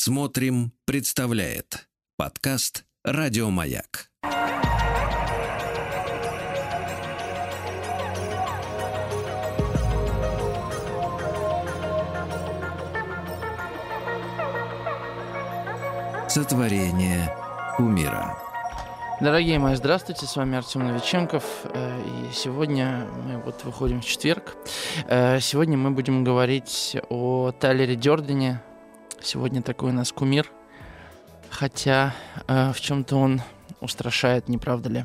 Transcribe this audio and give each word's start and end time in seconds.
Смотрим, 0.00 0.70
представляет 0.84 1.88
подкаст 2.16 2.84
Радиомаяк. 3.02 4.12
Сотворение 16.28 17.34
умира. 17.80 18.38
Дорогие 19.20 19.58
мои, 19.58 19.74
здравствуйте, 19.74 20.26
с 20.26 20.36
вами 20.36 20.58
Артем 20.58 20.86
Новиченков, 20.86 21.42
э, 21.64 22.00
и 22.00 22.32
сегодня 22.32 23.04
мы 23.26 23.38
вот 23.38 23.64
выходим 23.64 24.00
в 24.00 24.04
четверг. 24.04 24.56
Э, 25.08 25.40
сегодня 25.40 25.76
мы 25.76 25.90
будем 25.90 26.22
говорить 26.22 26.96
о 27.10 27.50
Тайлере 27.50 27.96
Дёрдене. 27.96 28.62
Сегодня 29.22 29.62
такой 29.62 29.90
у 29.90 29.94
нас 29.94 30.12
кумир, 30.12 30.50
хотя 31.50 32.14
э, 32.46 32.72
в 32.72 32.80
чем-то 32.80 33.16
он 33.16 33.42
устрашает, 33.80 34.48
не 34.48 34.58
правда 34.58 34.88
ли? 34.88 35.04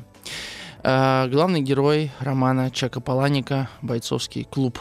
Главный 0.82 1.62
герой 1.62 2.10
романа 2.20 2.70
Чака 2.70 3.00
Паланика 3.00 3.70
«Бойцовский 3.80 4.44
клуб» 4.44 4.78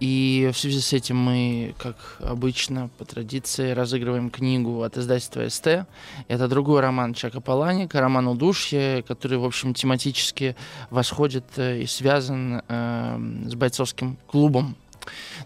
И 0.00 0.50
в 0.52 0.58
связи 0.58 0.80
с 0.80 0.92
этим 0.92 1.16
мы, 1.16 1.74
как 1.78 2.16
обычно, 2.20 2.90
по 2.98 3.04
традиции, 3.04 3.72
разыгрываем 3.72 4.30
книгу 4.30 4.82
от 4.82 4.96
издательства 4.96 5.48
СТ. 5.48 5.86
Это 6.28 6.48
другой 6.48 6.80
роман 6.80 7.14
Чака 7.14 7.40
Паланика, 7.40 8.00
роман 8.00 8.28
«Удушье», 8.28 9.02
который, 9.06 9.38
в 9.38 9.44
общем, 9.44 9.74
тематически 9.74 10.56
восходит 10.90 11.44
э, 11.56 11.82
и 11.82 11.86
связан 11.86 12.62
э, 12.66 13.18
с 13.46 13.54
бойцовским 13.54 14.18
клубом. 14.26 14.76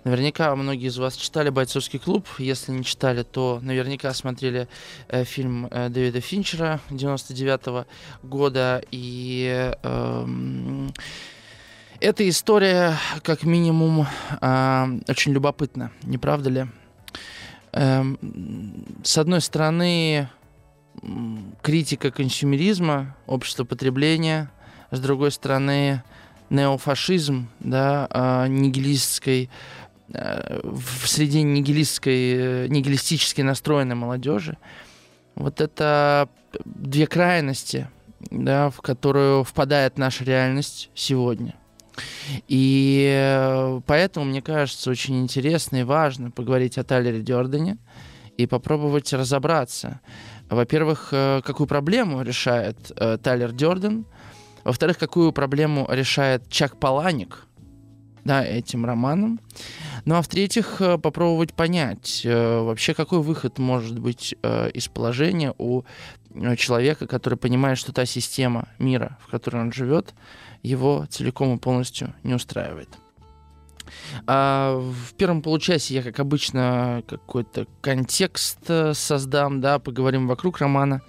Наверняка 0.06 0.55
многие 0.55 0.87
из 0.87 0.98
вас 0.98 1.16
читали 1.16 1.48
«Бойцовский 1.48 1.98
клуб». 1.98 2.28
Если 2.38 2.70
не 2.70 2.84
читали, 2.84 3.24
то 3.24 3.59
наверняка 3.60 4.15
смотрели 4.15 4.69
э, 5.09 5.24
фильм 5.24 5.66
э, 5.69 5.88
Дэвида 5.88 6.20
Финчера 6.20 6.79
99 6.91 7.60
-го 7.62 7.87
года. 8.23 8.84
И... 8.93 9.74
Э, 9.82 10.27
эта 11.99 12.29
история, 12.29 12.96
как 13.24 13.43
минимум, 13.43 14.07
э, 14.40 15.01
очень 15.09 15.32
любопытна, 15.32 15.90
не 16.04 16.18
правда 16.18 16.51
ли? 16.51 16.66
Э, 17.73 18.04
с 19.02 19.18
одной 19.18 19.40
стороны, 19.40 20.29
критика 21.62 22.12
консюмеризма, 22.12 23.16
общества 23.27 23.65
потребления, 23.65 24.52
с 24.93 25.01
другой 25.01 25.32
стороны, 25.32 26.04
неофашизм, 26.51 27.49
да, 27.59 28.07
э, 28.10 28.46
нигилистской, 28.49 29.51
в 30.09 31.09
среде 31.09 31.43
нигилистской, 31.43 32.68
нигилистически 32.68 33.43
настроенной 33.43 33.96
молодежи. 33.96 34.57
Вот 35.35 35.60
это 35.60 36.29
две 36.65 37.07
крайности, 37.07 37.88
да, 38.30 38.71
в 38.71 38.80
которую 38.80 39.45
впадает 39.45 39.99
наша 39.99 40.24
реальность 40.24 40.90
сегодня– 40.95 41.54
и 42.49 43.09
э, 43.15 43.80
поэтому, 43.87 44.27
мне 44.27 44.43
кажется, 44.43 44.90
очень 44.90 45.23
интересно 45.23 45.77
и 45.77 45.82
важно 45.82 46.30
поговорить 46.30 46.79
о 46.79 46.84
Тайлере 46.84 47.21
Дёрдене 47.21 47.79
и 48.37 48.46
попробовать 48.46 49.12
разобраться. 49.12 50.01
Во-первых, 50.49 51.09
э, 51.12 51.40
какую 51.45 51.66
проблему 51.66 52.23
решает 52.23 52.93
э, 52.96 53.18
Тайлер 53.23 53.52
Дёрден, 53.52 54.07
во-вторых, 54.65 54.99
какую 54.99 55.32
проблему 55.32 55.87
решает 55.90 56.49
Чак 56.49 56.79
Паланик 56.79 57.46
да, 58.27 58.45
этим 58.45 58.85
романом. 58.85 59.41
Ну 60.05 60.16
а 60.16 60.23
в-третьих, 60.23 60.82
попробовать 61.02 61.55
понять 61.55 62.23
вообще, 62.24 62.93
какой 62.93 63.21
выход 63.21 63.59
может 63.59 63.99
быть 63.99 64.34
из 64.75 64.88
положения 64.88 65.55
у 65.59 65.84
человека, 66.56 67.06
который 67.06 67.38
понимает, 67.38 67.78
что 67.78 67.93
та 67.93 68.05
система 68.05 68.69
мира, 68.78 69.16
в 69.27 69.31
которой 69.31 69.62
он 69.62 69.72
живет, 69.72 70.15
его 70.62 71.06
целиком 71.09 71.56
и 71.56 71.59
полностью 71.59 72.12
не 72.23 72.34
устраивает. 72.34 72.89
А 74.27 74.77
в 74.79 75.15
первом 75.15 75.43
получасе 75.43 75.95
я, 75.95 76.03
как 76.03 76.21
обычно, 76.21 77.03
какой-то 77.07 77.67
контекст 77.81 78.59
э, 78.69 78.95
создам, 78.95 79.61
да, 79.61 79.79
поговорим 79.79 80.27
вокруг 80.27 80.59
романа, 80.59 81.03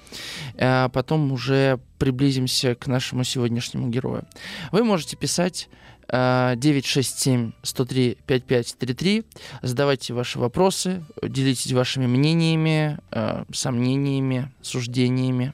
а 0.59 0.89
потом 0.89 1.31
уже 1.31 1.79
приблизимся 1.97 2.75
к 2.75 2.87
нашему 2.87 3.23
сегодняшнему 3.23 3.89
герою. 3.89 4.25
Вы 4.71 4.83
можете 4.83 5.17
писать 5.17 5.69
967 6.09 7.51
103 7.63 8.17
5533. 8.25 9.25
Задавайте 9.61 10.13
ваши 10.13 10.39
вопросы, 10.39 11.03
делитесь 11.21 11.71
вашими 11.73 12.07
мнениями, 12.07 12.99
э, 13.11 13.43
сомнениями, 13.51 14.51
суждениями 14.61 15.53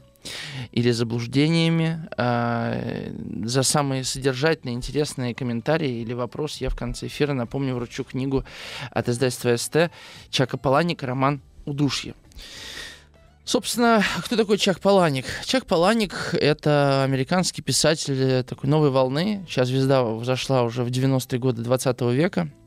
или 0.71 0.91
заблуждениями. 0.91 2.07
А, 2.17 3.11
за 3.45 3.63
самые 3.63 4.03
содержательные, 4.03 4.75
интересные 4.75 5.35
комментарии 5.35 6.01
или 6.01 6.13
вопрос 6.13 6.57
я 6.57 6.69
в 6.69 6.75
конце 6.75 7.07
эфира, 7.07 7.33
напомню, 7.33 7.75
вручу 7.75 8.03
книгу 8.03 8.43
от 8.91 9.09
издательства 9.09 9.55
СТ 9.55 9.91
Чака 10.29 10.57
Паланика 10.57 11.05
«Роман 11.05 11.41
«Удушье». 11.65 12.13
Собственно, 13.45 14.01
кто 14.23 14.37
такой 14.37 14.57
Чак 14.57 14.79
Паланик? 14.79 15.25
Чак 15.43 15.65
Паланик— 15.65 16.29
это 16.33 17.03
американский 17.03 17.61
писатель 17.61 18.43
такой 18.43 18.69
новой 18.69 18.89
волны. 18.89 19.45
Сейчас 19.49 19.67
звезда 19.67 20.03
взошла 20.03 20.63
уже 20.63 20.85
в 20.85 20.87
90-е 20.87 21.39
годы 21.39 21.61
20 21.61 22.01
века— 22.13 22.49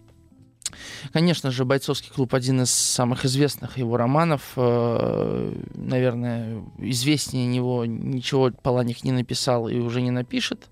Конечно 1.12 1.50
же, 1.50 1.64
«Бойцовский 1.64 2.10
клуб» 2.10 2.34
один 2.34 2.62
из 2.62 2.70
самых 2.70 3.24
известных 3.24 3.78
его 3.78 3.96
романов. 3.96 4.52
Э, 4.56 5.52
наверное, 5.74 6.62
известнее 6.78 7.46
него 7.46 7.84
ничего 7.84 8.50
Паланик 8.50 9.04
не 9.04 9.12
написал 9.12 9.68
и 9.68 9.78
уже 9.78 10.02
не 10.02 10.10
напишет. 10.10 10.68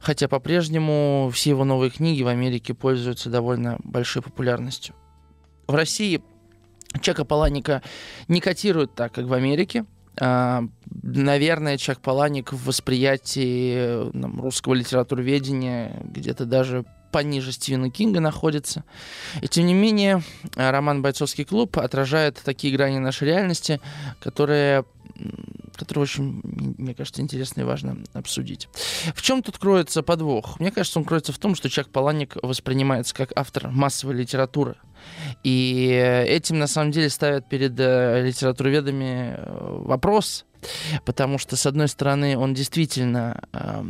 Хотя 0.00 0.28
по-прежнему 0.28 1.30
все 1.32 1.50
его 1.50 1.64
новые 1.64 1.90
книги 1.90 2.22
в 2.22 2.28
Америке 2.28 2.74
пользуются 2.74 3.30
довольно 3.30 3.78
большой 3.84 4.22
популярностью. 4.22 4.94
В 5.66 5.74
России 5.74 6.22
Чака 7.00 7.24
Паланика 7.24 7.82
не 8.28 8.40
котируют 8.40 8.94
так, 8.94 9.12
как 9.12 9.26
в 9.26 9.32
Америке. 9.32 9.84
Uh, 10.16 10.68
наверное, 11.02 11.78
Чак 11.78 12.02
Паланик 12.02 12.52
в 12.52 12.66
восприятии 12.66 14.10
там, 14.12 14.42
русского 14.42 14.74
литературоведения 14.74 16.02
где-то 16.04 16.44
даже 16.44 16.84
пониже 17.12 17.52
Стивена 17.52 17.90
Кинга 17.90 18.20
находится. 18.20 18.84
И 19.40 19.46
тем 19.46 19.66
не 19.66 19.74
менее, 19.74 20.22
роман 20.56 21.02
«Бойцовский 21.02 21.44
клуб» 21.44 21.78
отражает 21.78 22.40
такие 22.44 22.74
грани 22.74 22.98
нашей 22.98 23.28
реальности, 23.28 23.80
которые 24.20 24.84
который 25.76 26.00
очень, 26.00 26.40
мне 26.44 26.94
кажется, 26.94 27.22
интересно 27.22 27.62
и 27.62 27.64
важно 27.64 27.98
обсудить. 28.12 28.68
В 29.14 29.22
чем 29.22 29.42
тут 29.42 29.58
кроется 29.58 30.02
подвох? 30.02 30.60
Мне 30.60 30.70
кажется, 30.70 30.98
он 30.98 31.04
кроется 31.04 31.32
в 31.32 31.38
том, 31.38 31.54
что 31.54 31.68
Чак 31.70 31.88
Паланик 31.88 32.36
воспринимается 32.42 33.14
как 33.14 33.32
автор 33.34 33.68
массовой 33.68 34.14
литературы. 34.14 34.76
И 35.42 35.88
этим, 36.28 36.58
на 36.58 36.66
самом 36.66 36.92
деле, 36.92 37.10
ставят 37.10 37.48
перед 37.48 37.78
э, 37.78 38.24
литературоведами 38.24 39.34
э, 39.36 39.76
вопрос, 39.84 40.44
потому 41.04 41.38
что, 41.38 41.56
с 41.56 41.66
одной 41.66 41.88
стороны, 41.88 42.38
он 42.38 42.54
действительно 42.54 43.42
э, 43.52 43.84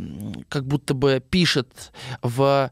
как 0.49 0.65
будто 0.65 0.95
бы 0.95 1.21
пишет 1.29 1.91
в 2.23 2.71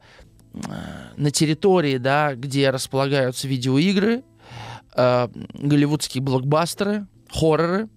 на 0.54 1.32
территории, 1.32 1.98
да, 1.98 2.36
где 2.36 2.70
располагаются 2.70 3.48
видеоигры, 3.48 4.24
э, 4.96 5.28
голливудские 5.54 6.22
блокбастеры, 6.22 7.08
хорроры, 7.30 7.88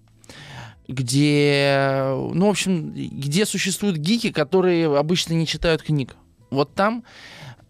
где, 0.87 2.05
ну, 2.33 2.47
в 2.47 2.49
общем, 2.49 2.93
где 2.93 3.45
существуют 3.45 3.97
гики, 3.97 4.31
которые 4.31 4.97
обычно 4.97 5.33
не 5.33 5.47
читают 5.47 5.81
книг. 5.81 6.15
Вот 6.51 6.73
там 6.75 7.03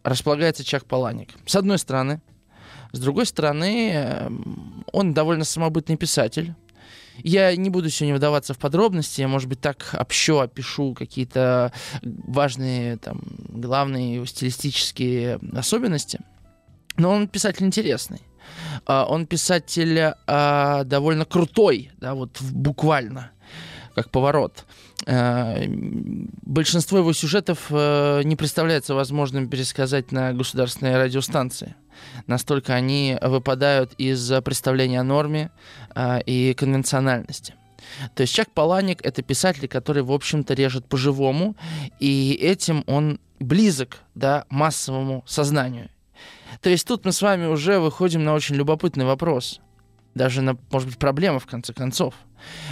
располагается 0.04 0.64
Чак 0.64 0.86
Паланик. 0.86 1.30
С 1.46 1.56
одной 1.56 1.80
стороны. 1.80 2.22
С 2.92 3.00
другой 3.00 3.26
стороны, 3.26 3.92
э, 3.94 4.30
он 4.94 5.14
довольно 5.14 5.44
самобытный 5.44 5.98
писатель. 5.98 6.54
Я 7.24 7.56
не 7.56 7.70
буду 7.70 7.90
сегодня 7.90 8.16
вдаваться 8.16 8.54
в 8.54 8.58
подробности, 8.58 9.22
я, 9.22 9.28
может 9.28 9.50
быть, 9.50 9.62
так 9.62 9.96
общо 9.98 10.42
опишу 10.42 10.94
какие-то 10.94 11.72
важные, 12.02 12.98
там, 12.98 13.22
главные 13.50 14.26
стилистические 14.26 15.40
особенности. 15.54 16.20
Но 16.98 17.12
он 17.12 17.28
писатель 17.28 17.66
интересный. 17.66 18.22
А, 18.86 19.06
он 19.06 19.26
писатель 19.26 20.14
а, 20.28 20.84
довольно 20.84 21.26
крутой, 21.26 21.92
да, 21.98 22.14
вот 22.14 22.40
буквально, 22.42 23.32
как 23.94 24.10
поворот. 24.12 24.66
А, 25.06 25.58
большинство 26.44 27.00
его 27.00 27.14
сюжетов 27.14 27.70
не 27.70 28.36
представляется 28.36 28.94
возможным 28.94 29.50
пересказать 29.50 30.12
на 30.12 30.34
государственной 30.34 30.96
радиостанции. 30.98 31.76
Настолько 32.28 32.74
они 32.74 33.18
выпадают 33.22 33.94
из 33.98 34.32
представления 34.44 35.00
о 35.00 35.04
норме 35.04 35.52
и 36.26 36.56
конвенциональности. 36.58 37.56
То 38.16 38.22
есть 38.22 38.34
Чак 38.34 38.52
Паланик— 38.52 39.00
это 39.06 39.22
писатель, 39.22 39.68
который, 39.68 40.02
в 40.04 40.12
общем-то, 40.12 40.54
режет 40.54 40.88
по-живому, 40.88 41.56
и 42.00 42.34
этим 42.42 42.84
он 42.88 43.20
близок 43.40 43.98
да, 44.16 44.46
массовому 44.50 45.24
сознанию. 45.28 45.90
То 46.62 46.70
есть 46.70 46.88
тут 46.88 47.06
мы 47.06 47.12
с 47.12 47.22
вами 47.22 47.46
уже 47.46 47.80
выходим 47.80 48.24
на 48.24 48.34
очень 48.34 48.56
любопытный 48.56 49.06
вопрос. 49.06 49.60
даже 50.16 50.42
на, 50.42 50.58
может 50.72 50.88
быть, 50.90 50.98
проблема 50.98 51.40
в 51.40 51.46
конце 51.46 51.74
концов. 51.74 52.16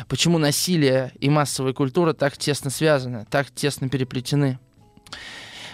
Почему 0.08 0.38
насилие 0.38 1.12
и 1.20 1.30
массовая 1.30 1.74
культура 1.74 2.14
так 2.14 2.38
тесно 2.38 2.70
связаны, 2.70 3.26
так 3.30 3.52
тесно 3.52 3.90
переплетены? 3.90 4.60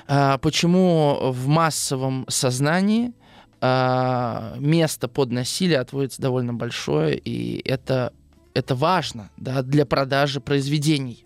А, 0.07 0.39
почему 0.39 1.31
в 1.31 1.47
массовом 1.47 2.25
сознании 2.27 3.13
а, 3.61 4.56
место 4.59 5.07
под 5.07 5.31
насилие 5.31 5.79
отводится 5.79 6.21
довольно 6.21 6.53
большое, 6.53 7.17
и 7.17 7.61
это, 7.67 8.13
это 8.53 8.75
важно 8.75 9.29
да, 9.38 9.61
для 9.61 9.85
продажи 9.85 10.39
произведений. 10.39 11.25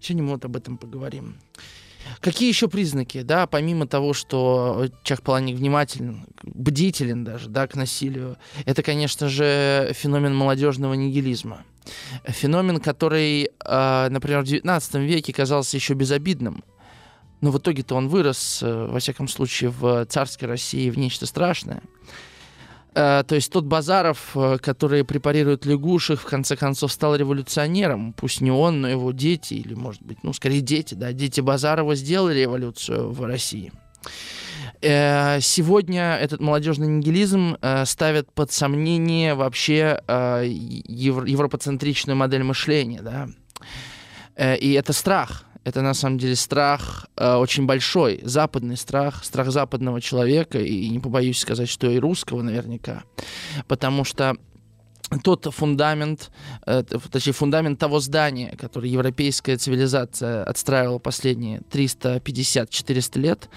Сегодня 0.00 0.24
мы 0.24 0.30
вот 0.32 0.44
об 0.44 0.56
этом 0.56 0.78
поговорим. 0.78 1.36
Какие 2.20 2.48
еще 2.48 2.68
признаки, 2.68 3.22
да, 3.22 3.46
помимо 3.46 3.86
того, 3.86 4.12
что 4.12 4.88
человек 5.02 5.24
Паланик 5.24 5.56
внимателен, 5.56 6.26
бдителен 6.42 7.24
даже, 7.24 7.48
да, 7.48 7.66
к 7.66 7.74
насилию, 7.74 8.38
это, 8.64 8.82
конечно 8.82 9.28
же, 9.28 9.92
феномен 9.94 10.34
молодежного 10.34 10.94
нигилизма. 10.94 11.64
Феномен, 12.24 12.80
который, 12.80 13.50
э, 13.64 14.08
например, 14.10 14.42
в 14.42 14.44
XIX 14.44 15.04
веке 15.04 15.32
казался 15.32 15.76
еще 15.76 15.94
безобидным, 15.94 16.64
но 17.40 17.50
в 17.50 17.58
итоге-то 17.58 17.94
он 17.94 18.08
вырос, 18.08 18.60
э, 18.62 18.86
во 18.90 18.98
всяком 18.98 19.28
случае, 19.28 19.70
в 19.70 20.04
царской 20.06 20.48
России 20.48 20.90
в 20.90 20.98
нечто 20.98 21.26
страшное. 21.26 21.82
Э, 22.94 23.22
то 23.26 23.34
есть 23.34 23.52
тот 23.52 23.64
Базаров, 23.64 24.30
э, 24.34 24.58
который 24.58 25.04
препарирует 25.04 25.66
лягушек, 25.66 26.20
в 26.20 26.24
конце 26.24 26.56
концов 26.56 26.92
стал 26.92 27.14
революционером. 27.14 28.12
Пусть 28.12 28.40
не 28.40 28.50
он, 28.50 28.80
но 28.80 28.88
его 28.88 29.12
дети, 29.12 29.54
или, 29.54 29.74
может 29.74 30.02
быть, 30.02 30.24
ну, 30.24 30.32
скорее 30.32 30.60
дети, 30.60 30.94
да, 30.94 31.12
дети 31.12 31.40
Базарова 31.40 31.94
сделали 31.94 32.40
революцию 32.40 33.12
в 33.12 33.24
России. 33.24 33.72
Сегодня 34.80 36.16
этот 36.16 36.40
молодежный 36.40 36.86
нигилизм 36.86 37.56
ставит 37.84 38.32
под 38.32 38.52
сомнение 38.52 39.34
вообще 39.34 40.00
европоцентричную 40.06 42.16
модель 42.16 42.44
мышления, 42.44 43.02
да. 43.02 43.28
И 44.56 44.72
это 44.72 44.92
страх 44.92 45.47
это 45.68 45.82
на 45.82 45.94
самом 45.94 46.18
деле 46.18 46.36
страх 46.36 47.06
э, 47.16 47.34
очень 47.34 47.66
большой, 47.66 48.20
западный 48.24 48.76
страх, 48.76 49.24
страх 49.24 49.50
западного 49.50 50.00
человека, 50.00 50.58
и 50.58 50.88
не 50.88 50.98
побоюсь 50.98 51.38
сказать, 51.38 51.68
что 51.68 51.90
и 51.90 51.98
русского 51.98 52.42
наверняка, 52.42 53.04
потому 53.66 54.04
что 54.04 54.36
тот 55.22 55.46
фундамент, 55.54 56.30
э, 56.66 56.82
точнее 56.82 57.32
фундамент 57.32 57.78
того 57.78 58.00
здания, 58.00 58.54
который 58.56 58.90
европейская 58.90 59.56
цивилизация 59.56 60.44
отстраивала 60.44 60.98
последние 60.98 61.60
350-400 61.70 63.18
лет, 63.18 63.48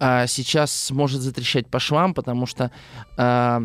э, 0.00 0.26
сейчас 0.26 0.90
может 0.90 1.20
затрещать 1.20 1.68
по 1.68 1.78
швам, 1.78 2.14
потому 2.14 2.46
что 2.46 2.70
э, 3.16 3.60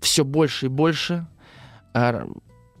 все 0.00 0.24
больше 0.24 0.66
и 0.66 0.68
больше 0.68 1.26
э, 1.94 2.26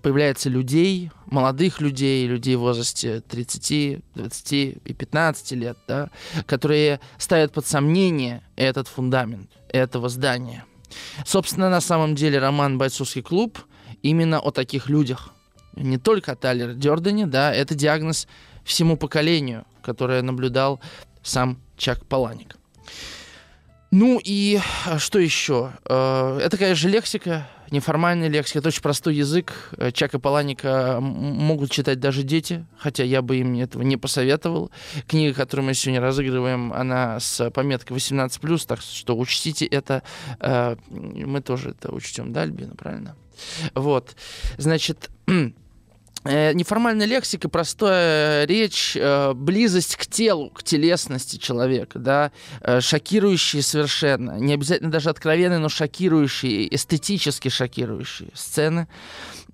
появляется 0.04 0.50
людей, 0.50 1.10
молодых 1.24 1.80
людей, 1.80 2.26
людей 2.26 2.56
в 2.56 2.60
возрасте 2.60 3.22
30, 3.22 4.02
20 4.14 4.52
и 4.52 4.92
15 4.92 5.52
лет, 5.52 5.78
да, 5.88 6.10
которые 6.44 7.00
ставят 7.16 7.52
под 7.52 7.66
сомнение 7.66 8.42
этот 8.54 8.86
фундамент 8.86 9.50
этого 9.70 10.10
здания. 10.10 10.66
Собственно, 11.24 11.70
на 11.70 11.80
самом 11.80 12.14
деле 12.14 12.38
роман 12.38 12.76
«Бойцовский 12.76 13.22
клуб» 13.22 13.58
именно 14.02 14.40
о 14.40 14.50
таких 14.50 14.90
людях. 14.90 15.32
Не 15.74 15.96
только 15.96 16.32
о 16.32 16.36
Тайлере 16.36 16.74
Дёрдене, 16.74 17.26
да, 17.26 17.52
это 17.54 17.74
диагноз 17.74 18.28
всему 18.62 18.98
поколению, 18.98 19.64
которое 19.82 20.20
наблюдал 20.20 20.80
сам 21.22 21.58
Чак 21.78 22.04
Паланик. 22.04 22.56
Ну 23.96 24.20
и 24.24 24.58
а, 24.86 24.98
что 24.98 25.20
еще? 25.20 25.70
Э, 25.88 26.40
это, 26.42 26.56
конечно, 26.56 26.88
лексика, 26.88 27.46
неформальная 27.70 28.26
лексика, 28.26 28.58
это 28.58 28.66
очень 28.66 28.82
простой 28.82 29.14
язык. 29.14 29.52
Э, 29.76 29.92
Чака 29.92 30.18
Паланика 30.18 30.98
могут 31.00 31.70
читать 31.70 32.00
даже 32.00 32.24
дети, 32.24 32.66
хотя 32.76 33.04
я 33.04 33.22
бы 33.22 33.36
им 33.36 33.54
этого 33.56 33.82
не 33.82 33.96
посоветовал. 33.96 34.72
Книга, 35.06 35.32
которую 35.32 35.66
мы 35.66 35.74
сегодня 35.74 36.00
разыгрываем, 36.00 36.72
она 36.72 37.20
с 37.20 37.48
пометкой 37.52 37.96
18+, 37.96 38.66
так 38.66 38.80
что 38.80 39.16
учтите 39.16 39.64
это. 39.64 40.02
Э, 40.40 40.74
мы 40.90 41.40
тоже 41.40 41.70
это 41.70 41.94
учтем, 41.94 42.32
да, 42.32 42.42
Альбина, 42.42 42.74
правильно? 42.74 43.14
Вот, 43.76 44.16
значит... 44.58 45.08
Э, 46.24 46.54
неформальная 46.54 47.06
лексика, 47.06 47.50
простая 47.50 48.46
речь, 48.46 48.96
э, 48.96 49.34
близость 49.34 49.96
к 49.96 50.06
телу, 50.06 50.48
к 50.50 50.62
телесности 50.62 51.36
человека, 51.36 51.98
да, 51.98 52.32
э, 52.62 52.80
шокирующие 52.80 53.62
совершенно, 53.62 54.38
не 54.38 54.54
обязательно 54.54 54.90
даже 54.90 55.10
откровенные, 55.10 55.58
но 55.58 55.68
шокирующие, 55.68 56.74
эстетически 56.74 57.48
шокирующие 57.48 58.30
сцены. 58.34 58.88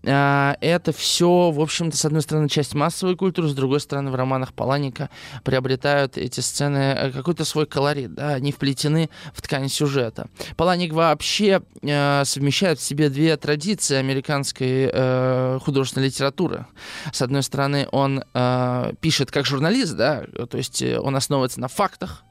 А, 0.06 0.56
это 0.60 0.92
все, 0.92 1.50
в 1.50 1.60
общем-то, 1.60 1.96
с 1.96 2.04
одной 2.04 2.22
стороны, 2.22 2.48
часть 2.48 2.74
массовой 2.74 3.16
культуры, 3.16 3.48
с 3.48 3.54
другой 3.54 3.80
стороны, 3.80 4.10
в 4.10 4.14
романах 4.14 4.54
Паланика 4.54 5.10
приобретают 5.44 6.16
эти 6.16 6.40
сцены 6.40 6.94
э, 6.96 7.10
какой-то 7.10 7.44
свой 7.44 7.66
колорит, 7.66 8.14
да, 8.14 8.30
они 8.30 8.52
вплетены 8.52 9.10
в 9.34 9.42
ткань 9.42 9.68
сюжета. 9.68 10.28
Паланик 10.56 10.92
вообще 10.92 11.60
э, 11.82 12.24
совмещает 12.24 12.78
в 12.78 12.82
себе 12.82 13.10
две 13.10 13.36
традиции 13.36 13.96
американской 13.96 14.90
э, 14.92 15.58
художественной 15.62 16.06
литературы. 16.06 16.66
С 17.12 17.20
одной 17.20 17.42
стороны, 17.42 17.86
он 17.92 18.24
э, 18.32 18.92
пишет 19.00 19.30
как 19.30 19.44
журналист, 19.44 19.96
да, 19.96 20.24
то 20.48 20.56
есть 20.56 20.80
э, 20.80 20.98
он 20.98 21.14
основывается 21.14 21.60
на 21.60 21.68
фактах, 21.68 22.24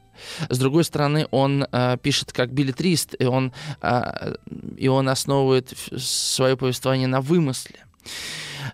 с 0.49 0.57
другой 0.57 0.83
стороны, 0.83 1.27
он 1.31 1.65
э, 1.71 1.97
пишет 2.01 2.31
как 2.31 2.51
билетрист, 2.51 3.15
и 3.17 3.25
он, 3.25 3.53
э, 3.81 4.35
и 4.77 4.87
он 4.87 5.09
основывает 5.09 5.73
свое 5.97 6.57
повествование 6.57 7.07
на 7.07 7.21
вымысле. 7.21 7.85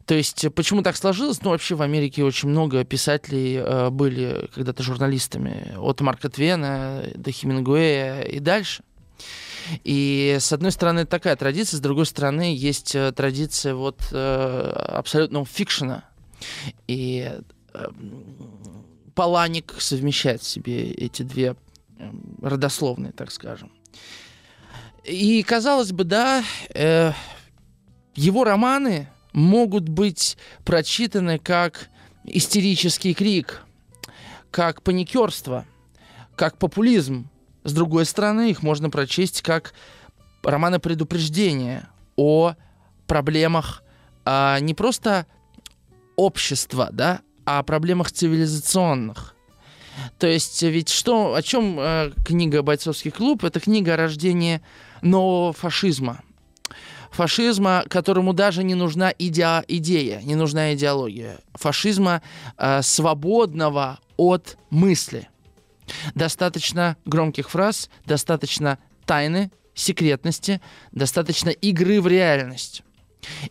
То 0.06 0.16
есть, 0.16 0.46
почему 0.56 0.82
так 0.82 0.96
сложилось? 0.98 1.42
Ну, 1.42 1.52
вообще 1.52 1.76
в 1.76 1.82
Америке 1.82 2.24
очень 2.24 2.50
много 2.50 2.84
писателей 2.84 3.58
э, 3.58 3.90
были 3.90 4.50
когда-то 4.54 4.84
журналистами. 4.84 5.74
От 5.78 6.02
Марка 6.02 6.30
Твена 6.30 7.04
до 7.16 7.32
Хемингуэя 7.32 8.22
и 8.22 8.40
дальше. 8.40 8.84
И 9.84 10.38
с 10.40 10.54
одной 10.54 10.72
стороны 10.72 11.06
такая 11.06 11.36
традиция, 11.36 11.78
с 11.78 11.82
другой 11.82 12.06
стороны 12.06 12.56
есть 12.56 12.96
э, 12.96 13.12
традиция 13.12 13.74
вот 13.74 14.00
э, 14.12 14.72
абсолютного 14.90 15.46
фикшена. 15.46 16.04
И 16.88 17.32
э, 17.74 17.88
Паланик 19.16 19.76
совмещает 19.80 20.42
в 20.42 20.48
себе 20.48 20.92
эти 20.92 21.24
две 21.24 21.56
эм, 21.98 22.38
родословные, 22.42 23.14
так 23.14 23.32
скажем. 23.32 23.72
И 25.04 25.42
казалось 25.44 25.92
бы, 25.92 26.04
да, 26.04 26.44
э, 26.74 27.14
его 28.16 28.44
романы 28.44 29.08
могут 29.34 29.88
быть 29.88 30.38
прочитаны 30.64 31.40
как 31.40 31.90
истерический 32.24 33.14
крик, 33.14 33.64
как 34.52 34.82
паникерство, 34.82 35.66
как 36.36 36.58
популизм. 36.58 37.30
С 37.64 37.74
другой 37.74 38.06
стороны, 38.06 38.52
их 38.52 38.64
можно 38.64 38.90
прочесть 38.90 39.42
как 39.42 39.74
романы 40.44 40.80
предупреждения 40.80 41.90
о 42.16 42.56
проблемах 43.08 43.84
а, 44.24 44.60
не 44.60 44.74
просто 44.74 45.28
общества, 46.16 46.90
да, 46.92 47.22
о 47.46 47.64
проблемах 47.64 48.12
цивилизационных. 48.12 49.36
То 50.20 50.28
есть 50.28 50.62
ведь 50.62 50.90
что, 50.90 51.36
о 51.36 51.42
чем 51.42 51.80
э, 51.80 52.12
книга 52.26 52.62
«Бойцовский 52.62 53.12
клуб»? 53.12 53.44
Это 53.44 53.60
книга 53.60 53.94
о 53.94 53.98
рождении 53.98 54.62
нового 55.02 55.54
фашизма. 55.54 56.22
Фашизма, 57.12 57.86
которому 57.88 58.34
даже 58.34 58.64
не 58.64 58.76
нужна 58.76 59.12
иде- 59.12 59.64
идея, 59.70 60.20
не 60.22 60.36
нужна 60.36 60.74
идеология. 60.74 61.40
Фашизма 61.54 62.22
э, 62.58 62.82
свободного 62.82 64.00
от 64.18 64.58
мысли. 64.70 65.30
Достаточно 66.14 66.98
громких 67.06 67.50
фраз, 67.50 67.90
достаточно 68.06 68.80
тайны, 69.06 69.50
секретности, 69.76 70.60
достаточно 70.92 71.50
игры 71.50 72.02
в 72.02 72.08
реальность. 72.08 72.84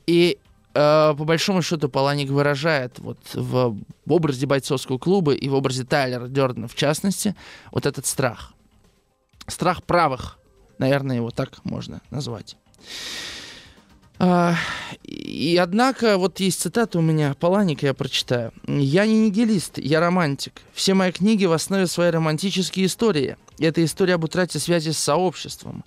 И 0.07 0.37
Э, 0.37 0.54
по 0.75 1.25
большому 1.25 1.63
счету 1.63 1.89
Паланик 1.89 2.31
выражает 2.31 2.99
вот 2.99 3.19
в, 3.33 3.77
в 4.05 4.13
образе 4.13 4.47
бойцовского 4.47 4.99
клуба 4.99 5.33
и 5.33 5.49
в 5.49 5.55
образе 5.55 5.85
Тайлера 5.85 6.27
Дёрдена 6.27 6.67
в 6.69 6.75
частности 6.75 7.37
вот 7.71 7.87
этот 7.87 8.07
страх. 8.07 8.53
Страх 9.47 9.85
правых, 9.85 10.39
наверное, 10.79 11.17
его 11.17 11.31
так 11.31 11.65
можно 11.65 12.01
назвать. 12.11 12.57
А, 14.19 14.55
и 15.03 15.59
однако, 15.61 16.19
вот 16.19 16.41
есть 16.41 16.61
цитата 16.61 16.99
у 16.99 17.03
меня 17.03 17.35
Паланика, 17.35 17.87
я 17.87 17.95
прочитаю. 17.95 18.53
«Я 18.67 19.07
не 19.07 19.27
нигилист, 19.27 19.79
я 19.79 20.01
романтик. 20.01 20.63
Все 20.73 20.95
мои 20.95 21.11
книги 21.11 21.45
в 21.45 21.53
основе 21.53 21.87
своей 21.87 22.11
романтические 22.11 22.87
истории. 22.87 23.37
Это 23.59 23.85
история 23.85 24.15
об 24.15 24.25
утрате 24.25 24.59
связи 24.59 24.91
с 24.91 24.99
сообществом. 24.99 25.85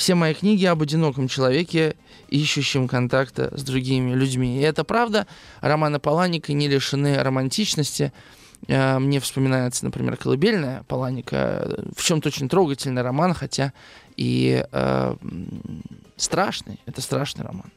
Все 0.00 0.14
мои 0.14 0.32
книги 0.32 0.64
об 0.64 0.80
одиноком 0.80 1.28
человеке, 1.28 1.94
ищущем 2.30 2.88
контакта 2.88 3.52
с 3.54 3.62
другими 3.62 4.14
людьми. 4.14 4.58
И 4.58 4.62
это 4.62 4.82
правда. 4.82 5.26
Романы 5.60 5.98
Паланика 5.98 6.54
не 6.54 6.68
лишены 6.68 7.22
романтичности. 7.22 8.10
Э, 8.66 8.98
мне 8.98 9.20
вспоминается, 9.20 9.84
например, 9.84 10.16
«Колыбельная» 10.16 10.84
Паланика. 10.88 11.84
В 11.94 12.02
чем-то 12.02 12.30
очень 12.30 12.48
трогательный 12.48 13.02
роман, 13.02 13.34
хотя 13.34 13.74
и 14.16 14.64
э, 14.72 15.16
страшный, 16.16 16.80
это 16.86 17.02
страшный 17.02 17.44
роман. 17.44 17.70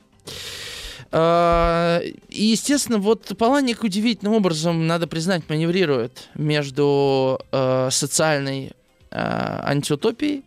Э, 1.12 2.00
и, 2.30 2.44
естественно, 2.46 3.00
вот 3.00 3.38
Паланик 3.38 3.84
удивительным 3.84 4.36
образом, 4.36 4.88
надо 4.88 5.08
признать, 5.08 5.50
маневрирует 5.50 6.30
между 6.36 7.42
э, 7.52 7.90
социальной 7.92 8.72
э, 9.12 9.60
антиутопией, 9.66 10.46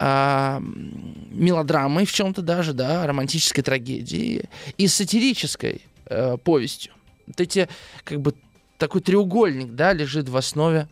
э, 0.00 0.60
мелодрамой 0.60 2.06
в 2.06 2.12
чем-то 2.12 2.42
даже, 2.42 2.72
да, 2.72 3.06
романтической 3.06 3.62
трагедией 3.62 4.48
и 4.78 4.88
сатирической 4.88 5.82
э, 6.06 6.36
повестью. 6.38 6.92
Вот 7.26 7.40
эти, 7.40 7.68
как 8.04 8.20
бы, 8.20 8.34
такой 8.78 9.02
треугольник, 9.02 9.74
да, 9.74 9.92
лежит 9.92 10.28
в 10.28 10.36
основе 10.36 10.88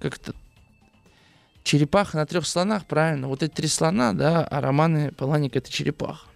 как-то 0.00 0.34
черепаха 1.62 2.16
на 2.16 2.26
трех 2.26 2.46
слонах, 2.46 2.86
правильно? 2.86 3.28
Вот 3.28 3.42
эти 3.42 3.52
три 3.52 3.68
слона, 3.68 4.12
да, 4.12 4.44
а 4.44 4.60
романы 4.60 5.12
Паланика— 5.12 5.58
это 5.60 5.70
черепаха. 5.70 6.26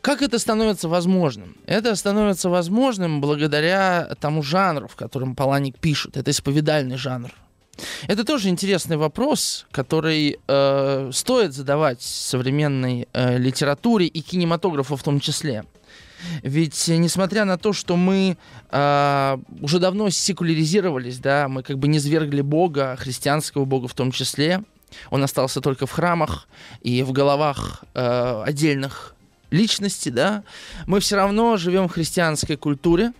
Как 0.00 0.22
это 0.22 0.38
становится 0.38 0.88
возможным? 0.88 1.56
Это 1.66 1.96
становится 1.96 2.48
возможным 2.48 3.20
благодаря 3.20 4.14
тому 4.20 4.42
жанру, 4.42 4.86
в 4.86 4.94
котором 4.94 5.34
Паланик 5.34 5.78
пишет. 5.78 6.16
Это 6.16 6.30
исповедальный 6.30 6.96
жанр. 6.96 7.32
Это 8.06 8.24
тоже 8.24 8.48
интересный 8.48 8.96
вопрос, 8.96 9.66
который 9.70 10.38
э, 10.46 11.10
стоит 11.12 11.52
задавать 11.54 12.02
современной 12.02 13.08
э, 13.12 13.38
литературе 13.38 14.06
и 14.06 14.20
кинематографу 14.20 14.96
в 14.96 15.02
том 15.02 15.20
числе. 15.20 15.64
Ведь 16.42 16.88
несмотря 16.88 17.44
на 17.44 17.58
то, 17.58 17.72
что 17.72 17.96
мы 17.96 18.36
э, 18.70 19.38
уже 19.60 19.78
давно 19.78 20.10
секуляризировались, 20.10 21.18
да, 21.18 21.48
мы 21.48 21.62
как 21.62 21.78
бы 21.78 21.88
не 21.88 22.00
свергли 22.00 22.40
Бога, 22.40 22.96
христианского 22.98 23.64
Бога 23.64 23.88
в 23.88 23.94
том 23.94 24.12
числе, 24.12 24.62
он 25.10 25.22
остался 25.22 25.60
только 25.60 25.86
в 25.86 25.90
храмах 25.90 26.48
и 26.80 27.02
в 27.02 27.12
головах 27.12 27.84
э, 27.94 28.42
отдельных 28.46 29.14
личностей, 29.50 30.10
да, 30.10 30.42
мы 30.86 31.00
все 31.00 31.16
равно 31.16 31.56
живем 31.56 31.88
в 31.88 31.92
христианской 31.92 32.56
культуре, 32.56 33.12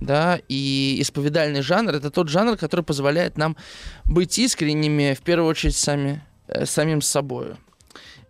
да, 0.00 0.40
и 0.48 0.96
исповедальный 1.00 1.62
жанр 1.62 1.94
это 1.94 2.10
тот 2.10 2.28
жанр, 2.28 2.56
который 2.56 2.84
позволяет 2.84 3.38
нам 3.38 3.56
быть 4.04 4.38
искренними, 4.38 5.14
в 5.14 5.22
первую 5.22 5.48
очередь, 5.48 5.76
сами, 5.76 6.22
э, 6.48 6.66
самим 6.66 7.00
собой. 7.00 7.54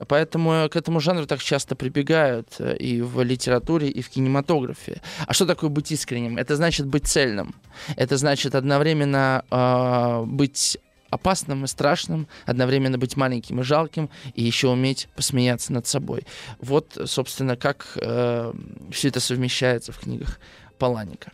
Поэтому 0.09 0.69
к 0.69 0.77
этому 0.77 1.01
жанру 1.01 1.27
так 1.27 1.43
часто 1.43 1.77
прибегают 1.77 2.49
э, 2.59 2.77
и 2.77 3.01
в 3.01 3.23
литературе, 3.23 3.89
и 3.89 4.03
в 4.03 4.09
кинематографе. 4.09 5.01
А 5.27 5.33
что 5.33 5.47
такое 5.47 5.71
быть 5.71 5.91
искренним? 5.93 6.37
Это 6.37 6.57
значит 6.57 6.87
быть 6.87 7.07
цельным. 7.07 7.55
Это 7.97 8.17
значит 8.17 8.55
одновременно 8.55 9.45
э, 9.51 10.25
быть 10.27 10.79
опасным 11.11 11.65
и 11.65 11.69
страшным, 11.69 12.27
одновременно 12.45 12.99
быть 12.99 13.17
маленьким 13.17 13.61
и 13.61 13.63
жалким, 13.63 14.11
и 14.35 14.43
еще 14.43 14.69
уметь 14.69 15.09
посмеяться 15.15 15.73
над 15.73 15.87
собой. 15.87 16.27
Вот, 16.61 16.99
собственно, 17.05 17.57
как 17.57 17.97
э, 18.01 18.53
все 18.91 19.09
это 19.09 19.21
совмещается 19.21 19.93
в 19.93 20.01
книгах 20.01 20.41
Паланика. 20.79 21.33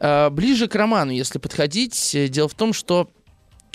Э, 0.00 0.30
ближе 0.30 0.68
к 0.68 0.74
роману, 0.74 1.12
если 1.12 1.38
подходить, 1.38 2.14
э, 2.14 2.28
дело 2.28 2.48
в 2.48 2.54
том, 2.54 2.72
что 2.72 3.08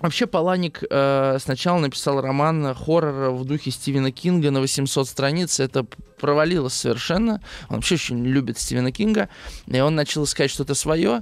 Вообще 0.01 0.27
Паланик 0.27 0.83
э, 0.89 1.37
сначала 1.41 1.79
написал 1.79 2.21
роман 2.21 2.73
хоррор 2.73 3.31
в 3.31 3.43
духе 3.43 3.69
Стивена 3.71 4.11
Кинга 4.11 4.49
на 4.49 4.61
800 4.61 5.07
страниц. 5.07 5.59
Это 5.59 5.85
провалилось 6.19 6.73
совершенно. 6.73 7.41
Он 7.69 7.77
вообще 7.77 7.95
очень 7.95 8.25
любит 8.25 8.57
Стивена 8.57 8.91
Кинга. 8.91 9.29
И 9.67 9.79
он 9.79 9.95
начал 9.95 10.23
искать 10.23 10.51
что-то 10.51 10.73
свое. 10.73 11.21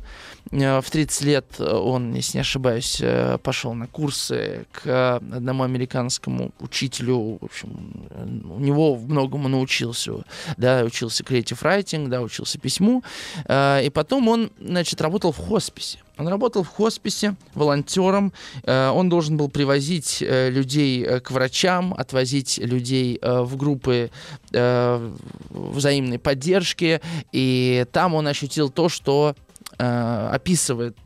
Э, 0.51 0.81
в 0.81 0.91
30 0.91 1.21
лет 1.23 1.59
он, 1.59 2.13
если 2.13 2.37
не 2.37 2.41
ошибаюсь, 2.41 2.99
э, 3.01 3.39
пошел 3.41 3.73
на 3.73 3.87
курсы 3.87 4.65
к 4.71 5.15
одному 5.15 5.63
американскому 5.63 6.51
учителю. 6.59 7.39
В 7.41 7.45
общем, 7.45 8.07
у 8.49 8.59
него 8.59 8.95
многому 8.95 9.47
научился. 9.47 10.13
Да, 10.57 10.83
учился 10.83 11.23
writing, 11.23 12.09
да, 12.09 12.21
учился 12.21 12.59
письму. 12.59 13.03
Э, 13.45 13.83
и 13.83 13.89
потом 13.89 14.27
он, 14.27 14.51
значит, 14.59 15.01
работал 15.01 15.31
в 15.31 15.37
хосписе. 15.37 15.99
Он 16.17 16.27
работал 16.27 16.63
в 16.63 16.67
хосписе 16.67 17.35
волонтером. 17.53 18.33
Э, 18.63 18.89
он 18.89 19.09
должен 19.09 19.37
был 19.37 19.49
привозить 19.49 20.21
э, 20.21 20.49
людей 20.49 21.03
э, 21.03 21.19
к 21.19 21.31
врачам, 21.31 21.93
отвозить 21.93 22.57
людей 22.57 23.19
в 23.21 23.55
группы 23.55 24.09
взаимной 24.51 26.19
поддержки. 26.19 27.01
И 27.31 27.85
там 27.91 28.15
он 28.15 28.27
ощутил 28.27 28.69
то, 28.69 28.89
что 28.89 29.35
описывает 29.77 30.97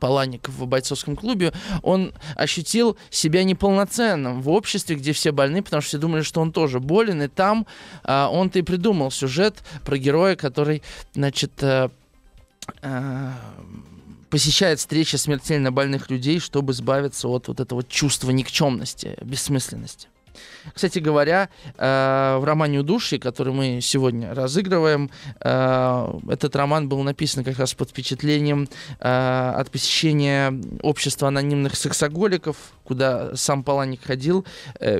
Паланик 0.00 0.48
в 0.48 0.66
бойцовском 0.66 1.16
клубе, 1.16 1.52
он 1.82 2.12
ощутил 2.34 2.96
себя 3.10 3.44
неполноценным 3.44 4.40
в 4.40 4.48
обществе, 4.48 4.96
где 4.96 5.12
все 5.12 5.32
больны, 5.32 5.62
потому 5.62 5.82
что 5.82 5.88
все 5.88 5.98
думали, 5.98 6.22
что 6.22 6.40
он 6.40 6.52
тоже 6.52 6.80
болен, 6.80 7.22
и 7.22 7.28
там 7.28 7.66
он-то 8.04 8.58
и 8.58 8.62
придумал 8.62 9.10
сюжет 9.10 9.62
про 9.84 9.98
героя, 9.98 10.36
который, 10.36 10.82
значит, 11.14 11.62
Э, 11.62 11.88
посещает 14.30 14.78
встречи 14.78 15.16
смертельно 15.16 15.72
больных 15.72 16.10
людей, 16.10 16.40
чтобы 16.40 16.72
избавиться 16.72 17.28
от 17.28 17.48
вот 17.48 17.60
этого 17.60 17.82
чувства 17.84 18.30
никчемности, 18.30 19.16
бессмысленности. 19.22 20.08
Кстати 20.74 20.98
говоря, 20.98 21.48
э, 21.76 22.36
в 22.40 22.44
романе 22.44 22.80
«Удушье», 22.80 23.18
который 23.18 23.52
мы 23.52 23.80
сегодня 23.80 24.34
разыгрываем, 24.34 25.10
э, 25.40 26.20
этот 26.28 26.56
роман 26.56 26.88
был 26.88 27.02
написан 27.02 27.44
как 27.44 27.58
раз 27.58 27.74
под 27.74 27.90
впечатлением 27.90 28.68
э, 29.00 29.52
от 29.56 29.70
посещения 29.70 30.58
общества 30.82 31.28
анонимных 31.28 31.76
сексоголиков, 31.76 32.56
куда 32.84 33.34
сам 33.34 33.62
Паланик 33.64 34.04
ходил. 34.04 34.46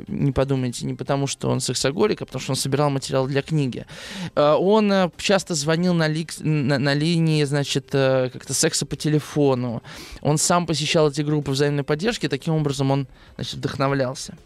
Не 0.09 0.33
подумайте, 0.33 0.87
не 0.87 0.95
потому 0.95 1.27
что 1.27 1.49
он 1.49 1.61
сексоголик, 1.61 2.23
а 2.23 2.27
потому 2.27 2.43
что 2.43 2.53
он 2.53 2.57
собирал 2.57 2.91
материал 2.91 3.27
для 3.27 3.43
книги. 3.43 3.87
Он 4.35 5.13
часто 5.19 5.55
звонил 5.55 5.95
на, 5.95 6.09
ли, 6.09 6.27
на, 6.41 6.79
на 6.79 6.95
линии, 6.95 7.45
значит, 7.45 7.89
как-то 7.91 8.55
секса 8.55 8.87
по 8.87 8.97
телефону. 8.97 9.83
Он 10.21 10.39
сам 10.39 10.67
посещал 10.67 11.11
эти 11.11 11.23
группы 11.23 11.53
взаимной 11.53 11.85
поддержки, 11.85 12.29
таким 12.29 12.55
образом 12.55 12.91
он, 12.91 13.07
значит, 13.37 13.55
вдохновлялся. 13.55 14.37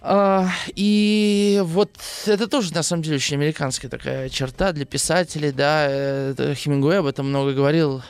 А, 0.00 0.48
и 0.74 1.60
вот 1.64 1.90
это 2.26 2.46
тоже, 2.46 2.72
на 2.72 2.82
самом 2.82 3.02
деле, 3.02 3.16
очень 3.16 3.36
американская 3.36 3.90
такая 3.90 4.28
черта 4.28 4.72
для 4.72 4.84
писателей, 4.84 5.52
да. 5.52 6.34
Хемингуэй 6.54 7.00
об 7.00 7.06
этом 7.06 7.28
много 7.28 7.52
говорил. 7.52 8.02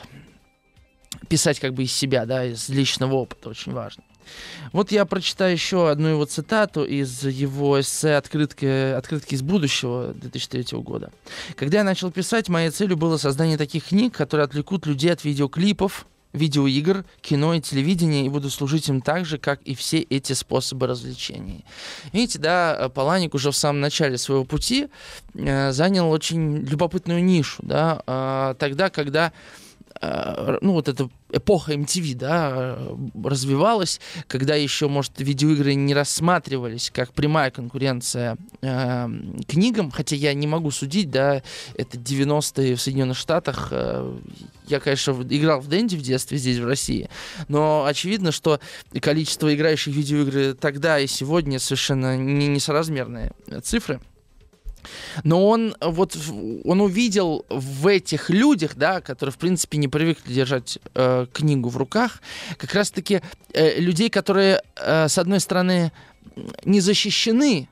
Писать 1.27 1.59
как 1.59 1.73
бы 1.73 1.83
из 1.83 1.93
себя, 1.93 2.25
да, 2.25 2.45
из 2.45 2.69
личного 2.69 3.15
опыта 3.15 3.49
очень 3.49 3.73
важно. 3.73 4.03
Вот 4.73 4.91
я 4.91 5.05
прочитаю 5.05 5.53
еще 5.53 5.89
одну 5.89 6.07
его 6.09 6.25
цитату 6.25 6.83
из 6.83 7.23
его 7.23 7.79
эссе 7.79 8.15
«Открытки, 8.15 8.91
«Открытки 8.93 9.33
из 9.33 9.41
будущего» 9.41 10.13
2003 10.13 10.77
года. 10.79 11.11
«Когда 11.55 11.79
я 11.79 11.83
начал 11.83 12.11
писать, 12.11 12.49
моей 12.49 12.69
целью 12.69 12.97
было 12.97 13.17
создание 13.17 13.57
таких 13.57 13.87
книг, 13.87 14.15
которые 14.15 14.45
отвлекут 14.45 14.85
людей 14.85 15.11
от 15.11 15.23
видеоклипов, 15.23 16.05
видеоигр, 16.33 17.05
кино 17.21 17.53
и 17.55 17.61
телевидения 17.61 18.25
и 18.25 18.29
буду 18.29 18.49
служить 18.49 18.87
им 18.89 19.01
так 19.01 19.25
же, 19.25 19.37
как 19.37 19.61
и 19.63 19.75
все 19.75 19.99
эти 19.99 20.33
способы 20.33 20.87
развлечений. 20.87 21.65
Видите, 22.13 22.39
да, 22.39 22.89
Паланик 22.93 23.33
уже 23.33 23.51
в 23.51 23.55
самом 23.55 23.81
начале 23.81 24.17
своего 24.17 24.45
пути 24.45 24.87
э, 25.33 25.71
занял 25.71 26.09
очень 26.11 26.57
любопытную 26.57 27.23
нишу, 27.23 27.61
да, 27.63 28.03
э, 28.05 28.55
тогда, 28.59 28.89
когда 28.89 29.31
Э, 29.31 29.33
ну, 30.01 30.73
вот 30.73 30.87
эта 30.87 31.09
эпоха 31.31 31.73
MTV, 31.73 32.15
да, 32.15 32.77
развивалась, 33.23 33.99
когда 34.27 34.55
еще, 34.55 34.87
может, 34.87 35.13
видеоигры 35.17 35.73
не 35.73 35.93
рассматривались 35.93 36.91
как 36.93 37.13
прямая 37.13 37.51
конкуренция 37.51 38.37
э, 38.61 39.07
книгам, 39.47 39.91
хотя 39.91 40.15
я 40.15 40.33
не 40.33 40.47
могу 40.47 40.71
судить, 40.71 41.09
да, 41.11 41.43
это 41.75 41.97
90-е 41.97 42.75
в 42.75 42.81
Соединенных 42.81 43.17
Штатах. 43.17 43.69
Э, 43.71 44.17
я, 44.67 44.79
конечно, 44.79 45.11
играл 45.29 45.59
в 45.59 45.67
Дэнди 45.67 45.95
в 45.95 46.01
детстве 46.01 46.37
здесь, 46.37 46.59
в 46.59 46.65
России, 46.65 47.09
но 47.47 47.85
очевидно, 47.85 48.31
что 48.31 48.59
количество 49.01 49.53
играющих 49.53 49.93
в 49.93 49.97
видеоигры 49.97 50.53
тогда 50.53 50.99
и 50.99 51.07
сегодня 51.07 51.59
совершенно 51.59 52.15
не 52.17 52.47
несоразмерные 52.47 53.31
цифры. 53.63 53.99
Но 55.23 55.47
он 55.47 55.75
вот 55.81 56.17
он 56.63 56.81
увидел 56.81 57.45
в 57.49 57.87
этих 57.87 58.29
людях, 58.29 58.75
да, 58.75 59.01
которые 59.01 59.33
в 59.33 59.37
принципе 59.37 59.77
не 59.77 59.87
привыкли 59.87 60.33
держать 60.33 60.79
э, 60.95 61.25
книгу 61.31 61.69
в 61.69 61.77
руках, 61.77 62.21
как 62.57 62.73
раз-таки 62.73 63.21
э, 63.53 63.79
людей, 63.79 64.09
которые 64.09 64.61
э, 64.75 65.07
с 65.07 65.17
одной 65.17 65.39
стороны 65.39 65.91
не 66.63 66.79
защищены 66.79 67.67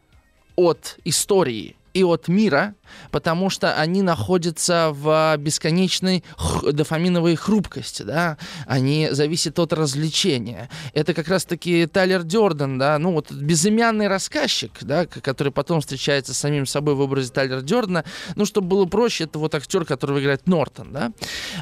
от 0.56 0.98
истории 1.06 1.76
и 1.98 2.04
от 2.04 2.28
мира, 2.28 2.76
потому 3.12 3.50
что 3.50 3.74
они 3.74 4.04
находятся 4.04 4.90
в 4.92 5.36
бесконечной 5.38 6.24
х- 6.38 6.72
дофаминовой 6.72 7.36
хрупкости, 7.36 8.04
да, 8.04 8.38
они 8.68 9.10
зависят 9.12 9.58
от 9.58 9.74
развлечения. 9.74 10.70
Это 10.94 11.16
как 11.16 11.28
раз-таки 11.28 11.88
Тайлер 11.88 12.24
Дёрден, 12.24 12.78
да, 12.78 13.00
ну 13.00 13.14
вот 13.14 13.32
безымянный 13.32 14.08
рассказчик, 14.08 14.72
да, 14.82 15.08
который 15.08 15.52
потом 15.52 15.82
встречается 15.82 16.36
с 16.36 16.38
самим 16.38 16.68
собой 16.68 16.94
в 16.94 17.02
образе 17.02 17.32
Тайлера 17.32 17.62
Дёрдена, 17.62 18.06
ну, 18.36 18.46
чтобы 18.46 18.68
было 18.68 18.86
проще, 18.86 19.24
это 19.24 19.40
вот 19.40 19.56
актер, 19.56 19.84
который 19.84 20.22
играет 20.22 20.46
Нортон, 20.46 20.92
да, 20.92 21.12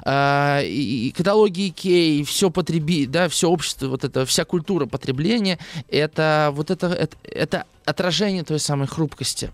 а, 0.04 0.62
и, 0.62 1.08
и 1.08 1.12
каталоги 1.12 1.70
Икеи, 1.70 2.24
все 2.24 2.50
потреби, 2.50 3.06
да, 3.06 3.30
все 3.30 3.50
общество, 3.50 3.88
вот 3.88 4.04
это, 4.04 4.26
вся 4.26 4.44
культура 4.44 4.86
потребления, 4.86 5.60
это 5.90 6.50
вот 6.52 6.72
это, 6.72 6.88
это, 6.88 7.16
это 7.24 7.64
отражение 7.86 8.44
той 8.44 8.60
самой 8.60 8.88
хрупкости 8.88 9.50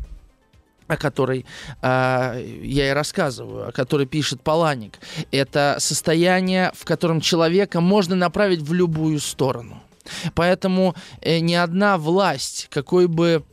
о 0.91 0.97
которой 0.97 1.45
э, 1.81 2.45
я 2.63 2.89
и 2.89 2.93
рассказываю, 2.93 3.69
о 3.69 3.71
которой 3.71 4.05
пишет 4.05 4.41
Паланик. 4.41 4.99
Это 5.31 5.77
состояние, 5.79 6.71
в 6.75 6.83
котором 6.85 7.21
человека 7.21 7.79
можно 7.79 8.15
направить 8.15 8.61
в 8.61 8.73
любую 8.73 9.19
сторону. 9.19 9.81
Поэтому 10.35 10.95
э, 11.21 11.39
ни 11.39 11.53
одна 11.53 11.97
власть, 11.97 12.67
какой 12.69 13.07
бы 13.07 13.43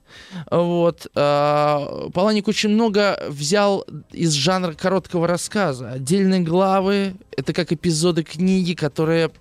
Вот. 0.49 1.07
А, 1.15 2.09
Паланик 2.13 2.47
очень 2.47 2.69
много 2.69 3.21
взял 3.27 3.85
из 4.11 4.31
жанра 4.31 4.73
короткого 4.73 5.27
рассказа. 5.27 5.91
Отдельные 5.91 6.39
главы— 6.39 7.15
это 7.37 7.53
как 7.53 7.71
эпизоды 7.71 8.23
книги, 8.23 8.73
которые 8.73 9.31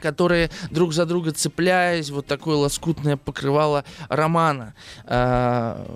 которые 0.00 0.50
друг 0.70 0.92
за 0.92 1.06
друга 1.06 1.32
цепляясь, 1.32 2.10
вот 2.10 2.26
такое 2.26 2.56
лоскутное 2.56 3.16
покрывало 3.16 3.84
романа, 4.08 4.74
э, 5.04 5.86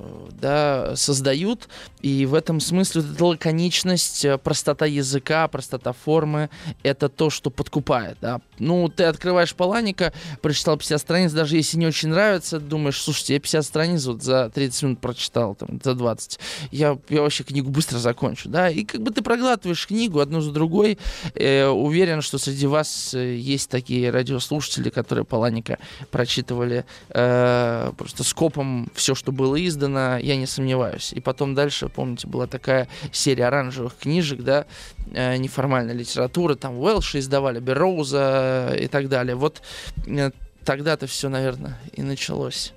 да, 0.40 0.96
создают. 0.96 1.68
И 2.00 2.26
в 2.26 2.34
этом 2.34 2.60
смысле 2.60 3.02
вот 3.02 3.14
эта 3.14 3.24
лаконичность, 3.24 4.24
э, 4.24 4.38
простота 4.38 4.86
языка, 4.86 5.46
простота 5.48 5.92
формы— 5.92 6.50
это 6.82 7.08
то, 7.08 7.30
что 7.30 7.50
подкупает. 7.50 8.18
Да. 8.20 8.40
Ну, 8.58 8.88
ты 8.88 9.04
открываешь 9.04 9.54
Паланика, 9.54 10.12
прочитал 10.40 10.76
50 10.76 11.00
страниц, 11.00 11.32
даже 11.32 11.56
если 11.56 11.76
не 11.78 11.86
очень 11.86 12.08
нравится, 12.08 12.60
думаешь, 12.60 13.00
слушайте, 13.00 13.34
я 13.34 13.40
50 13.40 13.64
страниц 13.64 14.06
вот 14.06 14.22
за 14.22 14.50
30 14.50 14.82
минут 14.82 15.00
прочитал, 15.00 15.54
там, 15.54 15.80
за 15.82 15.94
20. 15.94 16.38
Я, 16.70 16.98
я 17.08 17.22
вообще 17.22 17.44
книгу 17.44 17.70
быстро 17.70 17.98
закончу, 17.98 18.48
да. 18.48 18.70
И 18.70 18.84
как 18.84 19.02
бы 19.02 19.10
ты 19.10 19.22
проглатываешь 19.22 19.86
книгу 19.86 20.20
одну 20.20 20.40
за 20.40 20.52
другой, 20.52 20.98
э, 21.34 21.66
уверен, 21.66 22.22
что 22.22 22.38
среди 22.38 22.66
вас 22.66 23.14
э, 23.14 23.36
есть 23.36 23.68
такие 23.70 23.89
такие 23.90 24.10
радиослушатели, 24.10 24.88
которые 24.88 25.24
Паланика 25.24 25.80
прочитывали 26.12 26.84
э, 27.08 27.92
просто 27.98 28.22
скопом 28.22 28.88
все, 28.94 29.16
что 29.16 29.32
было 29.32 29.56
издано, 29.66 30.16
я 30.18 30.36
не 30.36 30.46
сомневаюсь. 30.46 31.12
И 31.12 31.18
потом 31.18 31.56
дальше, 31.56 31.88
помните, 31.88 32.28
была 32.28 32.46
такая 32.46 32.86
серия 33.10 33.46
оранжевых 33.46 33.96
книжек, 33.96 34.42
да, 34.42 34.66
э, 35.12 35.36
неформальная 35.38 35.92
литература, 35.94 36.54
там 36.54 36.78
Уэлша 36.78 37.18
издавали, 37.18 37.58
Берроуза 37.58 38.76
и 38.78 38.86
так 38.86 39.08
далее. 39.08 39.34
Вот 39.34 39.60
э, 40.06 40.30
тогда-то 40.64 41.08
все, 41.08 41.28
наверное, 41.28 41.76
и 41.92 42.02
началось. 42.02 42.72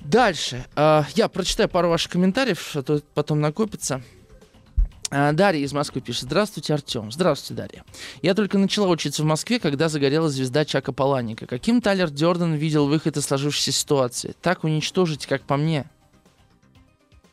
Дальше. 0.00 0.64
Э, 0.74 1.02
я 1.16 1.28
прочитаю 1.28 1.68
пару 1.68 1.90
ваших 1.90 2.12
комментариев, 2.12 2.74
а 2.74 2.82
то 2.82 3.02
потом 3.12 3.42
накопится. 3.42 4.00
А, 5.10 5.32
Дарья 5.32 5.64
из 5.64 5.72
Москвы 5.72 6.00
пишет. 6.00 6.22
Здравствуйте, 6.22 6.72
Артем. 6.72 7.10
Здравствуйте, 7.10 7.60
Дарья. 7.60 7.84
Я 8.22 8.34
только 8.34 8.58
начала 8.58 8.86
учиться 8.86 9.22
в 9.22 9.26
Москве, 9.26 9.58
когда 9.58 9.88
загорелась 9.88 10.34
звезда 10.34 10.64
Чака 10.64 10.92
Паланика. 10.92 11.46
Каким 11.46 11.80
Тайлер 11.80 12.10
Дёрден 12.10 12.54
видел 12.54 12.86
выход 12.86 13.16
из 13.16 13.24
сложившейся 13.24 13.72
ситуации? 13.72 14.34
Так 14.40 14.62
уничтожить, 14.62 15.26
как 15.26 15.42
по 15.42 15.56
мне. 15.56 15.90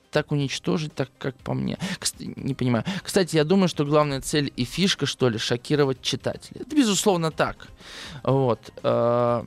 Так 0.09 0.31
уничтожить, 0.31 0.95
так 0.95 1.09
как 1.19 1.35
по 1.37 1.53
мне. 1.53 1.77
Кстати, 1.99 2.33
не 2.35 2.55
понимаю. 2.55 2.83
Кстати, 3.03 3.35
я 3.35 3.43
думаю, 3.43 3.67
что 3.67 3.85
главная 3.85 4.21
цель 4.21 4.51
и 4.55 4.63
фишка, 4.63 5.05
что 5.05 5.29
ли, 5.29 5.37
шокировать 5.37 6.01
читателей. 6.01 6.61
Это 6.61 6.75
безусловно 6.75 7.29
так. 7.29 7.67
Вот. 8.23 8.59
А, 8.81 9.45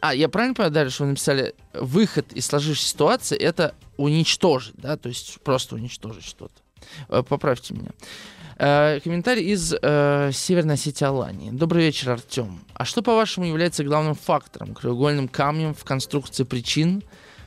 а 0.00 0.14
я 0.14 0.30
правильно 0.30 0.54
понимаю, 0.54 0.72
Дарья, 0.72 0.90
что 0.90 1.04
вы 1.04 1.10
написали, 1.10 1.54
выход 1.74 2.32
из 2.32 2.46
сложившейся 2.46 2.88
ситуации 2.88 3.36
это 3.36 3.74
уничтожить, 3.98 4.76
да, 4.76 4.96
то 4.96 5.10
есть 5.10 5.38
просто 5.42 5.74
уничтожить 5.74 6.24
что-то. 6.24 6.62
Э, 7.08 7.22
поправьте 7.22 7.74
меня. 7.74 7.90
Э, 8.58 9.00
комментарий 9.00 9.52
из 9.52 9.74
э, 9.80 10.30
Северной 10.32 10.74
Осетии 10.74 11.04
Алании. 11.04 11.50
Добрый 11.50 11.84
вечер, 11.84 12.10
Артем. 12.10 12.60
А 12.72 12.84
что, 12.84 13.02
по-вашему, 13.02 13.46
является 13.46 13.84
главным 13.84 14.14
фактором, 14.14 14.74
краеугольным 14.74 15.28
камнем 15.28 15.74
в 15.74 15.84
конструкции 15.84 16.44
причин, 16.44 17.02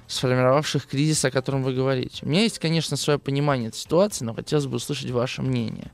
сформировавших 0.08 0.86
кризис, 0.86 1.26
о 1.26 1.32
котором 1.32 1.64
вы 1.64 1.74
говорите? 1.74 2.26
У 2.26 2.30
меня 2.30 2.44
есть, 2.44 2.60
конечно, 2.60 2.96
свое 2.96 3.18
понимание 3.18 3.70
этой 3.70 3.78
ситуации, 3.78 4.24
но 4.24 4.36
хотелось 4.36 4.68
бы 4.68 4.76
услышать 4.76 5.10
ваше 5.10 5.42
мнение. 5.42 5.92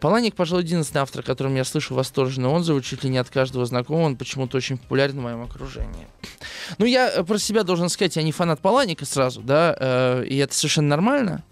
Паланик, 0.00 0.34
пожалуй, 0.34 0.62
единственный 0.62 1.02
автор, 1.02 1.20
о 1.20 1.24
котором 1.24 1.54
я 1.56 1.64
слышу 1.64 1.94
восторженные 1.94 2.50
отзывы, 2.50 2.80
чуть 2.82 3.02
ли 3.04 3.10
не 3.10 3.18
от 3.18 3.30
каждого 3.30 3.66
знакомого, 3.66 4.06
он 4.06 4.16
почему-то 4.16 4.56
очень 4.56 4.78
популярен 4.78 5.18
в 5.18 5.22
моем 5.22 5.42
окружении. 5.42 6.06
Ну, 6.78 6.86
я 6.86 7.24
про 7.24 7.38
себя 7.38 7.62
должен 7.64 7.88
сказать, 7.88 8.16
я 8.16 8.22
не 8.22 8.32
фанат 8.32 8.60
Паланика 8.60 9.04
сразу, 9.04 9.42
да, 9.42 9.76
э, 9.78 10.24
и 10.26 10.36
это 10.36 10.54
совершенно 10.54 10.88
нормально 10.88 11.44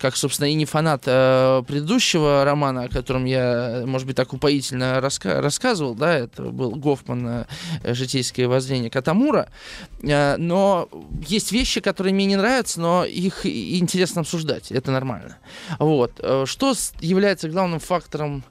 как, 0.00 0.16
собственно, 0.16 0.48
и 0.48 0.54
не 0.54 0.64
фанат 0.64 1.02
э, 1.06 1.62
предыдущего 1.68 2.42
романа, 2.44 2.84
о 2.84 2.88
котором 2.88 3.26
я, 3.26 3.82
может 3.84 4.06
быть, 4.06 4.16
так 4.16 4.32
упоительно 4.32 4.98
раска- 4.98 5.40
рассказывал, 5.40 5.94
да, 5.94 6.14
это 6.14 6.44
был 6.44 6.70
Гофман 6.70 7.46
э, 7.82 7.94
«Житейское 7.94 8.48
воззрение 8.48 8.90
Катамура», 8.90 9.48
э, 10.02 10.36
но 10.38 10.88
есть 11.26 11.52
вещи, 11.52 11.80
которые 11.80 12.14
мне 12.14 12.24
не 12.24 12.36
нравятся, 12.36 12.80
но 12.80 13.04
их 13.04 13.44
интересно 13.44 14.22
обсуждать, 14.22 14.72
это 14.72 14.90
нормально. 14.90 15.36
Вот. 15.78 16.12
Э, 16.20 16.44
что 16.46 16.74
является 17.00 17.50
главным 17.50 17.78
фактором 17.78 18.42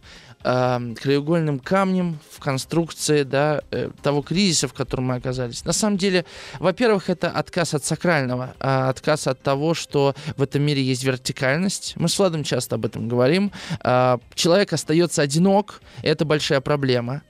э, 0.44 0.94
краеугольным 1.02 1.60
камнем 1.60 2.20
в 2.32 2.40
конструкции 2.40 3.24
да, 3.24 3.62
э, 3.72 3.90
того 4.02 4.22
кризиса, 4.22 4.68
в 4.68 4.74
котором 4.74 5.06
мы 5.06 5.16
оказались. 5.16 5.66
На 5.66 5.74
самом 5.74 5.98
деле, 5.98 6.26
во-первых, 6.60 7.10
это 7.10 7.30
отказ 7.30 7.74
от 7.74 7.84
сакрального, 7.84 8.56
э, 8.60 8.90
отказ 8.90 9.28
от 9.28 9.42
того, 9.42 9.74
что 9.74 10.16
в 10.38 10.42
этом 10.42 10.62
мире 10.62 10.82
есть 10.82 11.04
вертикальность. 11.04 11.94
Мы 11.96 12.10
с 12.10 12.18
Владом 12.18 12.44
часто 12.44 12.76
об 12.76 12.86
этом 12.86 13.08
говорим. 13.08 13.52
Э, 13.84 14.18
человек 14.36 14.74
остается 14.74 15.22
одинок, 15.22 15.82
это 16.04 16.26
большая 16.26 16.62
проблема. 16.62 17.22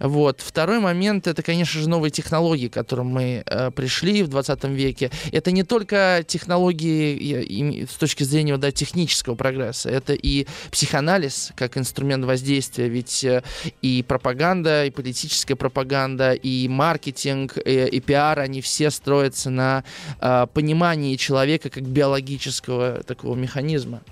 Вот. 0.00 0.40
Второй 0.40 0.80
момент 0.80 1.26
это, 1.26 1.42
конечно 1.42 1.80
же, 1.80 1.88
новые 1.88 2.10
технологии, 2.10 2.68
к 2.68 2.72
которым 2.72 3.08
мы 3.08 3.42
э, 3.46 3.70
пришли 3.70 4.22
в 4.22 4.28
20 4.28 4.64
веке. 4.64 5.10
Это 5.32 5.52
не 5.52 5.62
только 5.62 6.24
технологии 6.26 7.14
и, 7.14 7.82
и, 7.82 7.86
с 7.86 7.94
точки 7.94 8.24
зрения 8.24 8.56
да, 8.56 8.70
технического 8.70 9.34
прогресса, 9.34 9.90
это 9.90 10.14
и 10.14 10.46
психоанализ 10.70 11.52
как 11.56 11.76
инструмент 11.78 12.24
воздействия, 12.24 12.88
ведь 12.88 13.24
э, 13.24 13.42
и 13.80 14.04
пропаганда, 14.06 14.86
и 14.86 14.90
политическая 14.90 15.56
пропаганда, 15.56 16.32
и 16.32 16.68
маркетинг, 16.68 17.58
и, 17.64 17.86
и 17.86 18.00
пиар, 18.00 18.40
они 18.40 18.60
все 18.60 18.90
строятся 18.90 19.50
на 19.50 19.84
э, 20.20 20.46
понимании 20.52 21.16
человека 21.16 21.70
как 21.70 21.84
биологического 21.84 23.02
такого 23.02 23.36
механизма. 23.36 24.02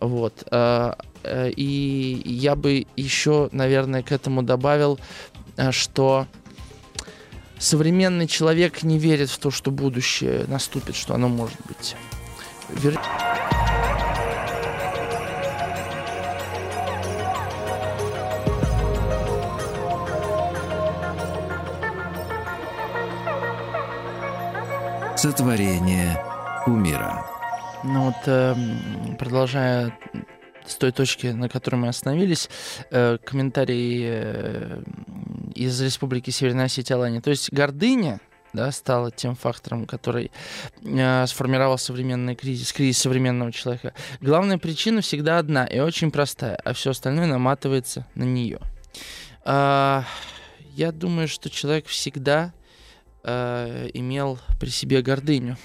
Вот. 0.00 0.44
Э, 0.50 0.92
и 1.24 2.22
я 2.24 2.54
бы 2.56 2.86
еще, 2.96 3.48
наверное, 3.52 4.02
к 4.02 4.12
этому 4.12 4.42
добавил 4.42 4.98
Э, 5.58 5.72
что 5.72 6.26
современный 7.58 8.28
человек 8.28 8.84
не 8.84 8.96
верит 8.98 9.28
в 9.28 9.38
то, 9.38 9.50
что 9.50 9.72
будущее 9.72 10.44
наступит, 10.46 10.94
что 10.94 11.14
оно 11.14 11.28
может 11.28 11.58
быть. 11.66 11.96
Вер... 12.70 12.98
Сотворение 25.16 26.22
умира. 26.66 27.26
Ну 27.82 28.04
вот, 28.04 28.14
э, 28.26 28.54
продолжая 29.18 29.92
с 30.68 30.76
той 30.76 30.92
точки, 30.92 31.28
на 31.28 31.48
которой 31.48 31.76
мы 31.76 31.88
остановились, 31.88 32.48
э, 32.90 33.18
комментарий 33.24 34.02
э, 34.04 34.82
из 35.54 35.80
Республики 35.80 36.30
Северная 36.30 36.66
Осетия 36.66 36.96
Алания. 36.96 37.20
То 37.20 37.30
есть 37.30 37.52
гордыня 37.52 38.20
да, 38.52 38.72
стала 38.72 39.10
тем 39.10 39.34
фактором, 39.34 39.86
который 39.86 40.30
э, 40.82 41.26
сформировал 41.26 41.78
современный 41.78 42.34
кризис, 42.34 42.72
кризис 42.72 42.98
современного 42.98 43.52
человека. 43.52 43.94
Главная 44.20 44.58
причина 44.58 45.00
всегда 45.00 45.38
одна 45.38 45.66
и 45.66 45.78
очень 45.80 46.10
простая, 46.10 46.56
а 46.56 46.72
все 46.72 46.90
остальное 46.90 47.26
наматывается 47.26 48.06
на 48.14 48.24
нее. 48.24 48.60
Э, 49.44 50.02
я 50.74 50.92
думаю, 50.92 51.28
что 51.28 51.50
человек 51.50 51.86
всегда 51.86 52.52
э, 53.24 53.90
имел 53.94 54.38
при 54.60 54.70
себе 54.70 55.02
гордыню. 55.02 55.56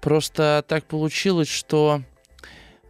Просто 0.00 0.64
так 0.66 0.84
получилось, 0.86 1.48
что 1.48 2.02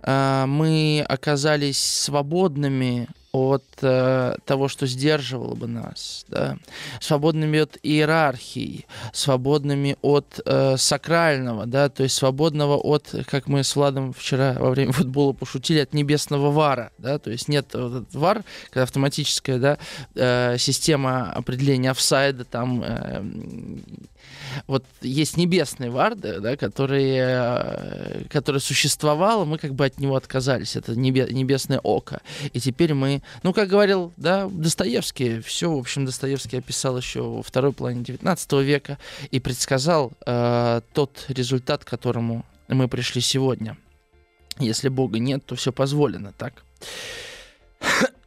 мы 0.04 1.04
оказались 1.08 1.78
свободными 1.78 3.08
от 3.32 3.64
э, 3.82 4.36
того, 4.44 4.68
что 4.68 4.86
сдерживало 4.86 5.54
бы 5.54 5.68
нас, 5.68 6.24
да? 6.28 6.56
свободными 7.00 7.60
от 7.60 7.78
иерархии, 7.82 8.86
свободными 9.12 9.96
от 10.02 10.40
э, 10.44 10.76
сакрального, 10.76 11.66
да, 11.66 11.88
то 11.88 12.02
есть 12.02 12.16
свободного 12.16 12.76
от, 12.76 13.14
как 13.26 13.46
мы 13.46 13.62
с 13.62 13.76
Владом 13.76 14.12
вчера 14.12 14.54
во 14.54 14.70
время 14.70 14.92
футбола 14.92 15.32
пошутили, 15.32 15.78
от 15.78 15.94
небесного 15.94 16.50
вара, 16.50 16.90
да, 16.98 17.18
то 17.18 17.30
есть 17.30 17.46
нет 17.46 17.66
вот 17.72 18.12
вар, 18.12 18.42
когда 18.70 18.82
автоматическая, 18.82 19.58
да, 19.58 19.78
э, 20.16 20.56
система 20.58 21.30
определения 21.30 21.92
офсайда, 21.92 22.44
там 22.44 22.82
э, 22.82 23.22
вот 24.66 24.84
есть 25.00 25.36
небесный 25.36 25.90
Варда, 25.90 26.40
да, 26.40 26.56
который, 26.56 27.14
э, 27.16 28.24
который 28.28 28.60
существовал, 28.60 29.44
мы 29.46 29.58
как 29.58 29.74
бы 29.74 29.84
от 29.84 29.98
него 29.98 30.16
отказались. 30.16 30.76
Это 30.76 30.94
небе, 30.96 31.26
небесное 31.30 31.78
око. 31.78 32.20
И 32.52 32.60
теперь 32.60 32.94
мы, 32.94 33.22
ну, 33.42 33.52
как 33.52 33.68
говорил, 33.68 34.12
да, 34.16 34.48
Достоевский, 34.50 35.40
все, 35.40 35.70
в 35.70 35.78
общем, 35.78 36.06
Достоевский 36.06 36.58
описал 36.58 36.96
еще 36.96 37.22
во 37.22 37.42
второй 37.42 37.72
половине 37.72 38.04
19 38.04 38.52
века 38.52 38.98
и 39.30 39.40
предсказал 39.40 40.12
э, 40.26 40.80
тот 40.92 41.24
результат, 41.28 41.84
к 41.84 41.88
которому 41.88 42.44
мы 42.68 42.88
пришли 42.88 43.20
сегодня. 43.20 43.76
Если 44.58 44.88
Бога 44.88 45.18
нет, 45.18 45.44
то 45.46 45.54
все 45.54 45.72
позволено, 45.72 46.32
так? 46.36 46.64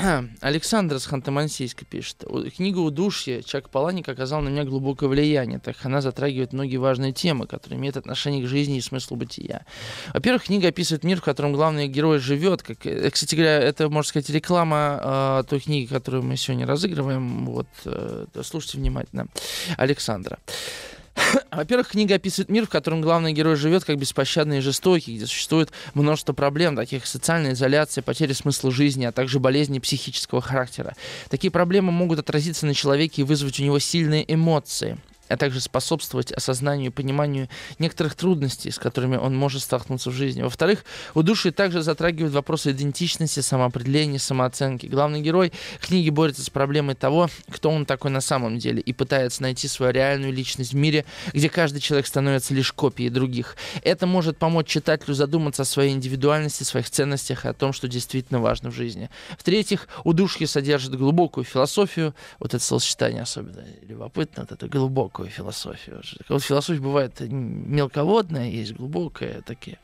Александр 0.41 0.99
с 0.99 1.07
Ханты-Мансийска 1.07 1.85
пишет. 1.85 2.23
Книга 2.55 2.79
«Удушье» 2.79 3.43
Чак 3.43 3.69
Паланик 3.69 4.09
оказал 4.09 4.41
на 4.41 4.49
меня 4.49 4.63
глубокое 4.63 5.09
влияние, 5.09 5.59
так 5.59 5.77
как 5.77 5.85
она 5.85 6.01
затрагивает 6.01 6.53
многие 6.53 6.77
важные 6.77 7.13
темы, 7.13 7.47
которые 7.47 7.79
имеют 7.79 7.97
отношение 7.97 8.43
к 8.43 8.47
жизни 8.47 8.77
и 8.77 8.81
смыслу 8.81 9.17
бытия. 9.17 9.65
Во-первых, 10.13 10.45
книга 10.45 10.69
описывает 10.69 11.03
мир, 11.03 11.19
в 11.19 11.23
котором 11.23 11.53
главный 11.53 11.87
герой 11.87 12.19
живет. 12.19 12.63
Как, 12.63 12.85
э, 12.85 13.09
кстати 13.09 13.35
говоря, 13.35 13.59
это, 13.59 13.89
можно 13.89 14.09
сказать, 14.09 14.29
реклама 14.29 15.41
э, 15.41 15.43
той 15.49 15.59
книги, 15.59 15.85
которую 15.85 16.23
мы 16.23 16.37
сегодня 16.37 16.65
разыгрываем. 16.65 17.45
Вот, 17.45 17.67
э, 17.85 18.25
слушайте 18.43 18.77
внимательно 18.77 19.27
Александра. 19.77 20.39
Во-первых, 21.51 21.89
книга 21.89 22.15
описывает 22.15 22.49
мир, 22.49 22.65
в 22.65 22.69
котором 22.69 23.01
главный 23.01 23.33
герой 23.33 23.55
живет 23.55 23.83
как 23.83 23.97
беспощадный 23.97 24.57
и 24.57 24.61
жестокий, 24.61 25.15
где 25.15 25.25
существует 25.25 25.71
множество 25.93 26.33
проблем, 26.33 26.75
таких 26.75 27.03
как 27.03 27.07
социальная 27.07 27.53
изоляция, 27.53 28.01
потеря 28.01 28.33
смысла 28.33 28.71
жизни, 28.71 29.05
а 29.05 29.11
также 29.11 29.39
болезни 29.39 29.79
психического 29.79 30.41
характера. 30.41 30.95
Такие 31.29 31.51
проблемы 31.51 31.91
могут 31.91 32.19
отразиться 32.19 32.65
на 32.65 32.73
человеке 32.73 33.21
и 33.21 33.25
вызвать 33.25 33.59
у 33.59 33.63
него 33.63 33.79
сильные 33.79 34.31
эмоции 34.31 34.97
а 35.33 35.37
также 35.37 35.59
способствовать 35.61 36.31
осознанию 36.31 36.87
и 36.87 36.93
пониманию 36.93 37.49
некоторых 37.79 38.15
трудностей, 38.15 38.71
с 38.71 38.77
которыми 38.77 39.17
он 39.17 39.35
может 39.35 39.61
столкнуться 39.61 40.11
в 40.11 40.13
жизни. 40.13 40.41
Во-вторых, 40.41 40.85
удушье 41.13 41.51
также 41.51 41.81
затрагивает 41.81 42.33
вопросы 42.33 42.71
идентичности, 42.71 43.39
самоопределения, 43.39 44.19
самооценки. 44.19 44.85
Главный 44.85 45.21
герой 45.21 45.51
книги 45.81 46.09
борется 46.09 46.43
с 46.43 46.49
проблемой 46.49 46.95
того, 46.95 47.29
кто 47.49 47.69
он 47.69 47.85
такой 47.85 48.11
на 48.11 48.21
самом 48.21 48.59
деле, 48.59 48.81
и 48.81 48.93
пытается 48.93 49.41
найти 49.41 49.67
свою 49.67 49.91
реальную 49.91 50.31
личность 50.31 50.73
в 50.73 50.75
мире, 50.75 51.05
где 51.33 51.49
каждый 51.49 51.79
человек 51.79 52.07
становится 52.07 52.53
лишь 52.53 52.71
копией 52.71 53.09
других. 53.09 53.55
Это 53.83 54.05
может 54.05 54.37
помочь 54.37 54.67
читателю 54.67 55.15
задуматься 55.15 55.63
о 55.63 55.65
своей 55.65 55.93
индивидуальности, 55.93 56.63
своих 56.63 56.89
ценностях 56.89 57.45
и 57.45 57.47
о 57.49 57.53
том, 57.53 57.73
что 57.73 57.87
действительно 57.87 58.39
важно 58.39 58.69
в 58.69 58.75
жизни. 58.75 59.09
В-третьих, 59.37 59.87
удушье 60.03 60.47
содержит 60.47 60.95
глубокую 60.95 61.43
философию, 61.43 62.13
вот 62.39 62.53
это 62.53 62.63
словосочетание 62.63 63.23
особенно 63.23 63.63
любопытно, 63.81 64.43
вот 64.43 64.51
это 64.51 64.67
глубокое 64.67 65.22
глубокую 65.23 65.29
философию. 65.29 66.01
Вот 66.29 66.43
философия 66.43 66.79
бывает 66.79 67.19
мелководная, 67.19 68.49
есть 68.49 68.73
глубокая 68.73 69.41
такие, 69.41 69.77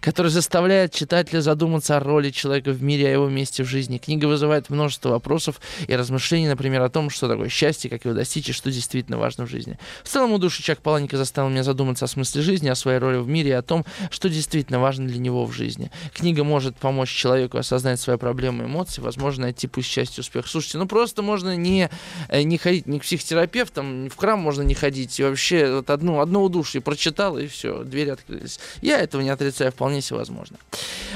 которая 0.00 0.30
заставляет 0.30 0.92
читателя 0.92 1.40
задуматься 1.40 1.96
о 1.96 2.00
роли 2.00 2.30
человека 2.30 2.70
в 2.72 2.82
мире, 2.82 3.08
о 3.08 3.12
его 3.12 3.28
месте 3.28 3.62
в 3.62 3.66
жизни. 3.66 3.98
Книга 3.98 4.26
вызывает 4.26 4.70
множество 4.70 5.10
вопросов 5.10 5.60
и 5.86 5.96
размышлений, 5.96 6.48
например, 6.48 6.82
о 6.82 6.88
том, 6.88 7.10
что 7.10 7.28
такое 7.28 7.48
счастье, 7.48 7.90
как 7.90 8.04
его 8.04 8.14
достичь 8.14 8.48
и 8.48 8.52
что 8.52 8.70
действительно 8.70 9.18
важно 9.18 9.46
в 9.46 9.50
жизни. 9.50 9.78
В 10.02 10.08
целом, 10.08 10.32
у 10.32 10.38
души 10.38 10.62
Чак 10.62 10.80
Паланика 10.80 11.16
заставил 11.16 11.48
меня 11.48 11.62
задуматься 11.62 12.04
о 12.04 12.08
смысле 12.08 12.42
жизни, 12.42 12.68
о 12.68 12.74
своей 12.74 12.98
роли 12.98 13.18
в 13.18 13.28
мире 13.28 13.50
и 13.50 13.54
о 13.54 13.62
том, 13.62 13.84
что 14.10 14.28
действительно 14.28 14.80
важно 14.80 15.06
для 15.06 15.18
него 15.18 15.44
в 15.44 15.52
жизни. 15.52 15.90
Книга 16.14 16.44
может 16.44 16.76
помочь 16.76 17.10
человеку 17.10 17.58
осознать 17.58 18.00
свои 18.00 18.16
проблемы 18.16 18.64
и 18.64 18.66
эмоции, 18.66 19.00
возможно, 19.00 19.42
найти 19.42 19.66
пусть 19.66 19.88
счастье, 19.88 20.20
успех. 20.20 20.46
Слушайте, 20.46 20.78
ну 20.78 20.86
просто 20.86 21.22
можно 21.22 21.56
не, 21.56 21.90
э, 22.28 22.42
не 22.42 22.58
ходить 22.58 22.86
ни 22.86 22.98
к 22.98 23.02
психотерапевтам, 23.02 24.04
ни 24.04 24.08
в 24.08 24.16
храм 24.16 24.38
можно 24.38 24.62
не 24.62 24.71
не 24.72 24.74
ходить. 24.74 25.20
И 25.20 25.22
вообще 25.22 25.76
вот 25.76 25.90
одну, 25.90 26.20
одно 26.20 26.42
удушье 26.42 26.80
прочитал, 26.80 27.38
и 27.38 27.46
все, 27.46 27.84
двери 27.84 28.10
открылись. 28.10 28.58
Я 28.80 29.00
этого 29.00 29.22
не 29.22 29.28
отрицаю, 29.28 29.70
вполне 29.70 30.00
себе 30.00 30.18
возможно. 30.18 30.56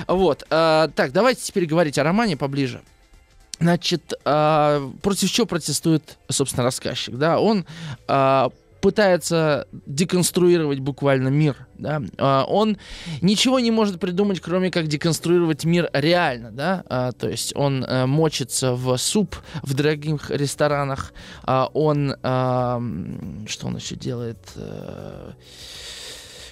Вот. 0.07 0.45
Э, 0.51 0.89
так, 0.95 1.13
давайте 1.13 1.41
теперь 1.43 1.67
говорить 1.67 1.99
о 1.99 2.05
романе 2.05 2.37
поближе. 2.37 2.83
Значит, 3.59 4.13
э, 4.25 4.91
против 5.03 5.31
чего 5.31 5.47
протестует, 5.47 6.19
собственно, 6.29 6.65
рассказчик? 6.65 7.17
Да, 7.17 7.41
он 7.41 7.65
э, 8.07 8.49
пытается 8.87 9.67
деконструировать 9.73 10.79
буквально 10.79 11.27
мир. 11.27 11.67
Да? 11.77 12.01
А, 12.19 12.45
он 12.45 12.79
ничего 13.21 13.59
не 13.59 13.73
может 13.73 13.99
придумать, 13.99 14.39
кроме 14.39 14.71
как 14.71 14.87
деконструировать 14.87 15.65
мир 15.65 15.91
реально. 15.93 16.53
Да? 16.53 16.85
А, 16.89 17.11
то 17.11 17.29
есть 17.29 17.53
он 17.57 17.85
а, 17.85 18.07
мочится 18.07 18.75
в 18.75 18.97
суп 18.97 19.35
в 19.65 19.75
дорогих 19.75 20.31
ресторанах. 20.31 21.13
А, 21.43 21.69
он... 21.75 22.15
Что 22.21 23.67
он 23.67 23.77
еще 23.77 23.97
делает? 23.97 24.39
А, 24.55 25.33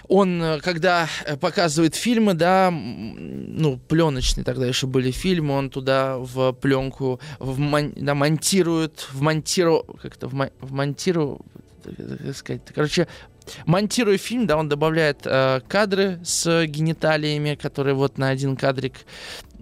он, 0.08 0.60
когда 0.60 1.08
показывает 1.40 1.94
фильмы, 1.94 2.34
да, 2.34 2.70
ну, 2.72 3.78
пленочные 3.88 4.44
тогда 4.44 4.66
еще 4.66 4.88
были 4.88 5.12
фильмы, 5.12 5.54
он 5.54 5.70
туда 5.70 6.18
в 6.18 6.52
пленку 6.52 7.20
в 7.38 7.92
да, 7.96 8.14
монтирует, 8.14 9.08
вмонтиру, 9.12 9.86
как-то 10.02 10.28
в 10.28 10.50
вмонтиру, 10.60 11.40
как 11.84 12.36
сказать, 12.36 12.62
короче, 12.74 13.08
монтируя 13.66 14.18
фильм, 14.18 14.46
да, 14.46 14.56
он 14.56 14.68
добавляет 14.68 15.20
э, 15.24 15.60
кадры 15.68 16.20
с 16.24 16.66
гениталиями, 16.66 17.54
которые 17.54 17.94
вот 17.94 18.18
на 18.18 18.28
один 18.28 18.56
кадрик 18.56 18.94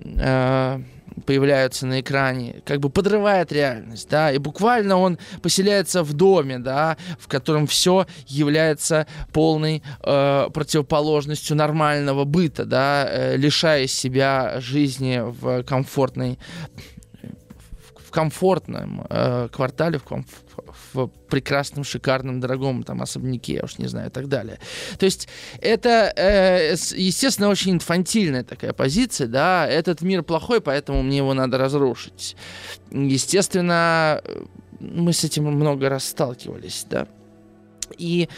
э, 0.05 0.81
появляются 1.27 1.87
на 1.87 2.01
экране, 2.01 2.63
как 2.65 2.81
бы 2.81 2.89
подрывает 2.89 3.53
реальность, 3.53 4.09
да, 4.09 4.33
и 4.33 4.39
буквально 4.39 4.97
он 4.97 5.19
поселяется 5.43 6.03
в 6.03 6.13
доме, 6.13 6.59
да, 6.59 6.97
в 7.19 7.29
котором 7.29 7.67
все 7.67 8.07
является 8.27 9.07
полной 9.33 9.83
э, 10.03 10.49
противоположностью 10.53 11.57
нормального 11.57 12.25
быта, 12.25 12.65
да, 12.65 13.07
э, 13.09 13.37
лишая 13.37 13.87
себя 13.87 14.61
жизни 14.61 15.21
в 15.23 15.63
комфортной 15.65 16.39
комфортном 18.13 19.05
э, 19.11 19.49
квартале, 19.51 19.99
в, 19.99 20.05
комф- 20.05 20.42
в 20.93 21.09
прекрасном, 21.29 21.85
шикарном, 21.85 22.41
дорогом 22.41 22.83
там 22.83 23.03
особняке, 23.03 23.55
я 23.55 23.65
уж 23.65 23.79
не 23.79 23.87
знаю, 23.87 24.09
и 24.09 24.11
так 24.11 24.29
далее. 24.29 24.59
То 24.99 25.07
есть 25.07 25.29
это, 25.61 26.13
э, 26.17 26.75
естественно, 26.97 27.49
очень 27.49 27.73
инфантильная 27.73 28.45
такая 28.45 28.73
позиция, 28.73 29.27
да, 29.27 29.67
этот 29.67 30.03
мир 30.03 30.23
плохой, 30.23 30.61
поэтому 30.61 31.03
мне 31.03 31.19
его 31.19 31.35
надо 31.35 31.59
разрушить. 31.59 32.37
Естественно, 32.91 34.23
мы 34.81 35.13
с 35.13 35.25
этим 35.25 35.45
много 35.45 35.89
раз 35.89 36.05
сталкивались, 36.05 36.87
да. 36.89 37.07
И 37.99 38.29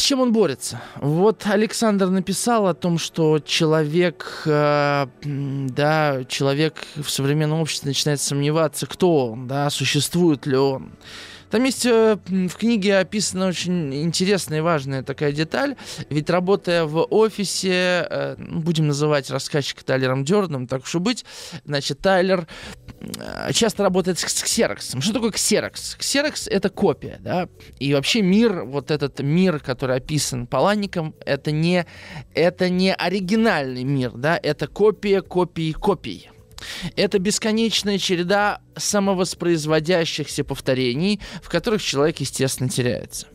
с 0.00 0.02
чем 0.02 0.20
он 0.20 0.32
борется? 0.32 0.80
Вот 0.96 1.44
Александр 1.46 2.06
написал 2.06 2.66
о 2.66 2.74
том, 2.74 2.98
что 2.98 3.38
человек, 3.38 4.42
э, 4.46 5.06
да, 5.22 6.24
человек 6.26 6.86
в 6.96 7.08
современном 7.10 7.60
обществе 7.60 7.88
начинает 7.88 8.20
сомневаться, 8.20 8.86
кто 8.86 9.32
он, 9.32 9.46
да, 9.46 9.68
существует 9.68 10.46
ли 10.46 10.56
он. 10.56 10.92
Там 11.50 11.64
есть 11.64 11.84
э, 11.84 12.16
в 12.26 12.56
книге 12.56 12.98
описана 12.98 13.48
очень 13.48 13.92
интересная 14.02 14.58
и 14.58 14.62
важная 14.62 15.02
такая 15.02 15.32
деталь. 15.32 15.76
Ведь 16.08 16.30
работая 16.30 16.84
в 16.84 17.04
офисе, 17.10 18.06
э, 18.08 18.36
будем 18.38 18.86
называть 18.86 19.30
рассказчика 19.30 19.84
Тайлером 19.84 20.24
Дёрдом, 20.24 20.66
так 20.66 20.84
уж 20.84 20.94
и 20.94 20.98
быть, 20.98 21.24
значит, 21.64 21.98
Тайлер 21.98 22.46
часто 23.52 23.82
работает 23.82 24.18
с, 24.18 24.22
с 24.22 24.42
ксероксом. 24.42 25.00
Что 25.00 25.14
такое 25.14 25.30
ксерокс? 25.30 25.96
Ксерокс— 25.96 26.46
это 26.48 26.68
копия, 26.68 27.18
да, 27.20 27.48
и 27.78 27.94
вообще 27.94 28.22
мир, 28.22 28.64
вот 28.64 28.90
этот 28.90 29.20
мир, 29.20 29.60
который 29.60 29.96
описан 29.96 30.46
Паланником, 30.46 31.14
это 31.24 31.50
не, 31.50 31.86
это 32.34 32.68
не 32.68 32.94
оригинальный 32.94 33.84
мир, 33.84 34.12
да, 34.12 34.38
это 34.42 34.66
копия 34.66 35.22
копии 35.22 35.72
копий. 35.72 36.30
Это 36.94 37.18
бесконечная 37.18 37.96
череда 37.96 38.60
самовоспроизводящихся 38.76 40.44
повторений, 40.44 41.20
в 41.42 41.48
которых 41.48 41.82
человек, 41.82 42.18
естественно, 42.18 42.68
теряется. 42.68 43.28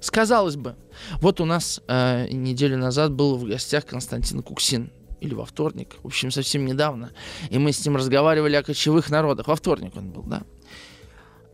Сказалось 0.00 0.56
бы, 0.56 0.76
вот 1.20 1.40
у 1.40 1.44
нас 1.44 1.82
э, 1.88 2.28
неделю 2.30 2.78
назад 2.78 3.12
был 3.12 3.36
в 3.36 3.44
гостях 3.44 3.84
Константин 3.86 4.42
Куксин, 4.42 4.92
или 5.20 5.34
во 5.34 5.44
вторник, 5.44 5.96
в 6.02 6.06
общем, 6.06 6.30
совсем 6.30 6.64
недавно, 6.66 7.10
и 7.50 7.58
мы 7.58 7.72
с 7.72 7.84
ним 7.84 7.96
разговаривали 7.96 8.56
о 8.56 8.62
кочевых 8.62 9.10
народах. 9.10 9.48
Во 9.48 9.56
вторник 9.56 9.96
он 9.96 10.10
был, 10.10 10.22
да? 10.22 10.42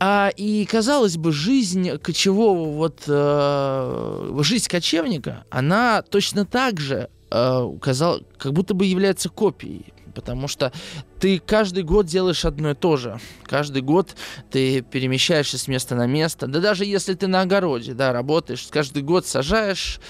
А, 0.01 0.33
и 0.37 0.64
казалось 0.64 1.16
бы, 1.16 1.33
жизнь 1.33 1.96
кочевого, 1.98 2.72
вот 2.72 3.05
э, 3.07 4.40
жизнь 4.40 4.68
кочевника, 4.68 5.44
она 5.48 6.03
точно 6.03 6.44
так 6.44 6.81
же 6.81 7.09
э, 7.31 7.70
казал, 7.81 8.22
как 8.37 8.53
будто 8.53 8.75
бы 8.75 8.85
является 8.85 9.29
копией 9.29 9.92
потому 10.12 10.48
что 10.48 10.72
ты 11.18 11.38
каждый 11.38 11.83
год 11.83 12.07
делаешь 12.07 12.44
одно 12.44 12.70
и 12.72 12.75
то 12.75 12.96
же. 12.96 13.18
Каждый 13.44 13.83
год 13.83 14.14
ты 14.51 14.83
перемещаешься 14.83 15.59
с 15.59 15.68
места 15.68 15.94
на 15.94 16.07
место. 16.07 16.46
Да 16.46 16.61
даже 16.61 16.85
если 16.85 17.14
ты 17.14 17.27
на 17.27 17.42
огороде, 17.42 17.94
да, 17.94 18.12
работаешь, 18.12 18.66
каждый 18.70 19.03
год 19.03 19.27
сажаешь 19.27 20.01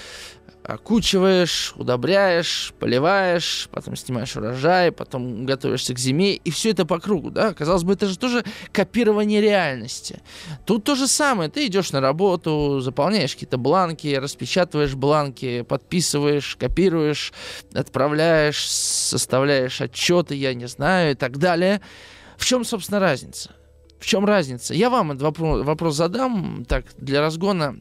окучиваешь, 0.63 1.73
удобряешь, 1.75 2.73
поливаешь, 2.79 3.67
потом 3.71 3.95
снимаешь 3.95 4.35
урожай, 4.35 4.91
потом 4.91 5.45
готовишься 5.45 5.93
к 5.93 5.99
зиме, 5.99 6.35
и 6.35 6.51
все 6.51 6.71
это 6.71 6.85
по 6.85 6.99
кругу, 6.99 7.31
да? 7.31 7.53
Казалось 7.53 7.83
бы, 7.83 7.93
это 7.93 8.07
же 8.07 8.17
тоже 8.17 8.43
копирование 8.71 9.41
реальности. 9.41 10.21
Тут 10.65 10.85
то 10.85 10.95
же 10.95 11.07
самое, 11.07 11.49
ты 11.49 11.67
идешь 11.67 11.91
на 11.91 11.99
работу, 11.99 12.79
заполняешь 12.79 13.33
какие-то 13.33 13.57
бланки, 13.57 14.15
распечатываешь 14.15 14.95
бланки, 14.95 15.63
подписываешь, 15.63 16.55
копируешь, 16.55 17.33
отправляешь, 17.73 18.65
составляешь 18.65 19.81
отчеты, 19.81 20.35
я 20.35 20.53
не 20.53 20.67
знаю, 20.67 21.11
и 21.11 21.15
так 21.15 21.37
далее. 21.37 21.81
В 22.37 22.45
чем, 22.45 22.63
собственно, 22.63 22.99
разница? 22.99 23.51
В 24.03 24.05
чем 24.05 24.25
разница? 24.25 24.73
Я 24.73 24.89
вам 24.89 25.11
этот 25.11 25.21
вопрос, 25.21 25.65
вопрос 25.65 25.95
задам, 25.95 26.65
так, 26.67 26.83
для 26.97 27.21
разгона. 27.21 27.77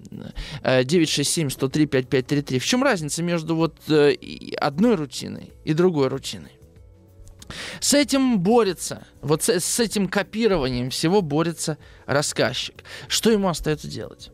967-103-5533. 0.63 2.61
В 2.61 2.65
чем 2.65 2.85
разница 2.85 3.25
между 3.25 3.57
вот 3.57 3.75
э, 3.89 4.15
одной 4.57 4.95
рутиной 4.95 5.53
и 5.65 5.75
другой 5.75 6.07
рутиной? 6.07 6.53
С 7.81 7.93
этим 7.95 8.39
борется, 8.39 9.05
вот 9.21 9.43
с, 9.43 9.49
с 9.49 9.81
этим 9.81 10.07
копированием 10.07 10.91
всего 10.91 11.23
борется 11.23 11.77
рассказчик. 12.07 12.85
Что 13.09 13.33
ему 13.33 13.49
остается 13.49 13.89
делать? 13.89 14.31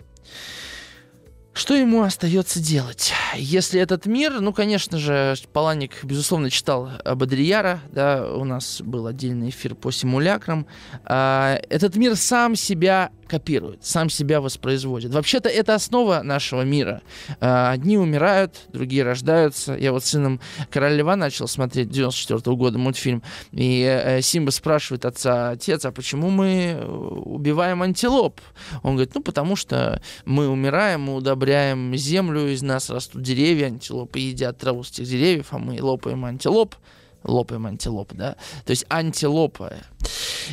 Что 1.58 1.74
ему 1.74 2.04
остается 2.04 2.60
делать? 2.60 3.12
Если 3.34 3.80
этот 3.80 4.06
мир, 4.06 4.40
ну, 4.40 4.52
конечно 4.52 4.96
же, 4.96 5.34
Паланик, 5.52 6.04
безусловно, 6.04 6.50
читал 6.50 6.88
Бодрияра, 7.04 7.80
да, 7.90 8.32
у 8.32 8.44
нас 8.44 8.80
был 8.80 9.08
отдельный 9.08 9.48
эфир 9.48 9.74
по 9.74 9.90
симулякрам. 9.90 10.68
А, 11.04 11.58
этот 11.68 11.96
мир 11.96 12.14
сам 12.14 12.54
себя 12.54 13.10
копирует, 13.28 13.84
сам 13.84 14.10
себя 14.10 14.40
воспроизводит. 14.40 15.12
Вообще-то 15.12 15.48
это 15.48 15.74
основа 15.74 16.22
нашего 16.22 16.62
мира. 16.62 17.02
А, 17.40 17.70
одни 17.70 17.96
умирают, 17.96 18.54
другие 18.72 19.04
рождаются. 19.04 19.74
Я 19.74 19.92
вот 19.92 20.04
с 20.04 20.08
сыном 20.08 20.40
Короля 20.70 20.96
Льва 20.96 21.16
начал 21.16 21.46
смотреть 21.46 21.90
94 21.90 22.40
-го 22.40 22.56
года 22.56 22.78
мультфильм, 22.78 23.22
и 23.52 23.82
э, 23.82 24.20
Симба 24.22 24.50
спрашивает 24.50 25.04
отца, 25.04 25.50
отец, 25.50 25.84
а 25.84 25.92
почему 25.92 26.30
мы 26.30 26.76
э, 26.78 26.84
убиваем 26.86 27.82
антилоп? 27.82 28.40
Он 28.82 28.94
говорит, 28.94 29.14
ну 29.14 29.22
потому 29.22 29.54
что 29.56 30.02
мы 30.24 30.48
умираем, 30.48 31.02
мы 31.02 31.14
удобряем 31.14 31.94
землю, 31.96 32.48
из 32.52 32.62
нас 32.62 32.90
растут 32.90 33.22
деревья, 33.22 33.66
антилопы 33.66 34.18
едят 34.18 34.58
траву 34.58 34.82
с 34.82 34.90
этих 34.90 35.06
деревьев, 35.06 35.48
а 35.50 35.58
мы 35.58 35.80
лопаем 35.82 36.24
антилоп, 36.24 36.74
лопаем 37.24 37.66
антилоп, 37.66 38.12
да, 38.14 38.36
то 38.64 38.70
есть 38.70 38.86
антилопа. 38.88 39.74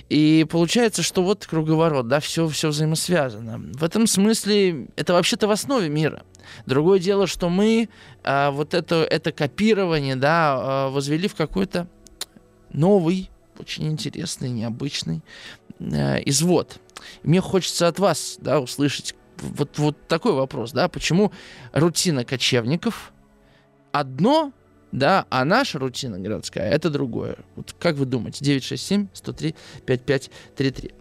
И 0.09 0.45
получается, 0.49 1.03
что 1.03 1.23
вот 1.23 1.45
круговорот, 1.45 2.07
да, 2.07 2.19
все, 2.19 2.47
все 2.47 2.69
взаимосвязано. 2.69 3.61
В 3.73 3.83
этом 3.83 4.07
смысле 4.07 4.87
это 4.95 5.13
вообще-то 5.13 5.47
в 5.47 5.51
основе 5.51 5.89
мира. 5.89 6.23
Другое 6.65 6.99
дело, 6.99 7.27
что 7.27 7.49
мы 7.49 7.89
а, 8.23 8.51
вот 8.51 8.73
это, 8.73 9.07
это 9.09 9.31
копирование, 9.31 10.15
да, 10.15 10.55
а, 10.57 10.89
возвели 10.89 11.27
в 11.27 11.35
какой-то 11.35 11.87
новый, 12.71 13.29
очень 13.57 13.87
интересный, 13.87 14.49
необычный 14.49 15.23
а, 15.79 16.17
извод. 16.17 16.79
Мне 17.23 17.41
хочется 17.41 17.87
от 17.87 17.99
вас, 17.99 18.37
да, 18.39 18.59
услышать 18.59 19.15
вот, 19.37 19.77
вот 19.77 20.07
такой 20.07 20.33
вопрос, 20.33 20.71
да, 20.71 20.87
почему 20.87 21.31
рутина 21.73 22.25
кочевников 22.25 23.13
одно 23.91 24.51
да, 24.95 25.25
а 25.29 25.43
наша 25.43 25.77
рутина 25.77 26.19
городская 26.19 26.71
это 26.71 26.89
другое. 26.89 27.37
Вот 27.55 27.75
как 27.77 27.95
вы 27.95 28.05
думаете? 28.05 28.43
967 28.43 29.07
103 29.13 29.55
5533. 29.85 30.93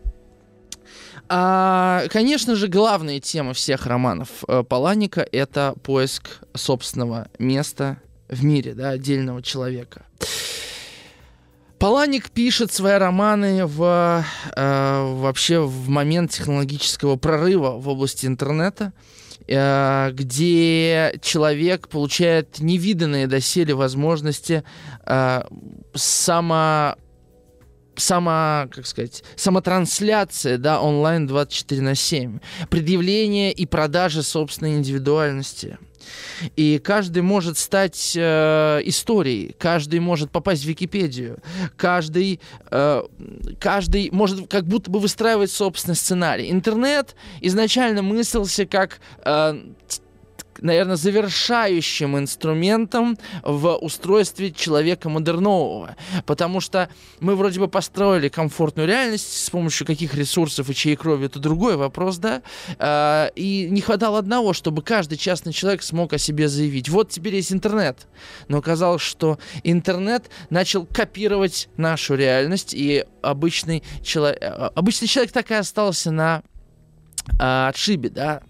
А, 1.29 2.03
конечно 2.11 2.57
же, 2.57 2.69
главная 2.69 3.21
тема 3.21 3.55
всех 3.55 3.87
романов 3.87 4.45
э, 4.47 4.63
Паланика— 4.63 5.27
это 5.33 5.75
поиск 5.83 6.41
собственного 6.55 7.29
места 7.39 7.99
в 8.29 8.45
мире, 8.45 8.75
да, 8.75 8.91
отдельного 8.91 9.43
человека. 9.43 10.05
Паланик 11.79 12.31
пишет 12.31 12.73
свои 12.73 12.95
романы 12.95 13.65
в, 13.65 14.25
э, 14.55 15.15
вообще 15.15 15.61
в 15.61 15.89
момент 15.89 16.33
технологического 16.33 17.17
прорыва 17.17 17.79
в 17.79 17.89
области 17.89 18.27
интернета. 18.27 18.93
Э, 18.93 19.24
где 19.47 21.19
человек 21.23 21.89
получает 21.89 22.61
невиданные 22.61 23.27
доселе 23.27 23.75
возможности 23.75 24.65
э, 25.05 25.43
само 25.95 26.97
сама, 27.97 28.69
как 28.71 28.87
сказать, 28.87 29.23
самотрансляция, 29.37 30.59
да, 30.59 30.81
онлайн 30.81 31.27
24 31.27 31.83
на 31.83 31.95
7, 31.95 32.39
предъявление 32.71 33.53
и 33.53 33.67
продажа 33.67 34.23
собственной 34.23 34.77
индивидуальности– 34.77 35.79
и 36.57 36.79
каждый 36.79 37.23
может 37.23 37.59
стать 37.59 38.15
э, 38.17 38.81
историей, 38.85 39.55
каждый 39.59 40.01
может 40.01 40.31
попасть 40.31 40.65
в 40.65 40.67
Википедию, 40.67 41.39
каждый, 41.77 42.41
э, 42.71 43.03
каждый 43.61 44.11
может 44.11 44.49
как 44.49 44.67
будто 44.67 44.91
бы 44.91 44.99
выстраивать 44.99 45.51
собственный 45.51 45.97
сценарий. 45.97 46.51
Интернет 46.51 47.15
изначально 47.41 48.03
мыслился 48.03 48.67
как 48.67 49.01
э, 49.25 49.61
наверное, 50.63 50.97
завершающим 50.97 52.19
инструментом 52.19 53.19
в 53.43 53.77
устройстве 53.77 54.53
человека 54.53 55.09
модернового. 55.09 55.97
Потому 56.27 56.61
что 56.61 56.89
мы 57.21 57.37
вроде 57.37 57.61
бы 57.61 57.69
построили 57.69 58.29
комфортную 58.29 58.89
реальность 58.89 59.45
с 59.45 59.51
помощью 59.51 59.87
каких 59.87 60.15
ресурсов 60.15 60.71
и 60.71 60.75
чьей 60.75 60.97
крови, 60.97 61.27
это 61.27 61.39
другой 61.39 61.77
вопрос, 61.77 62.19
да? 62.19 62.43
А, 62.79 63.31
и 63.35 63.69
не 63.71 63.81
хватало 63.81 64.19
одного, 64.19 64.53
чтобы 64.53 64.83
каждый 64.83 65.19
частный 65.19 65.53
человек 65.53 65.83
смог 65.83 66.13
о 66.13 66.19
себе 66.19 66.49
заявить. 66.49 66.89
Вот 66.89 67.11
теперь 67.11 67.37
есть 67.37 67.53
интернет. 67.53 68.07
Но 68.49 68.59
оказалось, 68.59 69.03
что 69.03 69.39
интернет 69.63 70.31
начал 70.51 70.87
копировать 70.87 71.69
нашу 71.77 72.15
реальность, 72.15 72.75
и 72.75 73.05
обычный 73.23 73.83
человек, 74.03 74.43
обычный 74.75 75.09
человек 75.09 75.33
так 75.33 75.51
и 75.51 75.55
остался 75.55 76.11
на 76.11 76.43
а, 77.39 77.69
отшибе, 77.69 78.11
да, 78.11 78.43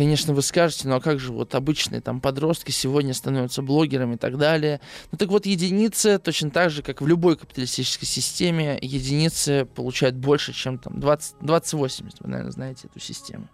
конечно, 0.00 0.32
вы 0.32 0.40
скажете, 0.40 0.88
ну 0.88 0.94
а 0.94 1.00
как 1.02 1.20
же 1.20 1.30
вот 1.30 1.54
обычные 1.54 2.00
там 2.00 2.22
подростки 2.22 2.70
сегодня 2.70 3.12
становятся 3.12 3.60
блогерами 3.60 4.14
и 4.14 4.16
так 4.16 4.38
далее. 4.38 4.80
Ну 5.12 5.18
так 5.18 5.28
вот, 5.28 5.44
единицы, 5.44 6.18
точно 6.18 6.50
так 6.50 6.70
же, 6.70 6.82
как 6.82 7.02
в 7.02 7.06
любой 7.06 7.36
капиталистической 7.36 8.06
системе, 8.06 8.78
единицы 8.80 9.66
получают 9.66 10.16
больше, 10.16 10.54
чем 10.54 10.78
там 10.78 11.00
20, 11.00 11.34
2080, 11.42 12.20
вы, 12.20 12.30
наверное, 12.30 12.50
знаете 12.50 12.88
эту 12.88 12.98
систему. 12.98 13.46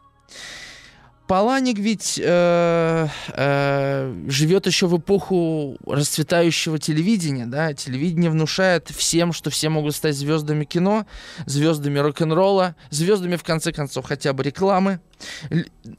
Паланик 1.26 1.78
ведь 1.78 2.20
э, 2.22 3.08
э, 3.32 4.24
живет 4.28 4.66
еще 4.66 4.86
в 4.86 4.96
эпоху 4.96 5.76
расцветающего 5.84 6.78
телевидения, 6.78 7.46
да, 7.46 7.74
телевидение 7.74 8.30
внушает 8.30 8.90
всем, 8.90 9.32
что 9.32 9.50
все 9.50 9.68
могут 9.68 9.96
стать 9.96 10.14
звездами 10.14 10.64
кино, 10.64 11.04
звездами 11.44 11.98
рок-н-ролла, 11.98 12.76
звездами, 12.90 13.34
в 13.34 13.42
конце 13.42 13.72
концов, 13.72 14.06
хотя 14.06 14.32
бы 14.32 14.44
рекламы. 14.44 15.00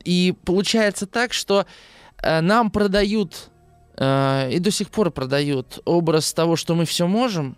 И 0.06 0.34
получается 0.46 1.08
так, 1.08 1.34
что 1.34 1.66
э, 2.24 2.40
нам 2.40 2.72
продают, 2.72 3.50
э, 3.98 4.50
и 4.54 4.60
до 4.60 4.72
сих 4.72 4.90
пор 4.90 5.12
продают 5.12 5.80
образ 5.84 6.32
того, 6.32 6.56
что 6.56 6.74
мы 6.74 6.86
все 6.86 7.06
можем, 7.06 7.58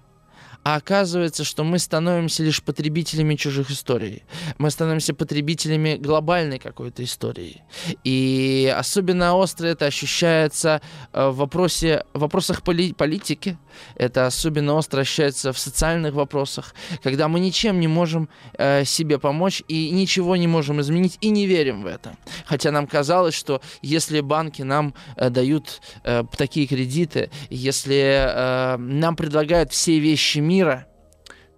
а 0.64 0.76
оказывается, 0.76 1.44
что 1.44 1.64
мы 1.64 1.80
становимся 1.80 2.44
лишь 2.44 2.62
потребителями 2.62 3.36
чужих 3.36 3.72
историй. 3.72 4.24
Мы 4.58 4.70
становимся 4.70 5.14
потребителями 5.14 5.96
глобальной 5.96 6.60
какой-то 6.60 7.04
истории. 7.04 7.64
И 8.04 8.74
особенно 8.78 9.36
остро 9.36 9.68
это 9.68 9.86
ощущается 9.86 10.82
э, 11.14 11.30
в, 11.30 11.38
вопросе, 11.38 12.04
в 12.14 12.20
вопросах 12.20 12.62
поли 12.62 12.94
политики. 12.94 13.58
Это 13.96 14.26
особенно 14.26 14.74
остро 14.74 15.02
ощущается 15.02 15.54
в 15.54 15.60
социальных 15.60 16.14
вопросах, 16.14 16.76
когда 17.04 17.28
мы 17.28 17.40
ничем 17.40 17.80
не 17.80 17.88
можем 17.88 18.30
э, 18.58 18.84
себе 18.84 19.18
помочь 19.18 19.64
и 19.68 19.90
ничего 19.92 20.36
не 20.36 20.48
можем 20.48 20.82
изменить 20.82 21.18
и 21.22 21.30
не 21.30 21.48
верим 21.48 21.84
в 21.84 21.86
это. 21.86 22.18
Хотя 22.46 22.72
нам 22.72 22.86
казалось, 22.88 23.34
что 23.34 23.62
если 23.82 24.20
банки 24.20 24.62
нам 24.62 24.94
э, 25.16 25.30
дают 25.30 25.82
э, 26.04 26.24
такие 26.38 26.68
кредиты, 26.68 27.30
если 27.50 28.26
э, 28.28 28.78
нам 28.78 29.16
предлагают 29.16 29.72
все 29.72 30.00
вещи 30.00 30.40
мира. 30.50 30.88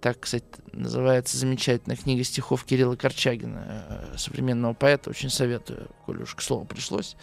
Так, 0.00 0.20
кстати, 0.20 0.44
называется 0.72 1.38
замечательная 1.38 1.96
книга 1.96 2.24
стихов 2.24 2.64
Кирилла 2.64 2.96
Корчагина, 2.96 3.86
э, 3.88 4.18
современного 4.18 4.74
поэта. 4.74 5.10
Очень 5.10 5.30
советую, 5.30 5.88
коль 6.04 6.22
уж 6.22 6.34
к 6.34 6.42
слову 6.42 6.64
пришлось. 6.64 7.16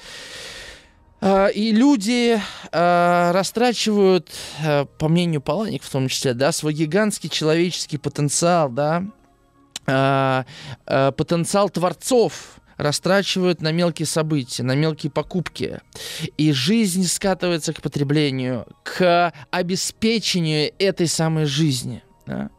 А, 1.21 1.47
и 1.47 1.71
люди 1.71 2.39
э, 2.71 3.31
растрачивают, 3.31 4.31
э, 4.63 4.85
по 4.97 5.09
мнению 5.09 5.41
Паланик 5.41 5.83
в 5.83 5.89
том 5.89 6.07
числе, 6.07 6.33
да, 6.33 6.51
свой 6.51 6.73
гигантский 6.73 7.29
человеческий 7.29 7.97
потенциал, 7.97 8.69
да, 8.69 9.03
потенциал 10.85 11.69
творцов, 11.71 12.58
растрачивают 12.79 13.61
на 13.61 13.71
мелкие 13.71 14.05
события, 14.05 14.63
на 14.63 14.73
мелкие 14.73 15.11
покупки. 15.11 15.81
И 16.37 16.53
жизнь 16.53 17.05
скатывается 17.05 17.73
к 17.73 17.81
потреблению, 17.81 18.65
к 18.83 19.33
обеспечению 19.51 20.71
этой 20.79 21.07
самой 21.07 21.45
жизни. 21.45 22.01
Да? 22.25 22.49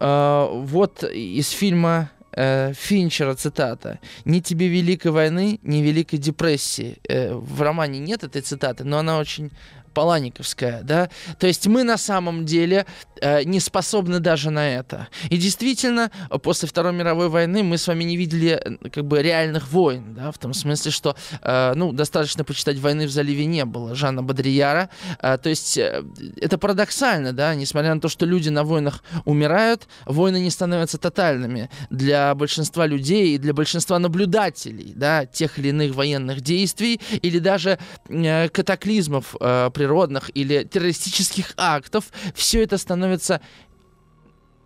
Uh, 0.00 0.64
вот 0.64 1.04
из 1.04 1.50
фильма 1.50 2.10
э, 2.32 2.72
Финчера 2.74 3.34
цитата. 3.34 4.00
«Ни 4.24 4.40
тебе 4.40 4.66
Великой 4.66 5.12
войны, 5.12 5.60
ни 5.62 5.78
Великой 5.78 6.18
депрессии». 6.18 6.98
Э, 7.08 7.34
в 7.34 7.62
романе 7.62 8.00
нет 8.00 8.24
этой 8.24 8.42
цитаты, 8.42 8.82
но 8.82 8.98
она 8.98 9.18
очень 9.18 9.52
Паланиковская, 9.96 10.82
да, 10.82 11.08
то 11.38 11.46
есть 11.46 11.66
мы 11.66 11.82
на 11.82 11.96
самом 11.96 12.44
деле 12.44 12.84
э, 13.15 13.15
не 13.44 13.60
способны 13.60 14.20
даже 14.20 14.50
на 14.50 14.68
это. 14.68 15.08
И 15.30 15.36
действительно, 15.36 16.10
после 16.42 16.68
Второй 16.68 16.92
мировой 16.92 17.28
войны 17.28 17.62
мы 17.62 17.78
с 17.78 17.88
вами 17.88 18.04
не 18.04 18.16
видели 18.16 18.60
э, 18.62 18.88
как 18.90 19.04
бы 19.04 19.22
реальных 19.22 19.68
войн, 19.68 20.14
да, 20.14 20.30
в 20.30 20.38
том 20.38 20.54
смысле, 20.54 20.90
что, 20.90 21.16
э, 21.42 21.72
ну, 21.74 21.92
достаточно 21.92 22.44
почитать 22.44 22.78
«Войны 22.78 23.06
в 23.06 23.10
заливе» 23.10 23.46
не 23.46 23.64
было, 23.64 23.94
Жанна 23.94 24.22
Бодрияра, 24.22 24.90
э, 25.20 25.38
то 25.38 25.48
есть 25.48 25.78
э, 25.78 26.02
это 26.40 26.58
парадоксально, 26.58 27.32
да, 27.32 27.54
несмотря 27.54 27.94
на 27.94 28.00
то, 28.00 28.08
что 28.08 28.26
люди 28.26 28.48
на 28.48 28.64
войнах 28.64 29.02
умирают, 29.24 29.86
войны 30.04 30.40
не 30.40 30.50
становятся 30.50 30.98
тотальными 30.98 31.70
для 31.90 32.34
большинства 32.34 32.86
людей 32.86 33.34
и 33.34 33.38
для 33.38 33.52
большинства 33.52 33.98
наблюдателей, 33.98 34.92
да, 34.94 35.26
тех 35.26 35.58
или 35.58 35.68
иных 35.68 35.94
военных 35.94 36.40
действий 36.40 37.00
или 37.22 37.38
даже 37.38 37.78
э, 38.08 38.48
катаклизмов 38.48 39.36
э, 39.40 39.70
природных 39.72 40.30
или 40.34 40.64
террористических 40.64 41.52
актов, 41.56 42.04
все 42.34 42.62
это 42.62 42.78
становится 42.78 43.05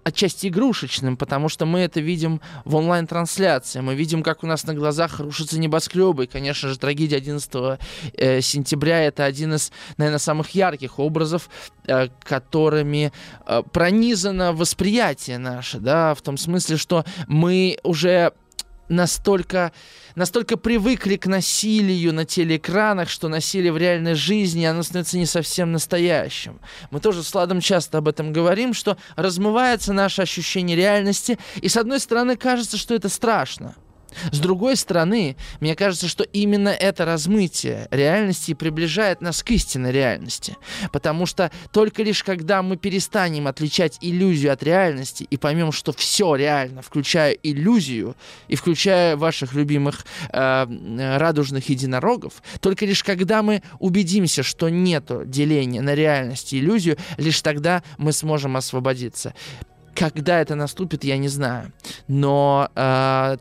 отчасти 0.02 0.48
игрушечным, 0.48 1.16
потому 1.16 1.48
что 1.48 1.66
мы 1.66 1.80
это 1.80 2.00
видим 2.00 2.40
в 2.64 2.74
онлайн-трансляции. 2.74 3.80
Мы 3.80 3.94
видим, 3.94 4.22
как 4.22 4.42
у 4.42 4.46
нас 4.46 4.64
на 4.64 4.74
глазах 4.74 5.20
рушатся 5.20 5.58
небоскребы. 5.58 6.24
И, 6.24 6.26
конечно 6.26 6.68
же, 6.68 6.78
трагедия 6.78 7.16
11 7.16 7.78
э, 8.14 8.40
сентября— 8.40 9.00
это 9.04 9.24
один 9.24 9.54
из, 9.54 9.72
наверное, 9.96 10.18
самых 10.18 10.50
ярких 10.50 10.98
образов, 10.98 11.48
э, 11.86 12.08
которыми 12.22 13.12
э, 13.46 13.62
пронизано 13.72 14.52
восприятие 14.52 15.38
наше, 15.38 15.78
да, 15.78 16.14
в 16.14 16.22
том 16.22 16.36
смысле, 16.36 16.76
что 16.76 17.04
мы 17.28 17.78
уже 17.82 18.32
настолько, 18.88 19.72
настолько 20.14 20.56
привыкли 20.56 21.16
к 21.16 21.26
насилию 21.26 22.12
на 22.14 22.24
телеэкранах, 22.24 23.08
что 23.08 23.28
насилие 23.28 23.72
в 23.72 23.76
реальной 23.76 24.14
жизни, 24.14 24.64
оно 24.64 24.82
становится 24.82 25.18
не 25.18 25.26
совсем 25.26 25.72
настоящим. 25.72 26.60
Мы 26.90 27.00
тоже 27.00 27.22
с 27.22 27.34
Ладом 27.34 27.60
часто 27.60 27.98
об 27.98 28.08
этом 28.08 28.32
говорим, 28.32 28.74
что 28.74 28.96
размывается 29.16 29.92
наше 29.92 30.22
ощущение 30.22 30.76
реальности, 30.76 31.38
и 31.60 31.68
с 31.68 31.76
одной 31.76 32.00
стороны 32.00 32.36
кажется, 32.36 32.76
что 32.76 32.94
это 32.94 33.08
страшно. 33.08 33.74
С 34.32 34.38
другой 34.38 34.76
стороны, 34.76 35.36
мне 35.60 35.74
кажется, 35.74 36.08
что 36.08 36.24
именно 36.24 36.68
это 36.68 37.04
размытие 37.04 37.88
реальности 37.90 38.54
приближает 38.54 39.20
нас 39.20 39.42
к 39.42 39.50
истинной 39.50 39.92
реальности. 39.92 40.56
Потому 40.92 41.26
что 41.26 41.50
только 41.72 42.02
лишь 42.02 42.22
когда 42.22 42.62
мы 42.62 42.76
перестанем 42.76 43.46
отличать 43.46 43.98
иллюзию 44.00 44.52
от 44.52 44.62
реальности 44.62 45.26
и 45.28 45.36
поймем, 45.36 45.72
что 45.72 45.92
все 45.92 46.34
реально, 46.34 46.82
включая 46.82 47.32
иллюзию 47.32 48.16
и 48.48 48.56
включая 48.56 49.16
ваших 49.16 49.54
любимых 49.54 50.04
э, 50.30 51.16
радужных 51.18 51.68
единорогов, 51.68 52.42
только 52.60 52.86
лишь 52.86 53.02
когда 53.02 53.42
мы 53.42 53.62
убедимся, 53.78 54.42
что 54.42 54.68
нет 54.68 55.10
деления 55.28 55.82
на 55.82 55.94
реальность 55.94 56.52
и 56.52 56.58
иллюзию, 56.58 56.96
лишь 57.16 57.40
тогда 57.42 57.82
мы 57.98 58.12
сможем 58.12 58.56
освободиться. 58.56 59.34
Когда 59.94 60.40
это 60.40 60.54
наступит, 60.54 61.04
я 61.04 61.18
не 61.18 61.28
знаю. 61.28 61.72
Но 62.08 62.70
э, 62.74 63.36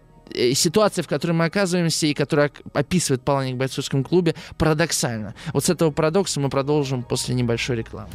ситуация, 0.54 1.04
в 1.04 1.08
которой 1.08 1.34
мы 1.34 1.46
оказываемся 1.46 2.08
и 2.08 2.14
которая 2.14 2.52
описывает 2.74 3.22
Паланик 3.22 3.56
в 3.56 3.58
бойцовском 3.58 4.04
клубе, 4.04 4.36
парадоксальна. 4.58 5.36
Вот 5.54 5.66
с 5.66 5.70
этого 5.70 5.92
парадокса 5.92 6.40
мы 6.40 6.50
продолжим 6.50 7.04
после 7.04 7.36
небольшой 7.36 7.78
рекламы. 7.78 8.10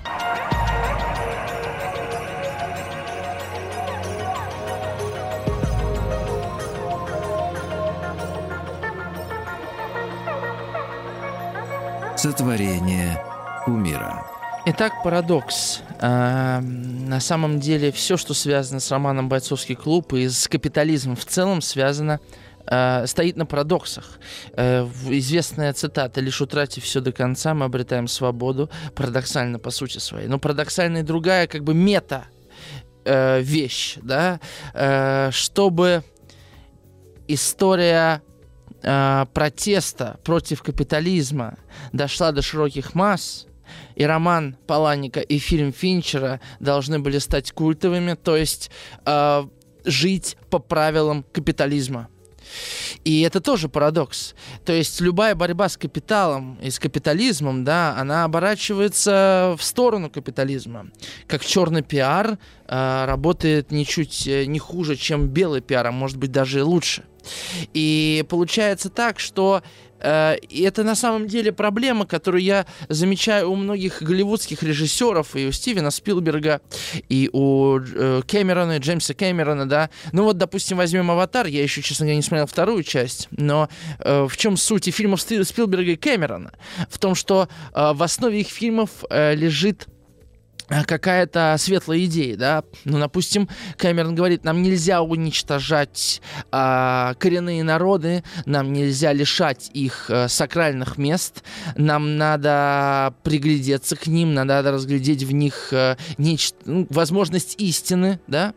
Сотворение 12.17 13.23
кумира. 13.67 14.34
Итак, 14.67 15.03
парадокс. 15.03 15.83
А, 16.01 16.61
на 16.63 17.21
самом 17.21 17.61
деле 17.61 17.93
все, 17.93 18.17
что 18.17 18.33
связано 18.33 18.81
с 18.81 18.91
романом 18.91 19.29
«Бойцовский 19.29 19.75
клуб» 19.75 20.15
и 20.15 20.27
с 20.27 20.49
капитализмом 20.49 21.17
в 21.17 21.25
целом, 21.27 21.61
связано 21.61 22.21
Uh, 22.67 23.07
стоит 23.07 23.37
на 23.37 23.45
парадоксах. 23.45 24.19
Uh, 24.53 24.91
известная 25.11 25.75
цитата 25.75 26.23
«Лишь 26.23 26.41
утратив 26.41 26.83
все 26.85 27.03
до 27.03 27.13
конца, 27.13 27.53
мы 27.53 27.67
обретаем 27.67 28.09
свободу». 28.09 28.71
Парадоксально 28.95 29.59
по 29.59 29.69
сути 29.69 29.99
своей. 29.99 30.29
Но 30.29 30.39
парадоксальная 30.39 31.03
другая 31.03 31.47
как 31.47 31.63
бы 31.63 31.75
мета 31.75 32.25
вещь, 33.05 33.99
да, 34.01 34.41
чтобы 35.31 36.05
история 37.29 38.23
протеста 38.81 40.19
против 40.25 40.63
капитализма 40.63 41.59
дошла 41.93 42.33
до 42.33 42.41
широких 42.41 42.95
масс, 42.95 43.47
и 43.95 44.05
роман 44.05 44.57
Паланика, 44.67 45.21
и 45.21 45.39
фильм 45.39 45.73
Финчера 45.73 46.41
должны 46.61 46.99
были 46.99 47.19
стать 47.19 47.53
культовыми, 47.53 48.15
то 48.15 48.37
есть 48.37 48.71
э, 49.07 49.47
жить 49.85 50.37
по 50.51 50.59
правилам 50.59 51.25
капитализма. 51.33 52.09
И 53.05 53.23
это 53.23 53.41
тоже 53.41 53.69
парадокс. 53.69 54.35
То 54.65 54.73
есть 54.73 55.01
любая 55.01 55.35
борьба 55.35 55.69
с 55.69 55.77
капиталом 55.77 56.59
и 56.63 56.71
с 56.71 56.79
капитализмом, 56.79 57.65
да, 57.65 57.97
она 57.99 58.25
оборачивается 58.25 59.55
в 59.59 59.63
сторону 59.63 60.11
капитализма. 60.11 60.91
Как 61.27 61.45
черный 61.45 61.83
пиар 61.83 62.39
э, 62.67 63.05
работает 63.07 63.71
ничуть 63.71 64.27
э, 64.27 64.45
не 64.47 64.59
хуже, 64.59 64.97
чем 64.97 65.29
белый 65.29 65.61
пиар, 65.61 65.87
а 65.87 65.93
может 65.93 66.17
быть 66.17 66.33
даже 66.33 66.65
лучше. 66.65 67.05
И 67.73 68.25
получается 68.29 68.91
так, 68.91 69.19
что 69.19 69.63
и 70.05 70.63
это 70.63 70.85
на 70.85 70.95
самом 70.95 71.27
деле 71.27 71.53
проблема, 71.53 72.07
которую 72.07 72.43
я 72.43 72.67
замечаю 72.89 73.51
у 73.51 73.57
многих 73.57 74.03
голливудских 74.03 74.63
режиссеров, 74.63 75.37
и 75.37 75.47
у 75.47 75.53
Стивена 75.53 75.91
Спилберга, 75.91 76.61
и 77.09 77.31
у 77.33 77.79
э, 77.79 78.23
Кэмерона, 78.27 78.79
Джеймса 78.79 79.15
Кэмерона, 79.15 79.67
да. 79.67 79.91
Ну 80.13 80.25
вот, 80.25 80.39
допустим, 80.39 80.77
возьмем 80.77 81.11
«Аватар», 81.11 81.47
я 81.47 81.63
еще, 81.63 81.83
честно 81.83 82.05
говоря, 82.07 82.17
не 82.17 82.23
смотрел 82.23 82.47
вторую 82.47 82.83
часть, 82.83 83.29
но 83.31 83.69
э, 83.99 84.27
в 84.29 84.37
чем 84.37 84.57
суть 84.57 84.93
фильмов 84.95 85.21
Спилберга 85.21 85.93
и 85.93 85.97
Кэмерона? 85.97 86.53
В 86.89 86.99
том, 86.99 87.15
что 87.15 87.49
э, 87.75 87.93
в 87.93 88.03
основе 88.03 88.41
их 88.41 88.49
фильмов 88.49 88.91
э, 89.11 89.35
лежит 89.35 89.87
Э, 89.87 90.04
какая-то 90.69 91.57
светлая 91.59 92.05
идея, 92.05 92.37
да, 92.37 92.65
ну, 92.85 92.99
допустим, 92.99 93.49
Кэмерон 93.77 94.15
говорит, 94.15 94.45
нам 94.45 94.63
нельзя 94.63 95.03
уничтожать 95.03 96.23
э, 96.51 97.15
коренные 97.19 97.63
народы, 97.63 98.25
нам 98.47 98.73
нельзя 98.73 99.13
лишать 99.13 99.71
их 99.75 100.07
э, 100.09 100.29
сакральных 100.29 100.97
мест, 100.97 101.45
нам 101.77 102.17
надо 102.17 103.15
приглядеться 103.23 103.97
к 103.97 104.07
ним, 104.07 104.35
надо 104.35 104.63
разглядеть 104.71 105.23
в 105.23 105.33
них 105.33 105.69
э, 105.73 105.97
нечто, 106.19 106.57
ну, 106.65 106.87
возможность 106.91 107.57
истины, 107.59 108.21
да, 108.27 108.55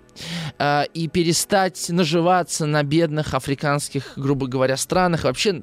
э, 0.59 0.85
и 0.93 1.07
перестать 1.07 1.89
наживаться 1.89 2.65
на 2.65 2.83
бедных 2.83 3.33
африканских, 3.33 4.13
грубо 4.15 4.47
говоря, 4.47 4.77
странах, 4.77 5.23
вообще 5.23 5.61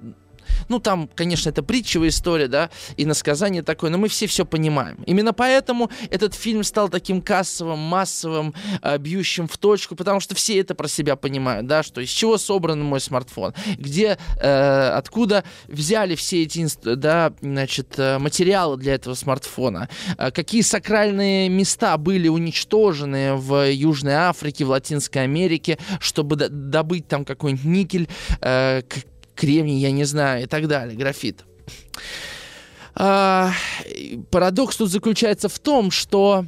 ну, 0.68 0.78
там, 0.78 1.08
конечно, 1.14 1.50
это 1.50 1.62
притчевая 1.62 2.10
история, 2.10 2.48
да, 2.48 2.70
и 2.96 3.04
насказание 3.04 3.62
такое, 3.62 3.90
но 3.90 3.98
мы 3.98 4.08
все 4.08 4.26
все 4.26 4.44
понимаем. 4.44 5.02
Именно 5.06 5.32
поэтому 5.32 5.90
этот 6.10 6.34
фильм 6.34 6.64
стал 6.64 6.88
таким 6.88 7.20
кассовым, 7.20 7.78
массовым, 7.78 8.54
э, 8.82 8.98
бьющим 8.98 9.48
в 9.48 9.58
точку, 9.58 9.96
потому 9.96 10.20
что 10.20 10.34
все 10.34 10.58
это 10.60 10.74
про 10.74 10.88
себя 10.88 11.16
понимают, 11.16 11.66
да, 11.66 11.82
что 11.82 12.00
из 12.00 12.10
чего 12.10 12.38
собран 12.38 12.82
мой 12.82 13.00
смартфон, 13.00 13.54
где, 13.78 14.18
э, 14.40 14.88
откуда 14.94 15.44
взяли 15.68 16.14
все 16.14 16.42
эти, 16.42 16.66
да, 16.84 17.32
значит, 17.40 17.94
э, 17.98 18.18
материалы 18.18 18.76
для 18.76 18.94
этого 18.94 19.14
смартфона, 19.14 19.88
э, 20.18 20.30
какие 20.30 20.62
сакральные 20.62 21.48
места 21.48 21.96
были 21.96 22.28
уничтожены 22.28 23.34
в 23.34 23.70
Южной 23.70 24.14
Африке, 24.14 24.64
в 24.64 24.70
Латинской 24.70 25.22
Америке, 25.22 25.78
чтобы 26.00 26.36
добыть 26.36 27.08
там 27.08 27.24
какой-нибудь 27.24 27.64
никель, 27.64 28.08
э, 28.40 28.82
кремний, 29.34 29.78
я 29.78 29.90
не 29.90 30.04
знаю, 30.04 30.44
и 30.44 30.46
так 30.46 30.68
далее, 30.68 30.96
графит. 30.96 31.44
А, 32.94 33.52
парадокс 34.30 34.76
тут 34.76 34.90
заключается 34.90 35.48
в 35.48 35.58
том, 35.58 35.90
что 35.90 36.46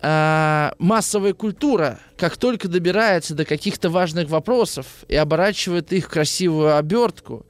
а, 0.00 0.74
массовая 0.78 1.34
культура, 1.34 1.98
как 2.16 2.36
только 2.36 2.68
добирается 2.68 3.34
до 3.34 3.44
каких-то 3.44 3.90
важных 3.90 4.28
вопросов 4.28 4.86
и 5.08 5.16
оборачивает 5.16 5.92
их 5.92 6.06
в 6.06 6.10
красивую 6.10 6.76
обертку, 6.76 7.46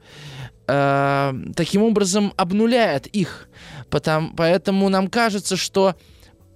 а, 0.67 1.35
таким 1.55 1.83
образом 1.83 2.33
обнуляет 2.37 3.07
их. 3.07 3.49
Потому, 3.89 4.33
поэтому 4.35 4.89
нам 4.89 5.09
кажется, 5.09 5.57
что 5.57 5.95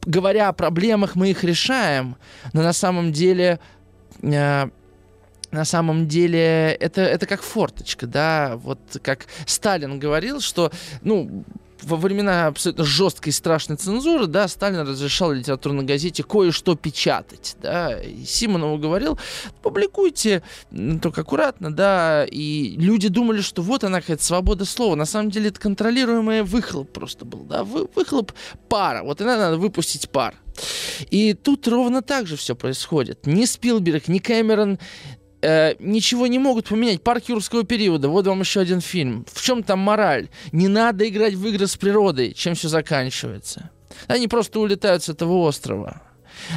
говоря 0.05 0.49
о 0.49 0.53
проблемах, 0.53 1.15
мы 1.15 1.29
их 1.29 1.43
решаем, 1.43 2.15
но 2.53 2.63
на 2.63 2.73
самом 2.73 3.11
деле 3.11 3.59
а, 4.23 4.69
на 5.53 5.65
самом 5.65 6.07
деле 6.07 6.73
это, 6.73 7.01
это 7.01 7.25
как 7.25 7.41
форточка, 7.41 8.07
да, 8.07 8.55
вот 8.57 8.79
как 9.01 9.27
Сталин 9.45 9.99
говорил, 9.99 10.41
что, 10.41 10.71
ну, 11.03 11.45
во 11.83 11.97
времена 11.97 12.47
абсолютно 12.47 12.85
жесткой 12.85 13.29
и 13.29 13.33
страшной 13.33 13.77
цензуры, 13.77 14.27
да, 14.27 14.47
Сталин 14.47 14.79
разрешал 14.79 15.31
литературной 15.31 15.83
газете 15.83 16.23
кое-что 16.23 16.75
печатать, 16.75 17.55
да, 17.61 17.99
и 18.01 18.25
Симонову 18.25 18.77
говорил, 18.77 19.19
публикуйте, 19.61 20.43
только 21.01 21.21
аккуратно, 21.21 21.73
да, 21.73 22.25
и 22.25 22.75
люди 22.77 23.09
думали, 23.09 23.41
что 23.41 23.61
вот 23.61 23.83
она 23.83 24.01
какая-то 24.01 24.23
свобода 24.23 24.65
слова, 24.65 24.95
на 24.95 25.05
самом 25.05 25.29
деле 25.29 25.49
это 25.49 25.59
контролируемый 25.59 26.43
выхлоп 26.43 26.91
просто 26.91 27.25
был, 27.25 27.43
да, 27.43 27.63
Вы, 27.63 27.87
выхлоп 27.95 28.31
пара, 28.69 29.03
вот 29.03 29.21
иногда 29.21 29.51
надо 29.51 29.57
выпустить 29.57 30.09
пар. 30.09 30.35
И 31.09 31.33
тут 31.33 31.67
ровно 31.67 32.03
так 32.03 32.27
же 32.27 32.37
все 32.37 32.55
происходит. 32.55 33.25
Ни 33.25 33.45
Спилберг, 33.45 34.07
ни 34.07 34.19
Кэмерон 34.19 34.77
э, 35.43 35.75
ничего 35.79 36.27
не 36.27 36.39
могут 36.39 36.69
поменять. 36.69 37.03
Парк 37.03 37.25
юрского 37.27 37.63
периода, 37.63 38.09
вот 38.09 38.25
вам 38.25 38.39
еще 38.39 38.61
один 38.61 38.81
фильм. 38.81 39.25
В 39.31 39.41
чем 39.41 39.61
там 39.63 39.79
мораль? 39.79 40.29
Не 40.51 40.67
надо 40.67 41.07
играть 41.07 41.33
в 41.33 41.47
игры 41.47 41.67
с 41.67 41.75
природой, 41.75 42.33
чем 42.33 42.55
все 42.55 42.69
заканчивается. 42.69 43.69
Они 44.07 44.27
просто 44.27 44.59
улетают 44.59 45.03
с 45.03 45.09
этого 45.09 45.33
острова. 45.39 46.01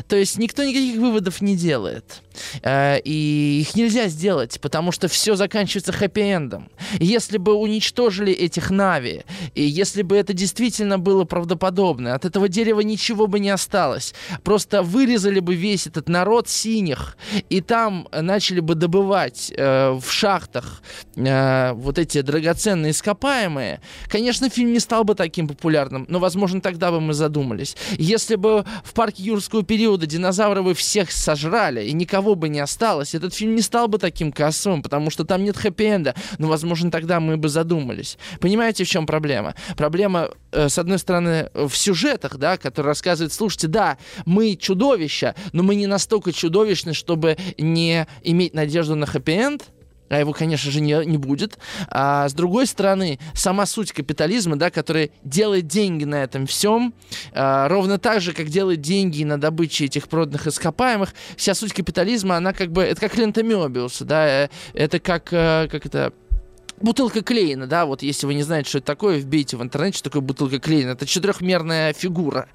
То 0.08 0.16
есть 0.16 0.38
никто 0.38 0.64
никаких 0.64 0.98
выводов 1.00 1.40
не 1.40 1.56
делает. 1.56 2.22
Э, 2.62 2.98
и 3.04 3.60
их 3.60 3.74
нельзя 3.74 4.08
сделать, 4.08 4.60
потому 4.60 4.92
что 4.92 5.08
все 5.08 5.36
заканчивается 5.36 5.92
хэппи-эндом. 5.92 6.68
Если 6.98 7.38
бы 7.38 7.54
уничтожили 7.54 8.32
этих 8.32 8.70
Нави, 8.70 9.24
и 9.54 9.62
если 9.62 10.02
бы 10.02 10.16
это 10.16 10.32
действительно 10.32 10.98
было 10.98 11.24
правдоподобно, 11.24 12.14
от 12.14 12.24
этого 12.24 12.48
дерева 12.48 12.80
ничего 12.80 13.26
бы 13.26 13.40
не 13.40 13.50
осталось. 13.50 14.14
Просто 14.42 14.82
вырезали 14.82 15.40
бы 15.40 15.54
весь 15.54 15.86
этот 15.86 16.08
народ 16.08 16.48
синих, 16.48 17.16
и 17.48 17.60
там 17.60 18.08
начали 18.12 18.60
бы 18.60 18.74
добывать 18.74 19.52
э, 19.56 19.90
в 19.92 20.10
шахтах 20.10 20.82
э, 21.16 21.72
вот 21.72 21.98
эти 21.98 22.20
драгоценные 22.20 22.92
ископаемые, 22.92 23.80
конечно, 24.08 24.48
фильм 24.48 24.72
не 24.72 24.80
стал 24.80 25.04
бы 25.04 25.14
таким 25.14 25.48
популярным, 25.48 26.06
но, 26.08 26.18
возможно, 26.18 26.60
тогда 26.60 26.90
бы 26.90 27.00
мы 27.00 27.14
задумались. 27.14 27.76
Если 27.98 28.36
бы 28.36 28.64
в 28.84 28.94
парке 28.94 29.22
юрского 29.22 29.62
периода 29.62 30.06
динозавры 30.06 30.62
бы 30.62 30.74
всех 30.74 31.12
сожрали, 31.12 31.84
и 31.84 31.92
никого 31.92 32.25
никого 32.26 32.34
бы 32.34 32.48
не 32.48 32.58
осталось, 32.58 33.14
этот 33.14 33.34
фильм 33.34 33.54
не 33.54 33.62
стал 33.62 33.86
бы 33.88 33.98
таким 33.98 34.32
кассовым, 34.32 34.82
потому 34.82 35.10
что 35.10 35.24
там 35.24 35.44
нет 35.44 35.56
хэппи-энда. 35.56 36.14
Но, 36.38 36.48
возможно, 36.48 36.90
тогда 36.90 37.20
мы 37.20 37.36
бы 37.36 37.48
задумались. 37.48 38.18
Понимаете, 38.40 38.84
в 38.84 38.88
чем 38.88 39.06
проблема? 39.06 39.54
Проблема, 39.76 40.30
э, 40.50 40.68
с 40.68 40.78
одной 40.78 40.98
стороны, 40.98 41.50
в 41.54 41.74
сюжетах, 41.74 42.36
да, 42.38 42.56
которые 42.56 42.90
рассказывают, 42.90 43.32
слушайте, 43.32 43.68
да, 43.68 43.96
мы 44.24 44.56
чудовища, 44.56 45.34
но 45.52 45.62
мы 45.62 45.76
не 45.76 45.86
настолько 45.86 46.32
чудовищны, 46.32 46.94
чтобы 46.94 47.36
не 47.58 48.06
иметь 48.22 48.54
надежду 48.54 48.96
на 48.96 49.06
хэппи-энд, 49.06 49.62
а 50.08 50.18
его, 50.18 50.32
конечно 50.32 50.70
же, 50.70 50.80
не, 50.80 51.04
не 51.04 51.18
будет. 51.18 51.58
А 51.88 52.28
с 52.28 52.34
другой 52.34 52.66
стороны, 52.66 53.18
сама 53.34 53.66
суть 53.66 53.92
капитализма, 53.92 54.56
да, 54.56 54.70
который 54.70 55.12
делает 55.24 55.66
деньги 55.66 56.04
на 56.04 56.22
этом 56.22 56.46
всем, 56.46 56.94
а, 57.32 57.68
ровно 57.68 57.98
так 57.98 58.20
же, 58.20 58.32
как 58.32 58.48
делает 58.48 58.80
деньги 58.80 59.24
на 59.24 59.40
добыче 59.40 59.86
этих 59.86 60.08
проданных 60.08 60.46
ископаемых, 60.46 61.14
вся 61.36 61.54
суть 61.54 61.72
капитализма, 61.72 62.36
она 62.36 62.52
как 62.52 62.70
бы, 62.72 62.82
это 62.82 63.00
как 63.00 63.16
лента 63.16 63.42
Мёбиуса, 63.42 64.04
да, 64.04 64.44
э, 64.44 64.48
это 64.74 64.98
как, 65.00 65.32
э, 65.32 65.68
как 65.70 65.86
это, 65.86 66.12
Бутылка 66.78 67.22
Клейна, 67.22 67.66
да, 67.66 67.86
вот 67.86 68.02
если 68.02 68.26
вы 68.26 68.34
не 68.34 68.42
знаете, 68.42 68.68
что 68.68 68.78
это 68.78 68.86
такое, 68.88 69.18
вбейте 69.18 69.56
в 69.56 69.62
интернете, 69.62 69.96
что 69.96 70.10
такое 70.10 70.20
бутылка 70.20 70.58
Клейна. 70.58 70.90
Это 70.90 71.06
четырехмерная 71.06 71.94
фигура. 71.94 72.48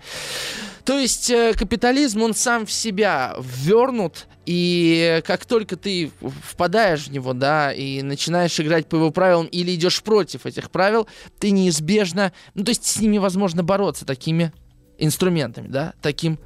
То 0.92 1.00
есть 1.00 1.30
э, 1.30 1.54
капитализм, 1.54 2.22
он 2.22 2.34
сам 2.34 2.66
в 2.66 2.72
себя 2.74 3.34
ввернут, 3.40 4.28
и 4.46 5.22
как 5.26 5.46
только 5.46 5.78
ты 5.78 6.12
впадаешь 6.44 7.06
в 7.06 7.12
него, 7.14 7.32
да, 7.32 7.72
и 7.72 8.02
начинаешь 8.02 8.60
играть 8.60 8.88
по 8.88 8.98
его 8.98 9.10
правилам 9.10 9.46
или 9.46 9.74
идешь 9.74 10.04
против 10.04 10.46
этих 10.46 10.70
правил, 10.70 11.08
ты 11.40 11.52
неизбежно, 11.52 12.34
ну, 12.56 12.66
то 12.66 12.72
есть 12.72 12.86
с 12.86 13.00
ними 13.00 13.20
возможно 13.20 13.64
бороться 13.64 14.06
такими 14.06 14.52
инструментами, 14.98 15.70
да, 15.70 15.94
таким 16.02 16.38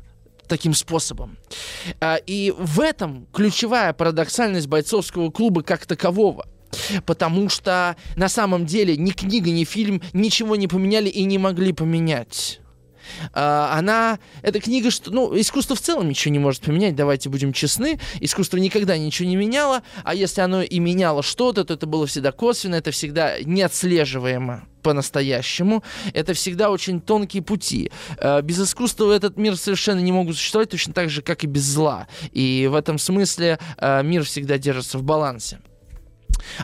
таким 0.48 0.76
способом. 0.76 1.40
А, 2.00 2.18
и 2.18 2.54
в 2.56 2.82
этом 2.82 3.26
ключевая 3.34 3.94
парадоксальность 3.94 4.68
бойцовского 4.68 5.32
клуба 5.32 5.64
как 5.64 5.88
такового. 5.88 6.46
Потому 7.08 7.50
что 7.50 7.96
на 8.16 8.30
самом 8.30 8.68
деле 8.68 8.96
ни 8.96 9.10
книга, 9.10 9.50
ни 9.50 9.64
фильм 9.64 10.04
ничего 10.14 10.56
не 10.56 10.68
поменяли 10.68 11.10
и 11.10 11.24
не 11.24 11.40
могли 11.40 11.74
поменять. 11.74 12.60
Uh, 13.34 13.78
она, 13.78 14.20
эта 14.42 14.60
книга, 14.60 14.92
что, 14.92 15.12
ну, 15.12 15.38
искусство 15.40 15.76
в 15.76 15.82
целом 15.82 16.10
ничего 16.10 16.32
не 16.32 16.40
может 16.40 16.62
поменять, 16.62 16.96
давайте 16.96 17.30
будем 17.30 17.54
честны, 17.54 18.00
искусство 18.20 18.58
никогда 18.58 18.98
ничего 18.98 19.28
не 19.28 19.36
меняло, 19.36 19.84
а 20.04 20.16
если 20.16 20.42
оно 20.42 20.62
и 20.62 20.80
меняло 20.80 21.24
что-то, 21.24 21.64
то 21.64 21.74
это 21.74 21.86
было 21.86 22.08
всегда 22.08 22.32
косвенно, 22.32 22.76
это 22.76 22.92
всегда 22.92 23.40
неотслеживаемо 23.42 24.68
по-настоящему. 24.82 25.84
Это 26.14 26.36
всегда 26.36 26.70
очень 26.70 27.02
тонкие 27.02 27.42
пути. 27.42 27.92
Uh, 28.18 28.42
без 28.44 28.62
искусства 28.62 29.12
этот 29.12 29.36
мир 29.36 29.58
совершенно 29.58 30.00
не 30.00 30.12
могут 30.12 30.38
существовать, 30.38 30.70
точно 30.70 30.94
так 30.94 31.10
же, 31.10 31.24
как 31.24 31.44
и 31.44 31.48
без 31.48 31.64
зла. 31.64 32.08
И 32.32 32.68
в 32.72 32.76
этом 32.76 33.00
смысле 33.00 33.58
uh, 33.78 34.04
мир 34.04 34.24
всегда 34.24 34.60
держится 34.60 35.00
в 35.00 35.04
балансе. 35.04 35.60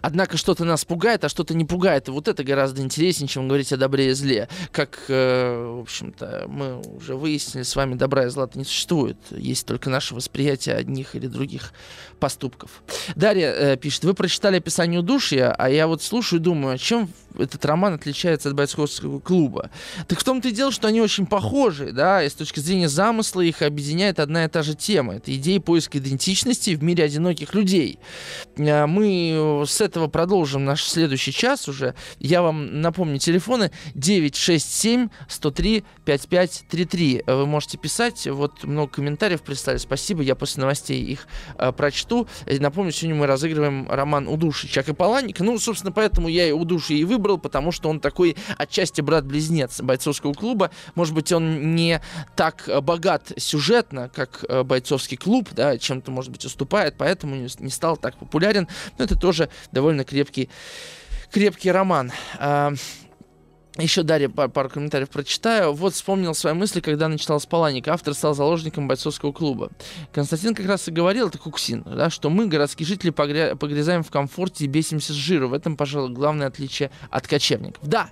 Однако 0.01 0.38
что-то 0.38 0.65
нас 0.65 0.86
пугает, 0.86 1.23
а 1.23 1.29
что-то 1.29 1.53
не 1.53 1.65
пугает. 1.65 2.07
И 2.07 2.11
вот 2.11 2.27
это 2.27 2.43
гораздо 2.43 2.82
интереснее, 2.82 3.27
чем 3.27 3.47
говорить 3.47 3.71
о 3.73 3.77
добре 3.77 4.09
и 4.09 4.13
зле. 4.13 4.47
Как, 4.71 4.99
э, 5.07 5.73
в 5.77 5.82
общем-то, 5.82 6.45
мы 6.47 6.79
уже 6.79 7.15
выяснили, 7.15 7.63
с 7.63 7.75
вами 7.75 7.95
добра 7.95 8.25
и 8.25 8.29
зла 8.29 8.49
не 8.55 8.63
существует. 8.63 9.17
Есть 9.32 9.65
только 9.65 9.89
наше 9.89 10.15
восприятие 10.15 10.75
одних 10.75 11.15
или 11.15 11.27
других 11.27 11.73
поступков. 12.19 12.84
Дарья 13.15 13.51
э, 13.51 13.77
пишет, 13.77 14.03
вы 14.03 14.13
прочитали 14.13 14.57
описание 14.57 14.99
удушья, 14.99 15.53
а 15.57 15.69
я 15.69 15.88
вот 15.88 16.03
слушаю 16.03 16.39
и 16.39 16.43
думаю, 16.43 16.75
о 16.75 16.77
чем 16.77 17.09
этот 17.38 17.63
роман 17.65 17.93
отличается 17.93 18.49
от 18.49 18.55
бойцовского 18.55 19.19
клуба? 19.19 19.69
Так 20.07 20.19
в 20.19 20.23
том-то 20.23 20.49
и 20.49 20.51
дело, 20.51 20.71
что 20.71 20.88
они 20.88 21.01
очень 21.01 21.25
похожи, 21.25 21.91
да, 21.91 22.23
и 22.23 22.29
с 22.29 22.34
точки 22.34 22.59
зрения 22.59 22.89
замысла 22.89 23.41
их 23.41 23.61
объединяет 23.61 24.19
одна 24.19 24.45
и 24.45 24.47
та 24.47 24.63
же 24.63 24.75
тема. 24.75 25.15
Это 25.15 25.36
идея 25.36 25.59
поиска 25.59 25.97
идентичности 25.97 26.75
в 26.75 26.84
мире 26.84 27.03
одиноких 27.03 27.53
людей. 27.53 27.99
А, 28.57 28.88
мы 28.88 29.63
с 29.67 29.82
этого 29.82 30.07
продолжим 30.07 30.65
наш 30.65 30.84
следующий 30.84 31.32
час 31.32 31.67
уже. 31.67 31.95
Я 32.19 32.41
вам 32.41 32.82
напомню, 32.82 33.19
телефоны 33.19 33.71
967 33.95 35.09
103 35.27 35.84
5533. 36.05 37.23
Вы 37.27 37.45
можете 37.45 37.77
писать, 37.77 38.27
вот 38.27 38.63
много 38.63 38.91
комментариев 38.91 39.41
прислали, 39.41 39.77
спасибо, 39.77 40.21
я 40.21 40.36
после 40.36 40.61
новостей 40.61 41.01
их 41.01 41.27
э, 41.57 41.71
прочту. 41.71 42.27
Напомню, 42.45 42.91
сегодня 42.91 43.19
мы 43.19 43.27
разыгрываем 43.27 43.89
роман 43.89 44.27
«Удуши» 44.27 44.67
Чака 44.67 44.93
Паланика. 44.93 45.43
Ну, 45.43 45.57
собственно, 45.59 45.91
поэтому 45.91 46.27
я 46.27 46.47
и 46.47 46.51
«Удуши» 46.51 46.95
и 46.95 47.03
выбрал, 47.03 47.20
потому 47.38 47.72
что 47.72 47.89
он 47.89 47.99
такой 47.99 48.36
отчасти 48.57 49.01
брат-близнец 49.01 49.82
бойцовского 49.82 50.34
клуба. 50.34 50.72
Может 50.95 51.13
быть, 51.13 51.32
он 51.32 51.76
не 51.76 52.01
так 52.36 52.69
богат 52.84 53.32
сюжетно, 53.38 54.09
как 54.13 54.45
э, 54.47 54.63
бойцовский 54.63 55.17
клуб, 55.17 55.49
да, 55.51 55.78
чем-то, 55.78 56.11
может 56.11 56.32
быть, 56.32 56.45
уступает, 56.45 56.95
поэтому 56.97 57.36
не 57.36 57.69
стал 57.69 57.97
так 57.97 58.17
популярен. 58.17 58.67
Но 58.97 59.05
это 59.05 59.17
тоже 59.17 59.49
довольно 59.72 60.03
крепкий 60.03 60.49
крепкий 61.32 61.72
роман. 61.72 62.11
Еще 63.78 64.03
Дарья 64.03 64.28
пару, 64.28 64.51
пару 64.51 64.69
комментариев 64.69 65.09
прочитаю. 65.09 65.72
Вот 65.72 65.93
вспомнил 65.93 66.34
свои 66.34 66.53
мысли, 66.53 66.82
когда 66.82 67.07
начинал 67.07 67.39
Спаланик. 67.39 67.88
Автор 67.88 68.13
стал 68.13 68.34
заложником 68.34 68.88
бойцовского 68.88 69.32
клуба. 69.32 69.72
Константин 70.11 70.53
как 70.53 70.65
раз 70.65 70.89
и 70.89 70.91
говорил, 70.91 71.30
это 71.30 71.38
Куксин, 71.38 71.84
да, 71.84 72.09
что 72.09 72.30
мы, 72.30 72.47
городские 72.47 72.86
жители, 72.86 73.11
погря... 73.11 73.55
погрязаем 73.55 74.03
в 74.03 74.11
комфорте 74.11 74.65
и 74.65 74.67
бесимся 74.67 75.13
с 75.13 75.15
жиру. 75.15 75.47
В 75.47 75.53
этом, 75.53 75.78
пожалуй, 75.78 76.13
главное 76.13 76.47
отличие 76.47 76.91
от 77.09 77.28
кочевников. 77.28 77.88
Да, 77.88 78.09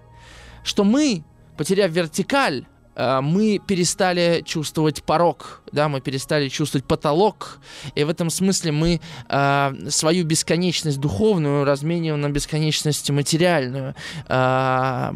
что 0.63 0.85
мы, 0.85 1.23
потеряв 1.57 1.91
вертикаль, 1.91 2.65
мы 2.99 3.59
перестали 3.59 4.41
чувствовать 4.45 5.03
порог, 5.03 5.61
да, 5.71 5.87
мы 5.87 6.01
перестали 6.01 6.49
чувствовать 6.49 6.85
потолок, 6.85 7.59
и 7.95 8.03
в 8.03 8.09
этом 8.09 8.29
смысле 8.29 8.71
мы 8.71 8.99
э, 9.29 9.89
свою 9.89 10.25
бесконечность 10.25 10.99
духовную 10.99 11.63
размениваем 11.63 12.21
на 12.21 12.29
бесконечность 12.29 13.09
материальную, 13.09 13.95
э, 14.27 15.13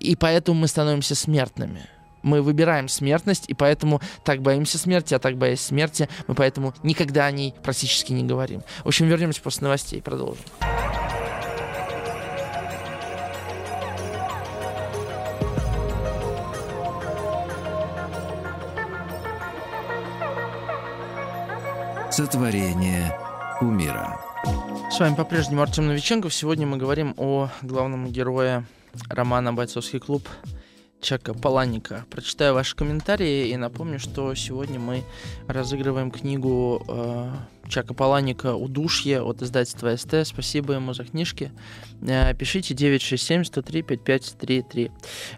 и 0.00 0.16
поэтому 0.16 0.60
мы 0.60 0.68
становимся 0.68 1.14
смертными. 1.14 1.86
Мы 2.22 2.42
выбираем 2.42 2.88
смертность, 2.88 3.44
и 3.48 3.54
поэтому 3.54 4.00
так 4.24 4.42
боимся 4.42 4.78
смерти, 4.78 5.14
а 5.14 5.18
так 5.18 5.36
боясь 5.36 5.60
смерти, 5.60 6.08
мы 6.26 6.34
поэтому 6.34 6.74
никогда 6.82 7.26
о 7.26 7.30
ней 7.30 7.54
практически 7.62 8.12
не 8.12 8.24
говорим. 8.24 8.62
В 8.84 8.88
общем, 8.88 9.06
вернемся 9.06 9.40
после 9.40 9.64
новостей, 9.64 10.02
продолжим. 10.02 10.44
Сотворение 22.16 23.14
умира. 23.60 24.18
С 24.90 24.98
вами 24.98 25.14
по-прежнему 25.14 25.60
Артем 25.60 25.86
Новиченков. 25.86 26.32
Сегодня 26.32 26.66
мы 26.66 26.78
говорим 26.78 27.12
о 27.18 27.50
главном 27.60 28.06
герое 28.10 28.64
романа 29.10 29.52
«Бойцовский 29.52 29.98
клуб» 29.98 30.26
Чака 31.02 31.34
Паланика. 31.34 32.06
Прочитаю 32.08 32.54
ваши 32.54 32.74
комментарии 32.74 33.48
и 33.48 33.56
напомню, 33.58 33.98
что 33.98 34.34
сегодня 34.34 34.78
мы 34.78 35.04
разыгрываем 35.46 36.10
книгу 36.10 36.82
э, 36.88 37.32
Чака 37.68 37.94
Паланика 37.94 38.54
«Удушье» 38.54 39.22
от 39.22 39.42
издательства 39.42 39.96
СТ. 39.96 40.24
Спасибо 40.24 40.74
ему 40.74 40.94
за 40.94 41.04
книжки. 41.04 41.52
Э, 42.02 42.34
пишите 42.34 42.74
967-103-5533. 42.74 44.90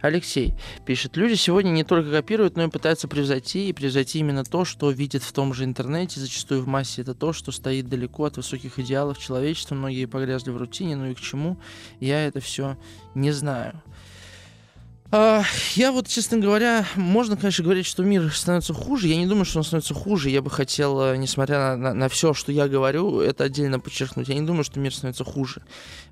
Алексей 0.02 0.54
пишет, 0.86 1.16
люди 1.16 1.34
сегодня 1.34 1.70
не 1.70 1.84
только 1.84 2.10
копируют, 2.10 2.56
но 2.56 2.64
и 2.64 2.70
пытаются 2.70 3.08
превзойти, 3.08 3.68
и 3.68 3.72
превзойти 3.72 4.18
именно 4.18 4.44
то, 4.44 4.64
что 4.64 4.90
видят 4.90 5.22
в 5.22 5.32
том 5.32 5.54
же 5.54 5.64
интернете, 5.64 6.20
зачастую 6.20 6.62
в 6.62 6.66
массе. 6.66 7.02
Это 7.02 7.14
то, 7.14 7.32
что 7.32 7.52
стоит 7.52 7.88
далеко 7.88 8.24
от 8.24 8.36
высоких 8.36 8.78
идеалов 8.78 9.18
человечества. 9.18 9.74
Многие 9.74 10.06
погрязли 10.06 10.50
в 10.50 10.56
рутине, 10.56 10.96
но 10.96 11.08
и 11.08 11.14
к 11.14 11.20
чему, 11.20 11.58
я 12.00 12.26
это 12.26 12.40
все 12.40 12.76
не 13.14 13.32
знаю. 13.32 13.82
А, 15.10 15.42
я 15.74 15.90
вот, 15.90 16.06
честно 16.06 16.36
говоря, 16.36 16.84
можно, 16.94 17.36
конечно, 17.36 17.64
говорить, 17.64 17.86
что 17.86 18.02
мир 18.02 18.30
становится 18.34 18.74
хуже. 18.74 19.08
Я 19.08 19.16
не 19.16 19.26
думаю, 19.26 19.46
что 19.46 19.58
он 19.58 19.64
становится 19.64 19.94
хуже. 19.94 20.28
Я 20.28 20.42
бы 20.42 20.50
хотел, 20.50 21.00
э, 21.00 21.16
несмотря 21.16 21.58
на, 21.58 21.76
на, 21.76 21.94
на 21.94 22.08
все, 22.10 22.34
что 22.34 22.52
я 22.52 22.68
говорю, 22.68 23.20
это 23.20 23.44
отдельно 23.44 23.80
подчеркнуть. 23.80 24.28
Я 24.28 24.34
не 24.34 24.46
думаю, 24.46 24.64
что 24.64 24.80
мир 24.80 24.94
становится 24.94 25.24
хуже. 25.24 25.62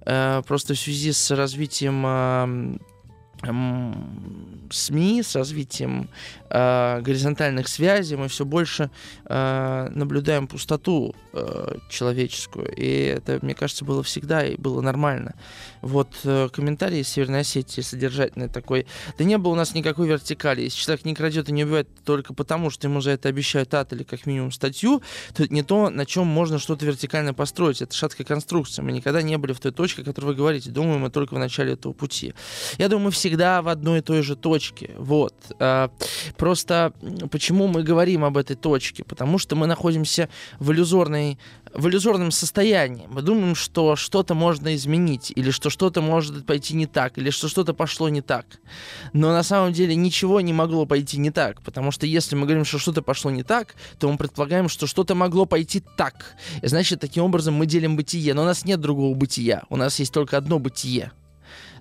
Э, 0.07 0.42
просто 0.47 0.72
в 0.72 0.78
связи 0.78 1.12
с 1.12 1.30
развитием 1.30 2.80
СМИ, 3.43 5.22
с 5.22 5.37
развитием 5.37 6.09
э, 6.51 7.01
горизонтальных 7.03 7.68
связей 7.68 8.16
мы 8.16 8.28
все 8.28 8.45
больше 8.45 8.91
э, 9.26 9.89
наблюдаем 9.95 10.47
пустоту 10.47 11.14
э, 11.32 11.76
человеческую. 11.89 12.72
И 12.74 12.87
это, 12.87 13.39
мне 13.43 13.55
кажется, 13.55 13.84
было 13.84 14.03
всегда 14.03 14.45
и 14.45 14.57
было 14.57 14.80
нормально. 14.80 15.34
Вот 15.82 16.09
э, 16.24 16.49
комментарий 16.53 17.01
из 17.01 17.09
Северной 17.09 17.41
Осетии 17.41 17.80
содержательный 17.80 18.49
такой. 18.49 18.87
Да 19.18 19.24
не 19.24 19.39
было 19.39 19.53
у 19.53 19.57
нас 19.57 19.74
никакой 19.74 20.09
вертикали. 20.09 20.62
Если 20.62 20.80
человек 20.80 21.05
не 21.05 21.14
крадет 21.14 21.49
и 21.49 21.53
не 21.53 21.64
убивает 21.64 21.89
только 22.05 22.34
потому, 22.34 22.70
что 22.70 22.89
ему 22.89 23.01
за 23.01 23.12
это 23.12 23.28
обещают 23.28 23.72
ад 23.74 23.93
или 23.93 24.03
как 24.03 24.26
минимум 24.26 24.51
статью, 24.51 25.03
то 25.34 25.45
это 25.45 25.55
не 25.55 25.62
то, 25.62 25.91
на 25.91 26.07
чем 26.07 26.26
можно 26.26 26.59
что-то 26.59 26.87
вертикально 26.87 27.34
построить. 27.34 27.82
Это 27.82 27.95
шаткая 27.95 28.26
конструкция. 28.26 28.82
Мы 28.82 28.93
никогда 28.93 29.22
не 29.22 29.37
были 29.39 29.53
в 29.53 29.61
той 29.61 29.72
точке, 29.72 30.03
о 30.03 30.05
которой 30.05 30.26
вы 30.26 30.34
говорите. 30.34 30.70
Думаю, 30.70 30.99
мы 30.99 31.11
только 31.11 31.34
в 31.34 31.39
начале 31.39 31.74
этого 31.74 31.93
пути. 31.93 32.34
Я 32.78 32.89
думаю, 32.89 33.07
мы 33.07 33.11
всегда 33.27 33.61
в 33.61 33.68
одной 33.68 33.99
и 33.99 34.03
той 34.03 34.22
же 34.22 34.37
точке. 34.37 34.91
Вот. 34.97 35.35
А, 35.59 35.91
просто 36.37 36.93
почему 37.33 37.66
мы 37.66 37.83
говорим 37.83 38.24
об 38.24 38.37
этой 38.37 38.55
точке? 38.55 39.03
Потому 39.03 39.39
что 39.39 39.57
мы 39.57 39.66
находимся 39.66 40.29
в 40.61 40.70
иллюзорной 40.70 41.39
в 41.74 41.89
иллюзорном 41.89 42.31
состоянии. 42.31 43.07
Мы 43.11 43.20
думаем, 43.20 43.55
что 43.55 43.97
что-то 43.97 44.35
можно 44.35 44.74
изменить, 44.77 45.31
или 45.37 45.51
что 45.51 45.68
что-то 45.68 46.01
может 46.01 46.47
пойти 46.47 46.74
не 46.74 46.87
так, 46.87 47.18
или 47.18 47.29
что 47.29 47.49
что-то 47.49 47.74
пошло 47.74 48.09
не 48.09 48.22
так. 48.22 48.47
Но 49.12 49.33
на 49.33 49.43
самом 49.43 49.74
деле 49.74 49.95
ничего 49.95 50.41
не 50.41 50.55
могло 50.55 50.87
пойти 50.87 51.18
не 51.18 51.31
так, 51.31 51.61
потому 51.62 51.91
что 51.91 52.07
если 52.07 52.35
мы 52.35 52.47
говорим, 52.47 52.64
что 52.64 52.79
что-то 52.79 53.03
пошло 53.03 53.31
не 53.31 53.43
так, 53.43 53.74
то 53.99 54.11
мы 54.11 54.16
предполагаем, 54.16 54.70
что 54.70 54.87
что-то 54.87 55.14
могло 55.14 55.45
пойти 55.45 55.83
так. 55.99 56.37
И 56.62 56.66
значит, 56.66 57.01
таким 57.01 57.24
образом 57.24 57.55
мы 57.55 57.66
делим 57.66 57.97
бытие. 57.97 58.33
Но 58.33 58.43
у 58.43 58.47
нас 58.47 58.64
нет 58.64 58.81
другого 58.81 59.14
бытия, 59.14 59.64
у 59.68 59.77
нас 59.77 59.99
есть 59.99 60.14
только 60.14 60.39
одно 60.39 60.59
бытие. 60.59 61.12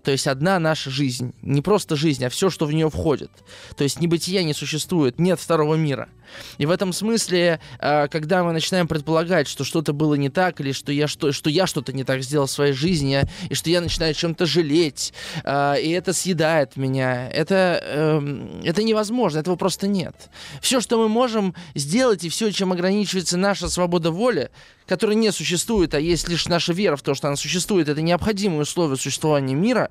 То 0.05 0.11
есть 0.11 0.27
одна 0.27 0.59
наша 0.59 0.91
жизнь. 0.91 1.33
Не 1.41 1.63
просто 1.63 1.95
жизнь, 1.95 2.23
а 2.23 2.29
все, 2.29 2.51
что 2.51 2.67
в 2.67 2.71
нее 2.71 2.91
входит. 2.91 3.31
То 3.75 3.83
есть 3.83 3.99
небытия 3.99 4.43
не 4.43 4.53
существует, 4.53 5.19
нет 5.19 5.39
второго 5.39 5.73
мира. 5.73 6.09
И 6.57 6.65
в 6.65 6.71
этом 6.71 6.93
смысле, 6.93 7.59
а, 7.79 8.07
когда 8.07 8.43
мы 8.43 8.51
начинаем 8.51 8.87
предполагать, 8.87 9.47
что 9.47 9.63
что-то 9.63 9.93
было 9.93 10.15
не 10.15 10.29
так, 10.29 10.59
или 10.59 10.71
что 10.71 10.91
я, 10.91 11.07
что, 11.07 11.31
что 11.31 11.49
я 11.49 11.67
что-то 11.67 11.93
не 11.93 12.03
так 12.03 12.23
сделал 12.23 12.47
в 12.47 12.51
своей 12.51 12.73
жизни, 12.73 13.21
и 13.49 13.53
что 13.53 13.69
я 13.69 13.81
начинаю 13.81 14.13
чем-то 14.13 14.45
жалеть, 14.45 15.13
а, 15.43 15.75
и 15.75 15.89
это 15.89 16.13
съедает 16.13 16.75
меня, 16.75 17.29
это, 17.29 17.81
эм, 17.83 18.61
это 18.63 18.83
невозможно, 18.83 19.39
этого 19.39 19.55
просто 19.55 19.87
нет. 19.87 20.15
Все, 20.61 20.81
что 20.81 20.97
мы 20.97 21.09
можем 21.09 21.55
сделать, 21.73 22.23
и 22.23 22.29
все, 22.29 22.51
чем 22.51 22.71
ограничивается 22.71 23.37
наша 23.37 23.69
свобода 23.69 24.11
воли, 24.11 24.49
которая 24.87 25.15
не 25.15 25.31
существует, 25.31 25.93
а 25.93 25.99
есть 25.99 26.27
лишь 26.27 26.47
наша 26.47 26.73
вера 26.73 26.95
в 26.95 27.01
то, 27.01 27.13
что 27.13 27.27
она 27.27 27.37
существует, 27.37 27.89
это 27.89 28.01
необходимые 28.01 28.61
условия 28.61 28.97
существования 28.97 29.55
мира, 29.55 29.89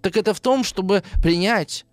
так 0.00 0.16
это 0.16 0.34
в 0.34 0.40
том, 0.40 0.64
чтобы 0.64 1.02
принять 1.22 1.84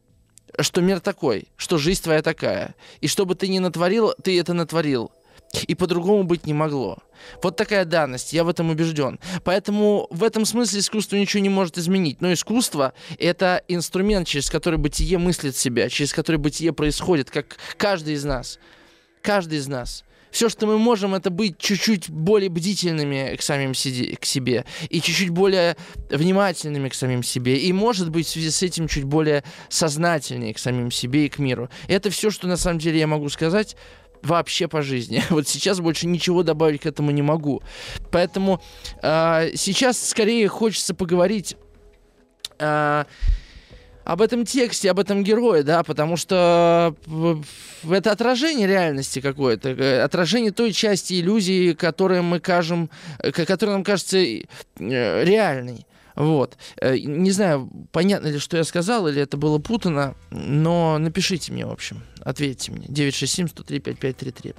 что 0.59 0.81
мир 0.81 0.99
такой, 0.99 1.47
что 1.57 1.77
жизнь 1.77 2.03
твоя 2.03 2.21
такая. 2.21 2.75
И 3.01 3.07
что 3.07 3.25
бы 3.25 3.35
ты 3.35 3.47
ни 3.47 3.59
натворил, 3.59 4.13
ты 4.21 4.39
это 4.39 4.53
натворил. 4.53 5.11
И 5.67 5.73
по-другому 5.73 6.23
быть 6.23 6.45
не 6.45 6.53
могло. 6.53 6.99
Вот 7.41 7.55
такая 7.55 7.85
данность, 7.85 8.33
я 8.33 8.43
в 8.43 8.49
этом 8.49 8.69
убежден. 8.69 9.19
Поэтому 9.43 10.07
в 10.11 10.23
этом 10.23 10.45
смысле 10.45 10.79
искусство 10.79 11.15
ничего 11.15 11.41
не 11.41 11.49
может 11.49 11.77
изменить. 11.77 12.21
Но 12.21 12.31
искусство— 12.31 12.93
это 13.17 13.63
инструмент, 13.67 14.27
через 14.27 14.49
который 14.49 14.77
бытие 14.77 15.17
мыслит 15.17 15.55
себя, 15.55 15.89
через 15.89 16.13
который 16.13 16.37
бытие 16.37 16.71
происходит, 16.71 17.31
как 17.31 17.57
каждый 17.77 18.13
из 18.13 18.23
нас. 18.23 18.59
Каждый 19.21 19.57
из 19.57 19.67
нас. 19.67 20.03
Все, 20.31 20.49
что 20.49 20.67
мы 20.67 20.77
можем, 20.77 21.15
это 21.15 21.29
быть 21.29 21.57
чуть-чуть 21.57 22.09
более 22.09 22.49
бдительными 22.49 23.35
к 23.35 23.41
самим 23.41 23.73
си- 23.73 24.15
к 24.19 24.25
себе 24.25 24.65
и 24.89 25.01
чуть-чуть 25.01 25.29
более 25.29 25.75
внимательными 26.09 26.89
к 26.89 26.93
самим 26.93 27.23
себе. 27.23 27.57
И, 27.57 27.73
может 27.73 28.09
быть, 28.09 28.27
в 28.27 28.29
связи 28.29 28.51
с 28.51 28.61
этим 28.63 28.87
чуть 28.87 29.05
более 29.05 29.43
сознательнее 29.69 30.53
к 30.53 30.59
самим 30.59 30.91
себе 30.91 31.25
и 31.25 31.29
к 31.29 31.39
миру. 31.39 31.69
Это 31.87 32.09
все, 32.09 32.29
что 32.29 32.47
на 32.47 32.57
самом 32.57 32.79
деле 32.79 32.99
я 32.99 33.07
могу 33.07 33.29
сказать 33.29 33.75
вообще 34.21 34.67
по 34.67 34.81
жизни. 34.81 35.23
Вот 35.29 35.47
сейчас 35.47 35.79
больше 35.79 36.07
ничего 36.07 36.43
добавить 36.43 36.81
к 36.81 36.85
этому 36.85 37.11
не 37.11 37.21
могу. 37.21 37.61
Поэтому 38.11 38.61
э, 39.01 39.51
сейчас 39.55 40.09
скорее 40.09 40.47
хочется 40.47 40.93
поговорить 40.93 41.55
э, 42.59 43.05
об 44.09 44.23
этом 44.23 44.43
тексте, 44.43 44.89
об 44.89 44.99
этом 44.99 45.23
герое, 45.23 45.61
да, 45.61 45.83
потому 45.83 46.17
что 46.17 46.95
э, 47.05 47.35
это 47.91 48.11
отражение 48.11 48.65
реальности 48.65 49.21
какое-то, 49.21 49.69
э, 49.69 50.01
отражение 50.01 50.51
той 50.51 50.73
части 50.73 51.21
иллюзии, 51.21 51.73
которую 51.73 52.23
мы 52.23 52.39
кажем, 52.39 52.89
э, 53.19 53.31
которая 53.31 53.75
нам 53.75 53.83
кажется 53.83 54.17
реальной. 54.79 55.85
Вот. 56.15 56.57
Не 56.81 57.29
знаю, 57.29 57.69
понятно 57.91 58.29
ли, 58.29 58.39
что 58.39 58.57
я 58.57 58.63
сказал, 58.63 59.07
или 59.07 59.21
это 59.21 59.37
было 59.37 59.59
путано, 59.59 60.15
но 60.31 60.97
напишите 60.97 61.53
мне, 61.53 61.67
в 61.67 61.71
общем. 61.71 62.01
Ответьте 62.23 62.71
мне. 62.71 62.87
967-103-5533. 62.87 64.55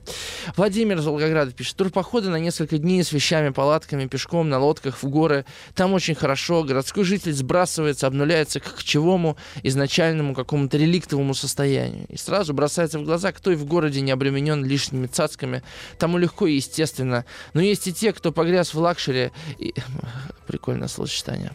Владимир 0.56 0.98
из 0.98 1.06
Волгограда 1.06 1.52
пишет. 1.52 1.76
Турпоходы 1.76 2.28
на 2.28 2.36
несколько 2.36 2.78
дней 2.78 3.02
с 3.04 3.12
вещами, 3.12 3.50
палатками, 3.50 4.06
пешком, 4.06 4.48
на 4.48 4.58
лодках 4.58 5.02
в 5.02 5.08
горы. 5.08 5.44
Там 5.74 5.92
очень 5.92 6.14
хорошо. 6.14 6.62
Городской 6.62 7.04
житель 7.04 7.32
сбрасывается, 7.32 8.06
обнуляется 8.06 8.60
к 8.60 8.74
кочевому, 8.76 9.36
изначальному 9.62 10.34
какому-то 10.34 10.78
реликтовому 10.78 11.34
состоянию. 11.34 12.06
И 12.08 12.16
сразу 12.16 12.54
бросается 12.54 12.98
в 12.98 13.04
глаза, 13.04 13.32
кто 13.32 13.50
и 13.50 13.56
в 13.56 13.64
городе 13.66 14.00
не 14.00 14.10
обременен 14.10 14.64
лишними 14.64 15.06
цацками. 15.06 15.62
Тому 15.98 16.18
легко 16.18 16.46
и 16.46 16.54
естественно. 16.54 17.24
Но 17.52 17.60
есть 17.60 17.86
и 17.86 17.92
те, 17.92 18.12
кто 18.12 18.32
погряз 18.32 18.74
в 18.74 18.78
luxury 18.78 19.32
и... 19.58 19.74
Прикольное 20.46 20.88
словосочетание. 20.88 21.52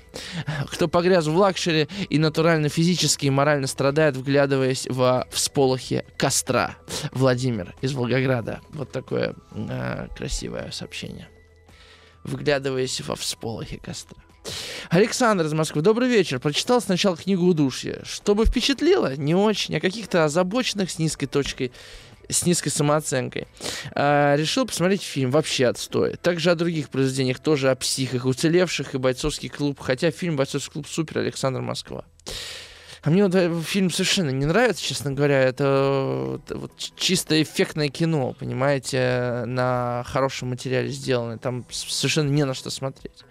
Кто 0.72 0.88
погряз 0.88 1.28
в 1.28 1.36
luxury 1.36 1.90
и 2.10 2.18
натурально 2.18 2.70
физически 2.70 3.26
и 3.26 3.30
морально 3.30 3.68
страдает, 3.68 4.16
вглядываясь 4.16 4.88
во 4.90 5.28
всполохи 5.32 5.95
костра. 6.18 6.78
Владимир 7.12 7.76
из 7.82 7.94
Волгограда. 7.94 8.62
Вот 8.70 8.92
такое 8.92 9.36
э, 9.52 10.08
красивое 10.16 10.72
сообщение. 10.72 11.30
Вглядываясь 12.24 13.02
во 13.02 13.16
всполохи 13.16 13.78
костра. 13.78 14.18
Александр 14.90 15.46
из 15.46 15.54
Москвы. 15.54 15.82
Добрый 15.82 16.08
вечер. 16.08 16.40
Прочитал 16.40 16.82
сначала 16.82 17.18
книгу 17.18 17.46
«Удушье». 17.46 18.02
Чтобы 18.06 18.46
впечатлило? 18.46 19.16
Не 19.16 19.36
очень. 19.36 19.76
О 19.78 19.80
каких-то 19.80 20.26
озабоченных 20.26 20.92
с 20.92 21.00
низкой 21.00 21.28
точкой 21.28 21.72
с 22.30 22.46
низкой 22.46 22.70
самооценкой. 22.70 23.48
А, 23.92 24.36
решил 24.36 24.66
посмотреть 24.66 25.04
фильм 25.04 25.32
«Вообще 25.32 25.68
отстой». 25.68 26.16
Также 26.16 26.52
о 26.52 26.56
других 26.56 26.90
произведениях, 26.90 27.40
тоже 27.40 27.70
о 27.70 27.76
психах, 27.76 28.26
уцелевших 28.26 28.96
и 28.96 28.98
бойцовский 28.98 29.50
клуб. 29.50 29.80
Хотя 29.80 30.12
фильм 30.12 30.36
«Бойцовский 30.36 30.74
клуб» 30.74 30.88
супер, 30.88 31.20
Александр 31.20 31.62
Москва. 31.62 32.06
А 33.06 33.12
мне 33.12 33.24
вот 33.24 33.36
фильм 33.66 33.92
совершенно 33.92 34.32
не 34.32 34.48
нравится, 34.48 34.84
честно 34.84 35.12
говоря. 35.12 35.40
Это, 35.40 36.40
это 36.44 36.58
вот 36.58 36.72
чисто 36.76 37.40
эффектное 37.40 37.90
кино, 37.90 38.34
понимаете, 38.34 39.44
на 39.46 40.04
хорошем 40.08 40.50
материале 40.50 40.90
сделано. 40.90 41.38
Там 41.38 41.68
совершенно 41.70 42.30
не 42.30 42.44
на 42.46 42.56
что 42.56 42.72
смотреть. 42.72 43.24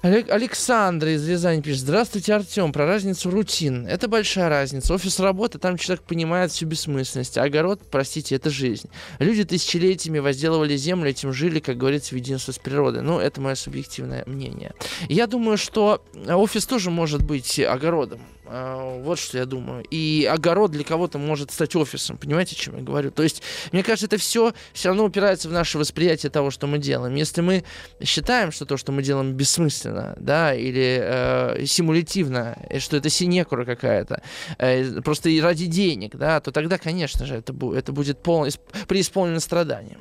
Александр 0.00 1.08
из 1.08 1.28
Рязани 1.28 1.60
пишет. 1.60 1.80
Здравствуйте, 1.80 2.32
Артем. 2.32 2.72
Про 2.72 2.86
разницу 2.86 3.30
рутин. 3.30 3.84
Это 3.84 4.06
большая 4.06 4.48
разница. 4.48 4.94
Офис 4.94 5.18
работы, 5.18 5.58
там 5.58 5.76
человек 5.76 6.04
понимает 6.04 6.52
всю 6.52 6.66
бессмысленность. 6.66 7.36
Огород, 7.36 7.80
простите, 7.90 8.36
это 8.36 8.48
жизнь. 8.48 8.88
Люди 9.18 9.42
тысячелетиями 9.42 10.20
возделывали 10.20 10.76
землю, 10.76 11.10
этим 11.10 11.32
жили, 11.32 11.58
как 11.58 11.78
говорится, 11.78 12.14
в 12.14 12.18
единстве 12.18 12.54
с 12.54 12.58
природой. 12.58 13.02
Ну, 13.02 13.18
это 13.18 13.40
мое 13.40 13.56
субъективное 13.56 14.22
мнение. 14.26 14.72
Я 15.08 15.26
думаю, 15.26 15.58
что 15.58 16.04
офис 16.28 16.64
тоже 16.64 16.90
может 16.90 17.22
быть 17.22 17.58
огородом. 17.58 18.20
А, 18.50 19.00
вот 19.02 19.18
что 19.18 19.38
я 19.38 19.44
думаю. 19.44 19.84
И 19.90 20.28
огород 20.30 20.70
для 20.70 20.84
кого-то 20.84 21.18
может 21.18 21.50
стать 21.50 21.76
офисом. 21.76 22.16
Понимаете, 22.16 22.56
о 22.56 22.58
чем 22.58 22.76
я 22.76 22.82
говорю? 22.82 23.10
То 23.10 23.22
есть, 23.22 23.42
мне 23.72 23.82
кажется, 23.82 24.06
это 24.06 24.16
все 24.16 24.52
все 24.72 24.88
равно 24.88 25.04
упирается 25.04 25.48
в 25.48 25.52
наше 25.52 25.78
восприятие 25.78 26.30
того, 26.30 26.50
что 26.50 26.66
мы 26.66 26.78
делаем. 26.78 27.14
Если 27.14 27.40
мы 27.42 27.64
считаем, 28.02 28.50
что 28.50 28.64
то, 28.64 28.76
что 28.76 28.92
мы 28.92 29.02
делаем, 29.02 29.34
бессмысленно, 29.34 30.16
да, 30.18 30.54
или 30.54 30.98
э, 31.02 31.66
симулятивно, 31.66 32.56
что 32.78 32.96
это 32.96 33.10
синекура 33.10 33.64
какая-то, 33.64 34.22
э, 34.58 35.00
просто 35.02 35.28
и 35.28 35.40
ради 35.40 35.66
денег, 35.66 36.16
да, 36.16 36.40
то 36.40 36.50
тогда, 36.50 36.78
конечно 36.78 37.26
же, 37.26 37.34
это, 37.36 37.52
бу- 37.52 37.76
это 37.76 37.92
будет 37.92 38.22
пол- 38.22 38.48
преисполнено 38.86 39.40
страданием. 39.40 40.00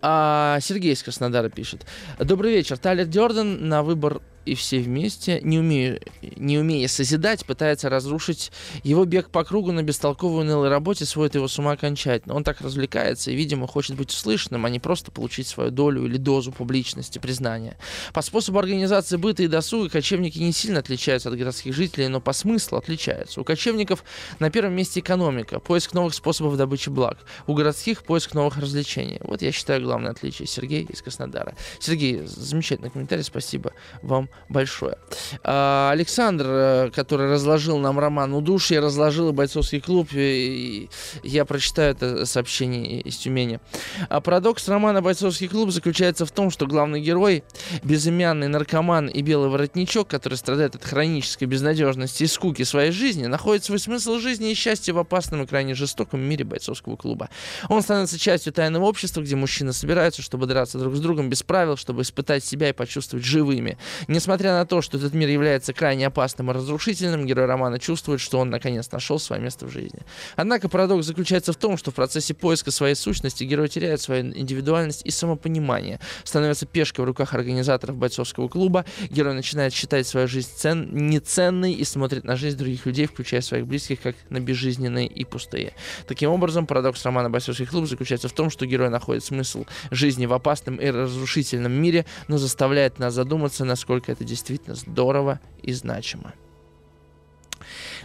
А, 0.00 0.58
Сергей 0.60 0.92
из 0.92 1.02
Краснодара 1.02 1.48
пишет. 1.48 1.84
Добрый 2.18 2.52
вечер. 2.52 2.78
Тайлер 2.78 3.06
Дёрден 3.06 3.68
на 3.68 3.82
выбор 3.82 4.20
и 4.50 4.56
все 4.56 4.80
вместе, 4.80 5.40
не, 5.42 5.60
умея, 5.60 6.00
не 6.34 6.58
умея 6.58 6.88
созидать, 6.88 7.46
пытается 7.46 7.88
разрушить 7.88 8.50
его 8.82 9.04
бег 9.04 9.30
по 9.30 9.44
кругу 9.44 9.70
на 9.70 9.84
бестолковой 9.84 10.42
унылой 10.42 10.68
работе, 10.68 11.04
сводит 11.04 11.36
его 11.36 11.46
с 11.46 11.56
ума 11.60 11.72
окончательно. 11.72 12.34
Он 12.34 12.42
так 12.42 12.60
развлекается 12.60 13.30
и, 13.30 13.36
видимо, 13.36 13.68
хочет 13.68 13.96
быть 13.96 14.10
услышанным, 14.10 14.66
а 14.66 14.70
не 14.70 14.80
просто 14.80 15.12
получить 15.12 15.46
свою 15.46 15.70
долю 15.70 16.04
или 16.04 16.16
дозу 16.16 16.50
публичности, 16.50 17.20
признания. 17.20 17.76
По 18.12 18.22
способу 18.22 18.58
организации 18.58 19.16
быта 19.16 19.44
и 19.44 19.46
досуга 19.46 19.88
кочевники 19.88 20.38
не 20.38 20.52
сильно 20.52 20.80
отличаются 20.80 21.28
от 21.28 21.38
городских 21.38 21.72
жителей, 21.72 22.08
но 22.08 22.20
по 22.20 22.32
смыслу 22.32 22.78
отличаются. 22.78 23.40
У 23.40 23.44
кочевников 23.44 24.02
на 24.40 24.50
первом 24.50 24.74
месте 24.74 24.98
экономика, 24.98 25.60
поиск 25.60 25.94
новых 25.94 26.12
способов 26.12 26.56
добычи 26.56 26.88
благ. 26.88 27.18
У 27.46 27.54
городских 27.54 28.02
поиск 28.02 28.34
новых 28.34 28.56
развлечений. 28.56 29.18
Вот 29.20 29.42
я 29.42 29.52
считаю 29.52 29.80
главное 29.80 30.10
отличие. 30.10 30.48
Сергей 30.48 30.82
из 30.82 31.02
Краснодара. 31.02 31.54
Сергей, 31.78 32.26
замечательный 32.26 32.90
комментарий, 32.90 33.22
спасибо 33.22 33.72
вам 34.02 34.28
большое. 34.48 34.96
А, 35.42 35.90
Александр, 35.92 36.46
э, 36.48 36.90
который 36.94 37.30
разложил 37.30 37.78
нам 37.78 37.98
роман 37.98 38.32
«Удушье», 38.34 38.80
разложил 38.80 39.32
бойцовский 39.32 39.80
клуб, 39.80 40.08
и 40.12 40.88
я 41.22 41.44
прочитаю 41.44 41.92
это 41.92 42.26
сообщение 42.26 43.00
из 43.00 43.16
Тюмени. 43.16 43.60
А 44.08 44.20
парадокс 44.20 44.68
романа 44.68 45.02
«Бойцовский 45.02 45.48
клуб» 45.48 45.70
заключается 45.70 46.26
в 46.26 46.30
том, 46.30 46.50
что 46.50 46.66
главный 46.66 47.00
герой, 47.00 47.44
безымянный 47.82 48.48
наркоман 48.48 49.08
и 49.08 49.22
белый 49.22 49.50
воротничок, 49.50 50.08
который 50.08 50.34
страдает 50.34 50.74
от 50.74 50.84
хронической 50.84 51.46
безнадежности 51.46 52.24
и 52.24 52.26
скуки 52.26 52.62
своей 52.62 52.92
жизни, 52.92 53.26
находит 53.26 53.64
свой 53.64 53.78
смысл 53.78 54.18
жизни 54.18 54.50
и 54.50 54.54
счастья 54.54 54.92
в 54.92 54.98
опасном 54.98 55.42
и 55.42 55.46
крайне 55.46 55.74
жестоком 55.74 56.20
мире 56.20 56.44
бойцовского 56.44 56.96
клуба. 56.96 57.28
Он 57.68 57.82
становится 57.82 58.18
частью 58.18 58.52
тайного 58.52 58.84
общества, 58.84 59.20
где 59.20 59.36
мужчины 59.36 59.72
собираются, 59.72 60.22
чтобы 60.22 60.46
драться 60.46 60.78
друг 60.78 60.96
с 60.96 61.00
другом 61.00 61.28
без 61.28 61.42
правил, 61.42 61.76
чтобы 61.76 62.02
испытать 62.02 62.44
себя 62.44 62.68
и 62.68 62.72
почувствовать 62.72 63.24
живыми. 63.24 63.78
Несмотря 64.20 64.52
на 64.52 64.66
то, 64.66 64.82
что 64.82 64.98
этот 64.98 65.14
мир 65.14 65.30
является 65.30 65.72
крайне 65.72 66.06
опасным 66.06 66.50
и 66.50 66.52
разрушительным, 66.54 67.24
герой 67.24 67.46
романа 67.46 67.78
чувствует, 67.78 68.20
что 68.20 68.38
он 68.38 68.50
наконец 68.50 68.92
нашел 68.92 69.18
свое 69.18 69.40
место 69.40 69.64
в 69.64 69.70
жизни. 69.70 70.00
Однако 70.36 70.68
парадокс 70.68 71.06
заключается 71.06 71.54
в 71.54 71.56
том, 71.56 71.78
что 71.78 71.90
в 71.90 71.94
процессе 71.94 72.34
поиска 72.34 72.70
своей 72.70 72.96
сущности 72.96 73.44
герой 73.44 73.70
теряет 73.70 74.02
свою 74.02 74.26
индивидуальность 74.26 75.06
и 75.06 75.10
самопонимание, 75.10 76.00
становится 76.24 76.66
пешкой 76.66 77.06
в 77.06 77.08
руках 77.08 77.32
организаторов 77.32 77.96
бойцовского 77.96 78.48
клуба, 78.48 78.84
герой 79.08 79.32
начинает 79.32 79.72
считать 79.72 80.06
свою 80.06 80.28
жизнь 80.28 80.50
цен... 80.54 80.90
неценной 80.92 81.72
и 81.72 81.84
смотрит 81.84 82.24
на 82.24 82.36
жизнь 82.36 82.58
других 82.58 82.84
людей, 82.84 83.06
включая 83.06 83.40
своих 83.40 83.66
близких, 83.66 84.02
как 84.02 84.16
на 84.28 84.38
безжизненные 84.38 85.06
и 85.06 85.24
пустые. 85.24 85.72
Таким 86.06 86.28
образом, 86.28 86.66
парадокс 86.66 87.02
романа 87.06 87.30
«Бойцовский 87.30 87.64
клуб» 87.64 87.88
заключается 87.88 88.28
в 88.28 88.32
том, 88.32 88.50
что 88.50 88.66
герой 88.66 88.90
находит 88.90 89.24
смысл 89.24 89.64
жизни 89.90 90.26
в 90.26 90.34
опасном 90.34 90.76
и 90.76 90.90
разрушительном 90.90 91.72
мире, 91.72 92.04
но 92.28 92.36
заставляет 92.36 92.98
нас 92.98 93.14
задуматься, 93.14 93.64
насколько 93.64 94.09
это 94.10 94.24
действительно 94.24 94.74
здорово 94.74 95.40
и 95.62 95.72
значимо. 95.72 96.34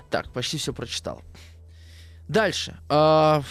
Так, 0.10 0.32
почти 0.32 0.58
все 0.58 0.74
прочитал. 0.74 1.22
Дальше. 2.28 2.78
А, 2.90 3.44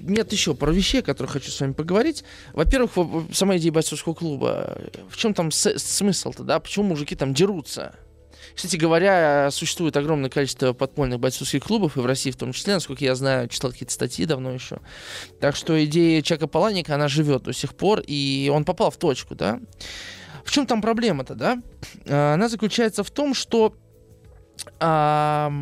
нет 0.00 0.32
еще 0.32 0.54
пару 0.54 0.72
вещей, 0.72 1.00
о 1.00 1.04
которых 1.04 1.32
хочу 1.32 1.50
с 1.50 1.60
вами 1.60 1.72
поговорить. 1.72 2.24
Во-первых, 2.52 2.92
сама 3.32 3.56
идея 3.58 3.72
бойцовского 3.72 4.14
клуба. 4.14 4.76
В 5.08 5.16
чем 5.16 5.34
там 5.34 5.50
смысл-то, 5.52 6.42
да? 6.42 6.58
Почему 6.58 6.86
мужики 6.86 7.14
там 7.14 7.32
дерутся? 7.32 7.94
Кстати 8.54 8.76
говоря, 8.76 9.50
существует 9.50 9.96
огромное 9.96 10.28
количество 10.28 10.72
подпольных 10.72 11.20
бойцовских 11.20 11.62
клубов, 11.62 11.96
и 11.96 12.00
в 12.00 12.06
России 12.06 12.30
в 12.30 12.36
том 12.36 12.52
числе, 12.52 12.74
насколько 12.74 13.04
я 13.04 13.14
знаю, 13.14 13.48
читал 13.48 13.70
какие-то 13.70 13.94
статьи 13.94 14.26
давно 14.26 14.50
еще. 14.50 14.80
Так 15.40 15.56
что 15.56 15.82
идея 15.84 16.20
Чака 16.22 16.48
Паланика, 16.48 16.96
она 16.96 17.08
живет 17.08 17.44
до 17.44 17.52
сих 17.52 17.74
пор, 17.74 18.02
и 18.06 18.50
он 18.52 18.64
попал 18.64 18.90
в 18.90 18.96
точку, 18.98 19.36
да? 19.36 19.60
В 20.44 20.50
чем 20.50 20.66
там 20.66 20.82
проблема-то, 20.82 21.34
да? 21.34 21.62
А, 22.06 22.34
она 22.34 22.48
заключается 22.48 23.04
в 23.04 23.10
том, 23.10 23.34
что 23.34 23.74
а, 24.80 25.52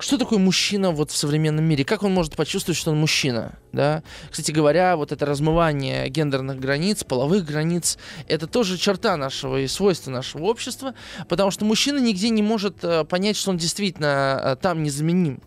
что 0.00 0.16
такое 0.16 0.38
мужчина 0.38 0.92
вот 0.92 1.10
в 1.10 1.16
современном 1.16 1.64
мире? 1.64 1.84
Как 1.84 2.02
он 2.02 2.12
может 2.12 2.36
почувствовать, 2.36 2.78
что 2.78 2.92
он 2.92 2.98
мужчина? 3.00 3.58
Да? 3.72 4.02
Кстати 4.30 4.52
говоря, 4.52 4.96
вот 4.96 5.10
это 5.10 5.26
размывание 5.26 6.08
гендерных 6.08 6.60
границ, 6.60 7.02
половых 7.02 7.44
границ, 7.44 7.98
это 8.28 8.46
тоже 8.46 8.78
черта 8.78 9.16
нашего 9.16 9.58
и 9.58 9.66
свойства 9.66 10.10
нашего 10.10 10.44
общества, 10.44 10.94
потому 11.28 11.50
что 11.50 11.64
мужчина 11.64 11.98
нигде 11.98 12.30
не 12.30 12.42
может 12.42 12.84
э, 12.84 13.04
понять, 13.04 13.36
что 13.36 13.50
он 13.50 13.56
действительно 13.56 14.40
э, 14.42 14.56
там 14.56 14.82
незаменим. 14.84 15.42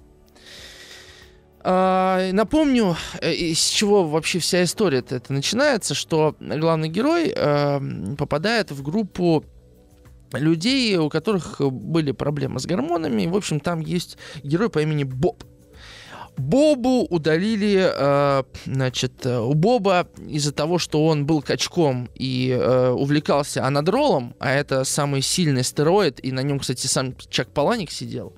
А, 1.63 2.31
напомню, 2.31 2.95
э, 3.21 3.33
из 3.33 3.59
чего 3.59 4.05
вообще 4.05 4.39
вся 4.39 4.63
история 4.63 4.99
это 4.99 5.31
начинается, 5.31 5.93
что 5.93 6.35
главный 6.39 6.89
герой 6.89 7.31
э, 7.35 8.15
попадает 8.17 8.71
в 8.71 8.81
группу 8.81 9.45
людей, 10.33 10.97
у 10.97 11.09
которых 11.09 11.59
были 11.59 12.11
проблемы 12.13 12.59
с 12.59 12.65
гормонами. 12.65 13.27
В 13.27 13.35
общем, 13.35 13.59
там 13.59 13.79
есть 13.79 14.17
герой 14.43 14.69
по 14.69 14.79
имени 14.79 15.03
Боб. 15.03 15.43
Бобу 16.37 17.05
удалили, 17.09 17.91
э, 17.93 18.43
значит, 18.65 19.25
у 19.25 19.53
Боба 19.53 20.07
из-за 20.27 20.53
того, 20.53 20.79
что 20.79 21.05
он 21.05 21.25
был 21.25 21.43
качком 21.43 22.09
и 22.15 22.49
э, 22.49 22.89
увлекался 22.89 23.65
анадролом, 23.65 24.33
а 24.39 24.51
это 24.51 24.83
самый 24.83 25.21
сильный 25.21 25.63
стероид, 25.63 26.23
и 26.23 26.31
на 26.31 26.39
нем, 26.39 26.59
кстати, 26.59 26.87
сам 26.87 27.13
Чак 27.29 27.49
Паланик 27.49 27.91
сидел, 27.91 28.33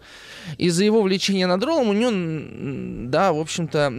из-за 0.58 0.84
его 0.84 1.02
влечения 1.02 1.48
надролом 1.48 1.90
у 1.90 1.94
него, 1.94 3.10
да, 3.10 3.34
в 3.34 3.40
общем-то, 3.40 3.92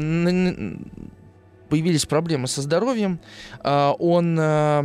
появились 1.68 2.06
проблемы 2.06 2.46
со 2.46 2.62
здоровьем. 2.62 3.20
А, 3.60 3.92
он 3.98 4.36
а, 4.38 4.82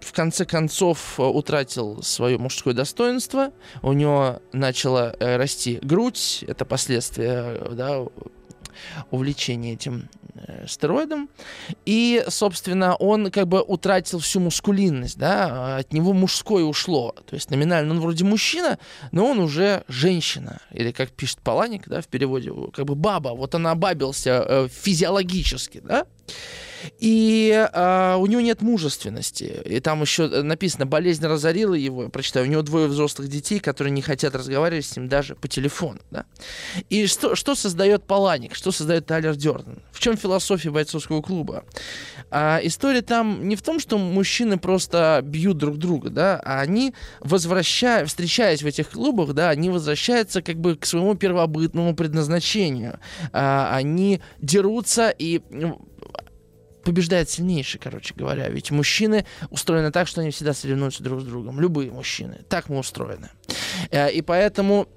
в 0.00 0.12
конце 0.12 0.44
концов 0.44 1.18
утратил 1.18 2.02
свое 2.02 2.38
мужское 2.38 2.74
достоинство, 2.74 3.52
у 3.82 3.92
него 3.92 4.40
начала 4.52 5.14
расти 5.20 5.78
грудь, 5.82 6.44
это 6.46 6.64
последствия 6.64 7.60
да, 7.72 8.04
увлечения 9.10 9.74
этим 9.74 10.08
Э, 10.48 10.66
стероидом. 10.66 11.30
И, 11.86 12.22
собственно, 12.28 12.94
он 12.96 13.30
как 13.30 13.48
бы 13.48 13.62
утратил 13.62 14.18
всю 14.18 14.40
мускулинность, 14.40 15.16
да, 15.16 15.78
от 15.78 15.92
него 15.92 16.12
мужское 16.12 16.64
ушло. 16.64 17.14
То 17.26 17.34
есть 17.34 17.50
номинально 17.50 17.94
он 17.94 18.00
вроде 18.00 18.24
мужчина, 18.24 18.78
но 19.12 19.26
он 19.26 19.38
уже 19.38 19.84
женщина. 19.88 20.60
Или, 20.72 20.92
как 20.92 21.10
пишет 21.10 21.40
Паланик, 21.40 21.88
да, 21.88 22.02
в 22.02 22.08
переводе, 22.08 22.52
как 22.74 22.84
бы 22.84 22.94
баба. 22.94 23.30
Вот 23.30 23.54
она 23.54 23.74
бабился 23.74 24.44
э, 24.46 24.68
физиологически, 24.68 25.80
да. 25.82 26.06
И 26.98 27.68
а, 27.72 28.16
у 28.16 28.26
него 28.26 28.40
нет 28.40 28.62
мужественности. 28.62 29.62
И 29.64 29.80
там 29.80 30.02
еще 30.02 30.28
написано, 30.28 30.86
болезнь 30.86 31.24
разорила 31.24 31.74
его. 31.74 32.04
Я 32.04 32.08
прочитаю, 32.08 32.46
у 32.46 32.48
него 32.48 32.62
двое 32.62 32.86
взрослых 32.86 33.28
детей, 33.28 33.60
которые 33.60 33.92
не 33.92 34.02
хотят 34.02 34.34
разговаривать 34.34 34.86
с 34.86 34.96
ним 34.96 35.08
даже 35.08 35.34
по 35.34 35.48
телефону. 35.48 36.00
Да? 36.10 36.26
И 36.90 37.06
что, 37.06 37.34
что 37.34 37.54
создает 37.54 38.04
Паланик? 38.04 38.54
Что 38.54 38.72
создает 38.72 39.06
Тайлер 39.06 39.36
Дёрден? 39.36 39.82
В 39.92 40.00
чем 40.00 40.16
философия 40.16 40.70
бойцовского 40.70 41.22
клуба? 41.22 41.64
А, 42.30 42.60
история 42.62 43.02
там 43.02 43.48
не 43.48 43.56
в 43.56 43.62
том, 43.62 43.78
что 43.78 43.98
мужчины 43.98 44.58
просто 44.58 45.20
бьют 45.22 45.58
друг 45.58 45.78
друга, 45.78 46.10
да, 46.10 46.40
а 46.44 46.60
они 46.60 46.94
возвращая, 47.20 48.04
встречаясь 48.06 48.62
в 48.62 48.66
этих 48.66 48.90
клубах, 48.90 49.32
да, 49.32 49.50
они 49.50 49.70
возвращаются 49.70 50.42
как 50.42 50.56
бы 50.56 50.76
к 50.76 50.86
своему 50.86 51.14
первобытному 51.14 51.94
предназначению. 51.94 52.98
А, 53.32 53.74
они 53.74 54.20
дерутся 54.40 55.10
и 55.10 55.40
побеждает 56.86 57.28
сильнейший, 57.28 57.80
короче 57.80 58.14
говоря. 58.14 58.48
Ведь 58.48 58.70
мужчины 58.70 59.26
устроены 59.50 59.90
так, 59.90 60.06
что 60.06 60.20
они 60.20 60.30
всегда 60.30 60.54
соревнуются 60.54 61.02
друг 61.02 61.20
с 61.20 61.24
другом. 61.24 61.60
Любые 61.60 61.90
мужчины. 61.90 62.44
Так 62.48 62.68
мы 62.68 62.78
устроены. 62.78 63.28
Э, 63.90 64.10
и 64.12 64.22
поэтому 64.22 64.88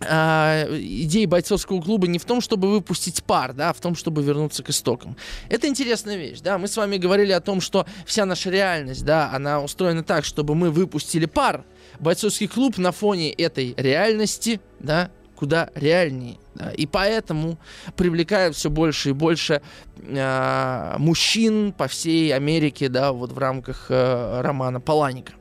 а, 0.00 0.66
идея 0.70 1.26
бойцовского 1.26 1.80
клуба 1.80 2.08
не 2.08 2.18
в 2.18 2.26
том, 2.26 2.42
чтобы 2.42 2.70
выпустить 2.70 3.24
пар, 3.24 3.54
да, 3.54 3.70
а 3.70 3.72
в 3.72 3.80
том, 3.80 3.94
чтобы 3.94 4.22
вернуться 4.22 4.62
к 4.62 4.68
истокам. 4.68 5.16
Это 5.48 5.66
интересная 5.66 6.16
вещь, 6.16 6.40
да. 6.40 6.58
Мы 6.58 6.68
с 6.68 6.76
вами 6.76 6.98
говорили 6.98 7.32
о 7.32 7.40
том, 7.40 7.62
что 7.62 7.86
вся 8.04 8.26
наша 8.26 8.50
реальность, 8.50 9.04
да, 9.04 9.30
она 9.32 9.62
устроена 9.62 10.02
так, 10.02 10.26
чтобы 10.26 10.54
мы 10.54 10.70
выпустили 10.70 11.24
пар. 11.24 11.64
Бойцовский 12.00 12.48
клуб 12.48 12.76
на 12.76 12.92
фоне 12.92 13.32
этой 13.32 13.72
реальности, 13.78 14.60
да, 14.78 15.10
куда 15.36 15.70
реальнее. 15.74 16.38
И 16.76 16.86
поэтому 16.86 17.58
привлекают 17.96 18.56
все 18.56 18.70
больше 18.70 19.10
и 19.10 19.12
больше 19.12 19.60
э, 19.96 20.94
мужчин 20.98 21.72
по 21.72 21.88
всей 21.88 22.32
Америке, 22.34 22.88
да, 22.88 23.12
вот 23.12 23.32
в 23.32 23.38
рамках 23.38 23.86
э, 23.88 24.40
романа 24.40 24.80
Паланика. 24.80 25.32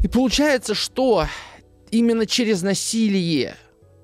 И 0.00 0.08
получается, 0.08 0.74
что 0.74 1.26
именно 1.90 2.26
через 2.26 2.62
насилие 2.62 3.56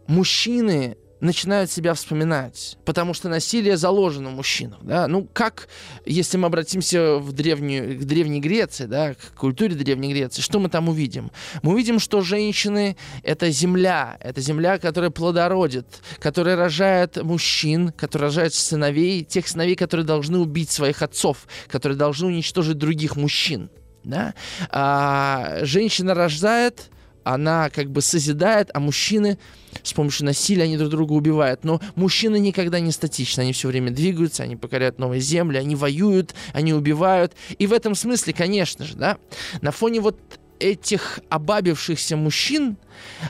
мужчины 0.06 0.96
начинают 1.20 1.70
себя 1.70 1.94
вспоминать, 1.94 2.78
потому 2.84 3.14
что 3.14 3.28
насилие 3.28 3.76
заложено 3.76 4.30
в 4.30 4.34
мужчинах, 4.34 4.78
да, 4.82 5.06
ну 5.06 5.28
как, 5.32 5.68
если 6.04 6.36
мы 6.36 6.46
обратимся 6.46 7.16
в 7.16 7.32
древнюю, 7.32 7.98
к 8.00 8.04
Древней 8.04 8.40
Греции, 8.40 8.86
да, 8.86 9.14
к 9.14 9.34
культуре 9.38 9.74
Древней 9.74 10.12
Греции, 10.12 10.42
что 10.42 10.58
мы 10.58 10.68
там 10.68 10.88
увидим? 10.88 11.30
Мы 11.62 11.72
увидим, 11.72 11.98
что 11.98 12.20
женщины— 12.20 12.96
это 13.22 13.50
земля, 13.50 14.16
это 14.20 14.40
земля, 14.40 14.78
которая 14.78 15.10
плодородит, 15.10 15.86
которая 16.18 16.56
рожает 16.56 17.22
мужчин, 17.22 17.92
которая 17.92 18.28
рожает 18.28 18.54
сыновей, 18.54 19.24
тех 19.24 19.46
сыновей, 19.46 19.76
которые 19.76 20.06
должны 20.06 20.38
убить 20.38 20.70
своих 20.70 21.02
отцов, 21.02 21.46
которые 21.68 21.98
должны 21.98 22.28
уничтожить 22.28 22.78
других 22.78 23.16
мужчин, 23.16 23.70
да, 24.04 24.34
а, 24.70 25.58
женщина 25.62 26.14
рождает, 26.14 26.90
она 27.24 27.70
как 27.70 27.90
бы 27.90 28.02
созидает, 28.02 28.70
а 28.74 28.80
мужчины 28.80 29.38
с 29.82 29.92
помощью 29.92 30.26
насилия 30.26 30.64
они 30.64 30.76
друг 30.76 30.90
друга 30.90 31.12
убивают. 31.12 31.64
Но 31.64 31.80
мужчины 31.94 32.38
никогда 32.38 32.80
не 32.80 32.92
статичны, 32.92 33.42
они 33.42 33.52
все 33.52 33.68
время 33.68 33.90
двигаются, 33.90 34.42
они 34.42 34.56
покоряют 34.56 34.98
новые 34.98 35.20
земли, 35.20 35.58
они 35.58 35.76
воюют, 35.76 36.34
они 36.52 36.72
убивают. 36.72 37.34
И 37.58 37.66
в 37.66 37.72
этом 37.72 37.94
смысле, 37.94 38.32
конечно 38.32 38.84
же, 38.84 38.96
да, 38.96 39.18
на 39.60 39.70
фоне 39.70 40.00
вот 40.00 40.18
этих 40.60 41.20
обабившихся 41.30 42.16
мужчин 42.16 42.76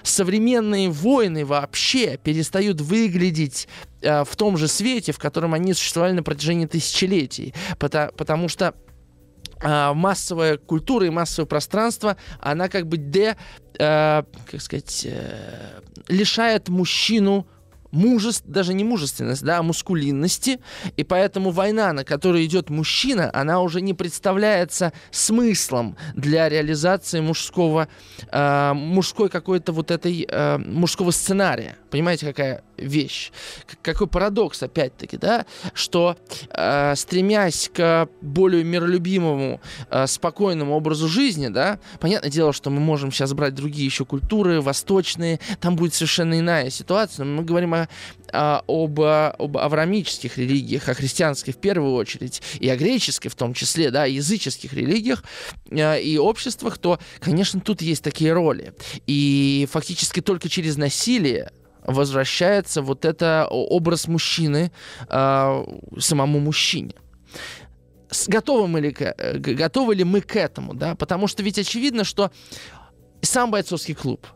современные 0.03 0.91
воины 0.91 1.47
вообще 1.47 2.19
перестают 2.23 2.81
выглядеть 2.81 3.69
э, 4.03 4.25
в 4.25 4.37
том 4.37 4.57
же 4.57 4.69
свете, 4.69 5.13
в 5.13 5.19
котором 5.19 5.55
они 5.55 5.73
существовали 5.73 6.13
на 6.13 6.23
протяжении 6.23 6.67
тысячелетий. 6.67 7.55
Потому, 7.79 8.13
потому 8.13 8.49
что 8.49 8.75
э, 9.63 9.93
массовая 9.95 10.57
культура 10.57 11.07
и 11.07 11.11
массовое 11.11 11.47
пространство, 11.47 12.17
она 12.41 12.69
как 12.69 12.87
бы 12.87 12.97
де, 12.97 13.37
э, 13.79 14.23
как 14.51 14.61
сказать, 14.61 15.07
э, 15.09 15.81
лишает 16.09 16.69
мужчину 16.69 17.47
мужеств, 17.93 18.45
даже 18.47 18.75
не 18.75 18.85
мужественность, 18.85 19.43
да, 19.43 19.59
а 19.59 19.63
мускулинности, 19.63 20.61
и 20.97 21.05
поэтому 21.05 21.51
война, 21.51 21.93
на 21.93 22.05
которой 22.05 22.45
идет 22.45 22.71
мужчина, 22.71 23.31
она 23.33 23.61
уже 23.61 23.81
не 23.81 23.95
представляется 23.95 24.93
смыслом 25.11 25.97
для 26.15 26.49
реализации 26.49 27.21
мужского, 27.21 27.89
э, 28.31 28.73
мужской 28.75 29.29
какой-то 29.29 29.73
вот 29.73 29.91
этой, 29.91 30.27
э, 30.29 30.59
мужского 30.59 31.11
сценария. 31.11 31.77
Понимаете, 31.91 32.27
какая 32.27 32.63
вещь? 32.81 33.31
Какой 33.83 34.07
парадокс, 34.07 34.63
опять-таки, 34.63 35.17
да, 35.17 35.47
что 35.75 36.17
э, 36.51 36.95
стремясь 36.97 37.71
к 37.73 38.09
более 38.21 38.65
миролюбимому, 38.65 39.61
э, 39.91 40.07
спокойному 40.07 40.75
образу 40.75 41.09
жизни, 41.09 41.49
да, 41.49 41.79
понятное 42.01 42.31
дело, 42.31 42.53
что 42.53 42.71
мы 42.71 42.81
можем 42.81 43.13
сейчас 43.13 43.33
брать 43.33 43.55
другие 43.55 43.87
еще 43.87 44.05
культуры, 44.05 44.61
восточные, 44.61 45.41
там 45.61 45.77
будет 45.77 45.95
совершенно 45.95 46.39
иная 46.39 46.71
ситуация, 46.71 47.25
но 47.25 47.37
мы 47.37 47.45
говорим 47.45 47.75
о, 47.75 47.89
о, 48.33 48.63
об, 48.67 49.01
об 49.01 49.57
аврамических 49.57 50.39
религиях, 50.39 50.89
о 50.89 50.95
христианской 50.95 51.53
в 51.53 51.59
первую 51.59 51.95
очередь, 51.95 52.43
и 52.59 52.69
о 52.69 52.77
греческой 52.77 53.31
в 53.31 53.35
том 53.35 53.55
числе, 53.55 53.91
да, 53.91 54.05
языческих 54.05 54.73
религиях 54.73 55.25
э, 55.71 56.01
и 56.03 56.19
обществах, 56.19 56.79
то, 56.79 56.99
конечно, 57.19 57.61
тут 57.61 57.83
есть 57.83 58.03
такие 58.03 58.33
роли. 58.33 58.75
И 59.07 59.69
фактически 59.71 60.21
только 60.21 60.49
через 60.49 60.77
насилие 60.77 61.51
возвращается 61.95 62.83
вот 62.83 63.05
это 63.05 63.47
образ 63.51 64.09
мужчины 64.09 64.73
э, 65.09 65.65
самому 65.99 66.41
мужчине. 66.41 66.95
Готовы 68.27 68.69
мы 68.69 68.81
ли, 68.81 68.97
э, 68.99 69.39
готовы 69.39 69.95
ли 69.95 70.05
мы 70.05 70.21
к 70.21 70.37
этому, 70.37 70.75
да, 70.75 70.95
потому 70.95 71.29
что 71.29 71.43
ведь 71.43 71.59
очевидно, 71.59 72.05
что 72.05 72.31
сам 73.23 73.51
бойцовский 73.51 73.95
клуб, 73.95 74.27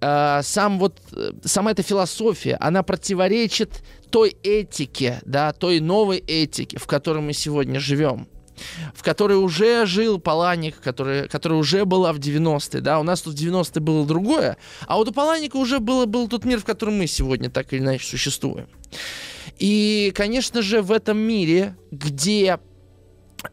э, 0.00 0.40
сам 0.42 0.78
вот, 0.78 1.00
э, 1.12 1.32
сама 1.44 1.70
эта 1.70 1.82
философия, 1.82 2.56
она 2.60 2.82
противоречит 2.82 3.82
той 4.10 4.36
этике, 4.42 5.20
да, 5.24 5.52
той 5.52 5.80
новой 5.80 6.18
этике, 6.18 6.78
в 6.78 6.86
которой 6.86 7.22
мы 7.22 7.32
сегодня 7.32 7.80
живем 7.80 8.26
в 8.94 9.02
которой 9.02 9.34
уже 9.34 9.86
жил 9.86 10.18
Паланик, 10.18 10.80
который, 10.80 11.28
которая 11.28 11.58
уже 11.58 11.84
была 11.84 12.12
в 12.12 12.18
90-е, 12.18 12.80
да, 12.80 13.00
у 13.00 13.02
нас 13.02 13.22
тут 13.22 13.34
в 13.34 13.42
90-е 13.42 13.80
было 13.80 14.06
другое, 14.06 14.56
а 14.86 14.96
вот 14.96 15.08
у 15.08 15.12
Паланика 15.12 15.56
уже 15.56 15.78
было, 15.78 16.06
был 16.06 16.28
тот 16.28 16.44
мир, 16.44 16.60
в 16.60 16.64
котором 16.64 16.98
мы 16.98 17.06
сегодня 17.06 17.50
так 17.50 17.72
или 17.72 17.80
иначе 17.80 18.06
существуем. 18.06 18.68
И, 19.58 20.12
конечно 20.14 20.62
же, 20.62 20.82
в 20.82 20.92
этом 20.92 21.18
мире, 21.18 21.76
где 21.90 22.58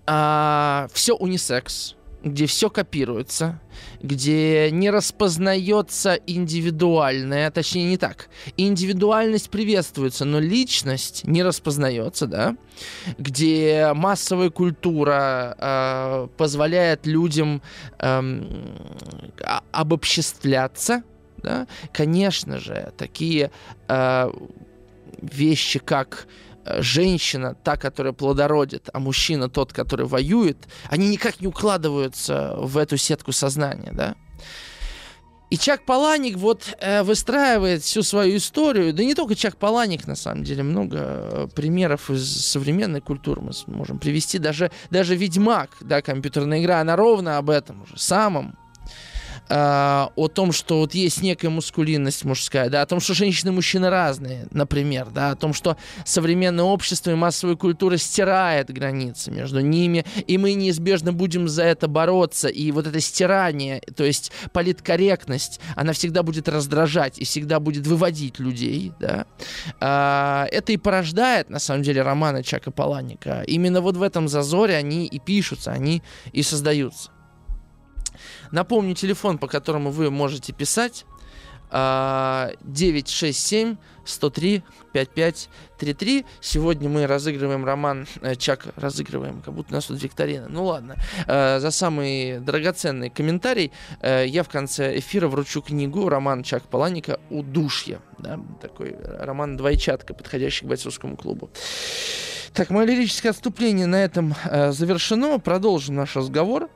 а, 0.05 0.87
все 0.93 1.15
унисекс, 1.15 1.95
где 2.23 2.45
все 2.45 2.69
копируется, 2.69 3.59
где 4.01 4.69
не 4.71 4.89
распознается 4.89 6.15
индивидуальное, 6.27 7.49
точнее 7.51 7.85
не 7.85 7.97
так, 7.97 8.29
индивидуальность 8.57 9.49
приветствуется, 9.49 10.25
но 10.25 10.39
личность 10.39 11.25
не 11.25 11.43
распознается, 11.43 12.27
да, 12.27 12.57
где 13.17 13.91
массовая 13.95 14.49
культура 14.49 15.55
э, 15.57 16.27
позволяет 16.37 17.05
людям 17.05 17.61
э, 17.99 18.43
обобществляться, 19.71 21.03
да, 21.37 21.67
конечно 21.93 22.59
же, 22.59 22.91
такие 22.97 23.51
э, 23.87 24.31
вещи, 25.21 25.79
как 25.79 26.27
женщина, 26.79 27.55
та, 27.55 27.77
которая 27.77 28.13
плодородит, 28.13 28.89
а 28.93 28.99
мужчина 28.99 29.49
тот, 29.49 29.73
который 29.73 30.05
воюет, 30.05 30.67
они 30.89 31.09
никак 31.09 31.41
не 31.41 31.47
укладываются 31.47 32.55
в 32.57 32.77
эту 32.77 32.97
сетку 32.97 33.31
сознания, 33.31 33.91
да? 33.93 34.15
И 35.49 35.57
Чак 35.57 35.83
Паланик 35.83 36.37
вот 36.37 36.75
э, 36.79 37.01
выстраивает 37.01 37.81
всю 37.81 38.03
свою 38.03 38.37
историю, 38.37 38.93
да 38.93 39.03
не 39.03 39.15
только 39.15 39.35
Чак 39.35 39.57
Паланик, 39.57 40.05
на 40.05 40.15
самом 40.15 40.43
деле, 40.43 40.61
много 40.61 40.97
э, 40.99 41.47
примеров 41.55 42.11
из 42.11 42.45
современной 42.45 43.01
культуры 43.01 43.41
мы 43.41 43.51
можем 43.65 43.97
привести, 43.97 44.37
даже, 44.37 44.71
даже 44.91 45.15
Ведьмак, 45.15 45.71
да, 45.81 46.03
компьютерная 46.03 46.61
игра, 46.61 46.81
она 46.81 46.95
ровно 46.95 47.39
об 47.39 47.49
этом 47.49 47.87
же 47.87 47.97
самом. 47.97 48.55
А, 49.49 50.11
о 50.15 50.27
том, 50.27 50.51
что 50.51 50.79
вот 50.79 50.93
есть 50.93 51.21
некая 51.21 51.49
мускулинность 51.49 52.23
мужская, 52.23 52.69
да, 52.69 52.83
о 52.83 52.85
том, 52.85 52.99
что 52.99 53.13
женщины 53.13 53.49
и 53.49 53.53
мужчины 53.53 53.89
разные, 53.89 54.47
например, 54.51 55.07
да, 55.09 55.31
о 55.31 55.35
том, 55.35 55.53
что 55.53 55.75
современное 56.05 56.65
общество 56.65 57.11
и 57.11 57.15
массовая 57.15 57.55
культура 57.55 57.97
стирает 57.97 58.71
границы 58.71 59.31
между 59.31 59.59
ними, 59.61 60.05
и 60.27 60.37
мы 60.37 60.53
неизбежно 60.53 61.13
будем 61.13 61.47
за 61.47 61.63
это 61.63 61.87
бороться, 61.87 62.47
и 62.47 62.71
вот 62.71 62.85
это 62.85 62.99
стирание, 62.99 63.81
то 63.95 64.03
есть 64.03 64.31
политкорректность, 64.53 65.59
она 65.75 65.93
всегда 65.93 66.21
будет 66.21 66.47
раздражать 66.47 67.17
и 67.17 67.25
всегда 67.25 67.59
будет 67.59 67.87
выводить 67.87 68.39
людей, 68.39 68.93
да, 68.99 69.25
а, 69.79 70.47
это 70.51 70.71
и 70.73 70.77
порождает, 70.77 71.49
на 71.49 71.59
самом 71.59 71.81
деле, 71.81 72.03
романы 72.03 72.43
Чака 72.43 72.71
Паланика. 72.71 73.41
Именно 73.47 73.81
вот 73.81 73.97
в 73.97 74.03
этом 74.03 74.27
зазоре 74.27 74.75
они 74.75 75.07
и 75.07 75.19
пишутся, 75.19 75.71
они 75.71 76.03
и 76.31 76.43
создаются. 76.43 77.09
Напомню 78.51 78.95
телефон, 78.95 79.37
по 79.37 79.47
которому 79.47 79.91
вы 79.91 80.11
можете 80.11 80.53
писать. 80.53 81.05
967 81.71 83.77
103 84.03 84.63
5533. 84.91 86.25
Сегодня 86.41 86.89
мы 86.89 87.05
разыгрываем 87.05 87.63
роман 87.63 88.07
э, 88.21 88.35
Чак, 88.35 88.65
разыгрываем, 88.75 89.41
как 89.41 89.53
будто 89.53 89.71
у 89.71 89.75
нас 89.75 89.85
тут 89.85 90.01
викторина. 90.01 90.47
Ну 90.49 90.65
ладно. 90.65 90.95
Э, 91.27 91.59
за 91.59 91.69
самый 91.69 92.39
драгоценный 92.39 93.11
комментарий 93.11 93.71
э, 94.01 94.25
я 94.27 94.41
в 94.43 94.49
конце 94.49 94.97
эфира 94.97 95.27
вручу 95.27 95.61
книгу 95.61 96.09
роман 96.09 96.41
Чак 96.43 96.63
Паланика 96.63 97.19
«Удушье». 97.29 97.99
Да, 98.17 98.39
такой 98.61 98.95
роман 99.19 99.55
«Двойчатка», 99.55 100.15
подходящий 100.15 100.65
к 100.65 100.69
бойцовскому 100.69 101.17
клубу. 101.17 101.51
Так, 102.53 102.71
мое 102.71 102.85
лирическое 102.85 103.31
отступление 103.31 103.85
на 103.85 104.03
этом 104.03 104.33
завершено. 104.71 105.37
Продолжим 105.37 105.93
наш 105.95 106.15
разговор 106.15 106.67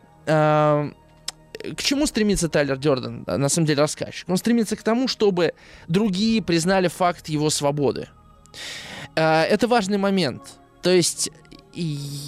к 1.77 1.81
чему 1.81 2.05
стремится 2.05 2.49
Тайлер 2.49 2.77
Дёрден, 2.77 3.23
на 3.25 3.49
самом 3.49 3.67
деле, 3.67 3.81
рассказчик? 3.81 4.27
Он 4.29 4.37
стремится 4.37 4.75
к 4.75 4.83
тому, 4.83 5.07
чтобы 5.07 5.53
другие 5.87 6.41
признали 6.41 6.87
факт 6.87 7.29
его 7.29 7.49
свободы. 7.49 8.09
А, 9.15 9.43
это 9.43 9.67
важный 9.67 9.97
момент. 9.97 10.41
То 10.81 10.91
есть 10.91 11.31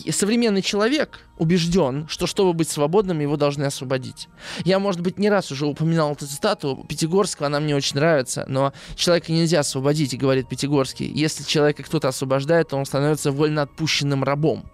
современный 0.10 0.62
человек 0.62 1.20
убежден, 1.38 2.08
что 2.08 2.26
чтобы 2.26 2.54
быть 2.54 2.70
свободным, 2.70 3.20
его 3.20 3.38
должны 3.38 3.64
освободить. 3.66 4.28
Я, 4.64 4.80
может 4.80 5.02
быть, 5.02 5.20
не 5.20 5.30
раз 5.30 5.52
уже 5.52 5.68
упоминал 5.68 6.14
эту 6.14 6.26
цитату 6.26 6.84
Пятигорского, 6.88 7.48
она 7.48 7.60
мне 7.60 7.76
очень 7.76 7.98
нравится, 7.98 8.46
но 8.48 8.74
человека 8.96 9.32
нельзя 9.32 9.60
освободить, 9.60 10.18
говорит 10.18 10.50
Пятигорский. 10.50 11.06
Если 11.08 11.44
человека 11.44 11.84
кто-то 11.84 12.08
освобождает, 12.08 12.70
то 12.70 12.78
он 12.78 12.86
становится 12.86 13.32
вольноотпущенным 13.32 14.24
рабом. 14.24 14.66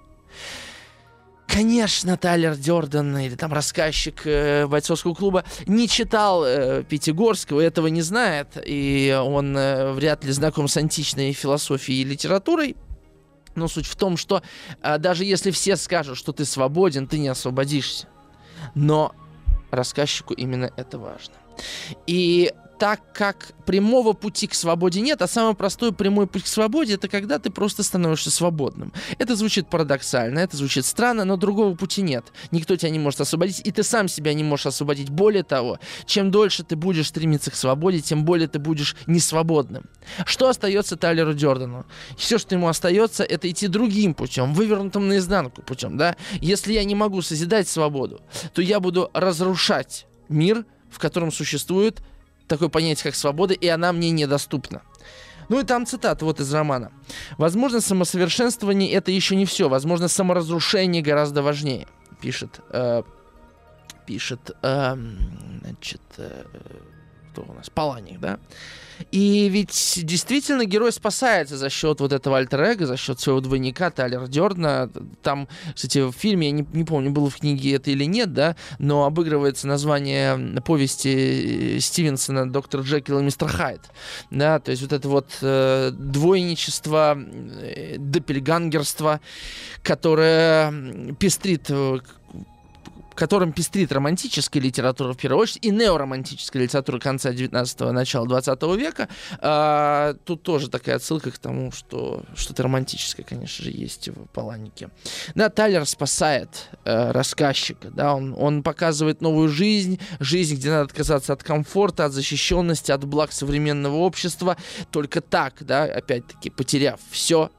Конечно, 1.51 2.15
Тайлер 2.15 2.55
Дёрден 2.55 3.17
или 3.17 3.35
там 3.35 3.51
рассказчик 3.51 4.21
э, 4.25 4.67
бойцовского 4.67 5.13
клуба 5.13 5.43
не 5.67 5.89
читал 5.89 6.45
э, 6.45 6.83
Пятигорского, 6.83 7.59
этого 7.59 7.87
не 7.87 8.01
знает, 8.01 8.57
и 8.65 9.13
он 9.21 9.57
э, 9.57 9.91
вряд 9.91 10.23
ли 10.23 10.31
знаком 10.31 10.69
с 10.69 10.77
античной 10.77 11.33
философией 11.33 12.01
и 12.01 12.05
литературой. 12.05 12.77
Но 13.55 13.67
суть 13.67 13.85
в 13.85 13.97
том, 13.97 14.15
что 14.15 14.41
э, 14.81 14.97
даже 14.97 15.25
если 15.25 15.51
все 15.51 15.75
скажут, 15.75 16.17
что 16.17 16.31
ты 16.31 16.45
свободен, 16.45 17.05
ты 17.05 17.19
не 17.19 17.27
освободишься. 17.27 18.07
Но 18.73 19.13
рассказчику 19.71 20.33
именно 20.33 20.71
это 20.77 20.99
важно. 20.99 21.33
И 22.07 22.53
так 22.81 23.13
как 23.13 23.53
прямого 23.67 24.13
пути 24.13 24.47
к 24.47 24.55
свободе 24.55 25.01
нет, 25.01 25.21
а 25.21 25.27
самый 25.27 25.53
простой 25.53 25.93
прямой 25.93 26.25
путь 26.25 26.45
к 26.45 26.47
свободе 26.47 26.95
это 26.95 27.07
когда 27.09 27.37
ты 27.37 27.51
просто 27.51 27.83
становишься 27.83 28.31
свободным. 28.31 28.91
Это 29.19 29.35
звучит 29.35 29.69
парадоксально, 29.69 30.39
это 30.39 30.57
звучит 30.57 30.83
странно, 30.87 31.23
но 31.23 31.37
другого 31.37 31.75
пути 31.75 32.01
нет. 32.01 32.33
Никто 32.49 32.75
тебя 32.75 32.89
не 32.89 32.97
может 32.97 33.21
освободить, 33.21 33.61
и 33.63 33.71
ты 33.71 33.83
сам 33.83 34.07
себя 34.07 34.33
не 34.33 34.43
можешь 34.43 34.65
освободить. 34.65 35.11
Более 35.11 35.43
того, 35.43 35.77
чем 36.07 36.31
дольше 36.31 36.63
ты 36.63 36.75
будешь 36.75 37.09
стремиться 37.09 37.51
к 37.51 37.55
свободе, 37.55 38.01
тем 38.01 38.25
более 38.25 38.47
ты 38.47 38.57
будешь 38.57 38.95
несвободным. 39.05 39.83
Что 40.25 40.49
остается 40.49 40.95
Тайлеру 40.95 41.35
Дёрдану? 41.35 41.85
Все, 42.17 42.39
что 42.39 42.55
ему 42.55 42.67
остается, 42.67 43.23
это 43.23 43.47
идти 43.47 43.67
другим 43.67 44.15
путем, 44.15 44.55
вывернутым 44.55 45.07
наизнанку 45.07 45.61
путем, 45.61 45.97
да? 45.97 46.15
Если 46.39 46.73
я 46.73 46.83
не 46.83 46.95
могу 46.95 47.21
созидать 47.21 47.67
свободу, 47.67 48.21
то 48.55 48.63
я 48.63 48.79
буду 48.79 49.11
разрушать 49.13 50.07
мир, 50.29 50.65
в 50.89 50.97
котором 50.97 51.31
существует 51.31 52.01
такое 52.51 52.69
понятие, 52.69 53.05
как 53.05 53.15
свобода, 53.15 53.53
и 53.53 53.67
она 53.67 53.93
мне 53.93 54.11
недоступна. 54.11 54.81
Ну 55.49 55.59
и 55.59 55.63
там 55.63 55.85
цитата 55.85 56.25
вот 56.25 56.39
из 56.39 56.53
романа. 56.53 56.91
«Возможно, 57.37 57.81
самосовершенствование— 57.81 58.91
это 58.93 59.11
еще 59.11 59.35
не 59.35 59.45
все. 59.45 59.69
Возможно, 59.69 60.07
саморазрушение 60.07 61.01
гораздо 61.01 61.41
важнее», 61.41 61.87
пишет, 62.21 62.59
э, 62.69 63.03
пишет, 64.05 64.51
э, 64.61 64.95
значит, 65.61 66.01
э, 66.17 66.43
кто 67.31 67.45
у 67.47 67.53
нас, 67.53 67.69
Паланик, 67.69 68.19
да? 68.19 68.39
И 69.11 69.49
ведь 69.49 69.99
действительно 70.03 70.65
герой 70.65 70.91
спасается 70.91 71.57
за 71.57 71.69
счет 71.69 71.99
вот 71.99 72.13
этого 72.13 72.37
альтер 72.37 72.61
за 72.85 72.97
счет 72.97 73.19
своего 73.19 73.41
двойника 73.41 73.89
Тайлера 73.89 74.27
Дёрдна. 74.27 74.91
Там, 75.23 75.47
кстати, 75.73 75.99
в 75.99 76.11
фильме, 76.11 76.47
я 76.47 76.53
не, 76.53 76.67
не 76.73 76.83
помню, 76.83 77.09
было 77.11 77.29
в 77.29 77.37
книге 77.37 77.75
это 77.75 77.89
или 77.89 78.03
нет, 78.05 78.33
да, 78.33 78.55
но 78.77 79.05
обыгрывается 79.05 79.67
название 79.67 80.61
повести 80.61 81.77
э, 81.77 81.79
Стивенсона 81.79 82.49
«Доктор 82.51 82.81
Джекил 82.81 83.19
и 83.19 83.23
мистер 83.23 83.47
Хайд». 83.47 83.81
Да, 84.29 84.59
то 84.59 84.71
есть 84.71 84.83
вот 84.83 84.93
это 84.93 85.09
вот 85.09 85.31
э, 85.41 85.91
двойничество, 85.91 87.17
э, 87.17 87.95
допельгангерство, 87.97 89.19
которое 89.81 91.13
пестрит 91.19 91.65
э, 91.69 91.99
которым 93.15 93.51
пестрит 93.51 93.91
романтическая 93.91 94.61
литература 94.61 95.13
в 95.13 95.17
первую 95.17 95.41
очередь 95.41 95.65
и 95.65 95.71
неоромантическая 95.71 96.63
литература 96.63 96.99
конца 96.99 97.31
19-го, 97.31 97.91
начала 97.91 98.27
20 98.27 98.61
века. 98.77 99.09
А, 99.39 100.15
тут 100.25 100.43
тоже 100.43 100.69
такая 100.69 100.95
отсылка 100.95 101.31
к 101.31 101.37
тому, 101.37 101.71
что 101.71 102.23
что-то 102.35 102.63
романтическое, 102.63 103.25
конечно 103.25 103.63
же, 103.63 103.71
есть 103.71 104.09
в 104.09 104.27
Паланике. 104.27 104.89
Да, 105.35 105.49
Тайлер 105.49 105.85
спасает 105.85 106.69
э, 106.85 107.11
рассказчика, 107.11 107.89
да, 107.89 108.15
он, 108.15 108.35
он 108.37 108.63
показывает 108.63 109.21
новую 109.21 109.49
жизнь, 109.49 109.99
жизнь, 110.19 110.55
где 110.55 110.69
надо 110.69 110.83
отказаться 110.83 111.33
от 111.33 111.43
комфорта, 111.43 112.05
от 112.05 112.13
защищенности, 112.13 112.91
от 112.91 113.05
благ 113.05 113.31
современного 113.31 113.95
общества. 113.97 114.57
Только 114.91 115.21
так, 115.21 115.55
да, 115.61 115.83
опять-таки, 115.83 116.49
потеряв 116.49 116.99
все, 117.09 117.51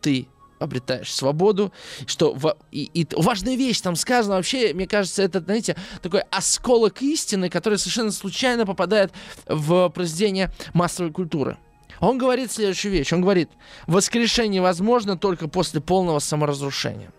ты 0.00 0.28
обретаешь 0.58 1.12
свободу, 1.12 1.72
что 2.06 2.34
в, 2.34 2.56
и, 2.70 2.90
и 2.94 3.06
важная 3.16 3.56
вещь 3.56 3.80
там 3.80 3.96
сказана 3.96 4.36
вообще, 4.36 4.72
мне 4.74 4.86
кажется, 4.86 5.22
это, 5.22 5.40
знаете, 5.40 5.76
такой 6.02 6.20
осколок 6.30 7.02
истины, 7.02 7.50
который 7.50 7.78
совершенно 7.78 8.10
случайно 8.10 8.66
попадает 8.66 9.12
в 9.46 9.88
произведение 9.90 10.50
массовой 10.74 11.12
культуры. 11.12 11.58
Он 12.00 12.18
говорит 12.18 12.52
следующую 12.52 12.92
вещь. 12.92 13.12
Он 13.12 13.20
говорит, 13.20 13.50
воскрешение 13.86 14.62
возможно 14.62 15.16
только 15.18 15.48
после 15.48 15.80
полного 15.80 16.20
саморазрушения. 16.20 17.12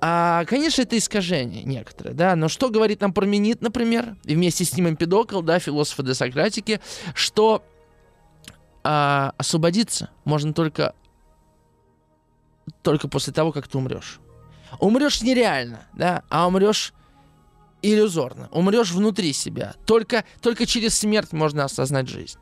А, 0.00 0.44
конечно, 0.46 0.82
это 0.82 0.96
искажение 0.96 1.62
некоторые, 1.62 2.14
да, 2.14 2.34
но 2.36 2.48
что 2.48 2.70
говорит 2.70 3.00
нам 3.00 3.12
Парменид, 3.12 3.60
например, 3.60 4.16
и 4.24 4.34
вместе 4.34 4.64
с 4.64 4.74
ним 4.76 4.88
Эмпидокл, 4.88 5.42
да, 5.42 5.58
философы 5.58 6.02
десократики, 6.02 6.80
что 7.14 7.62
а, 8.82 9.34
освободиться 9.36 10.10
можно 10.24 10.52
только 10.52 10.94
только 12.82 13.08
после 13.08 13.32
того, 13.32 13.52
как 13.52 13.68
ты 13.68 13.78
умрешь. 13.78 14.20
Умрешь 14.78 15.22
нереально, 15.22 15.86
да, 15.94 16.22
а 16.28 16.46
умрешь 16.46 16.92
иллюзорно. 17.82 18.48
Умрешь 18.50 18.90
внутри 18.90 19.32
себя. 19.32 19.74
Только, 19.84 20.24
только 20.40 20.66
через 20.66 20.98
смерть 20.98 21.32
можно 21.32 21.64
осознать 21.64 22.08
жизнь. 22.08 22.38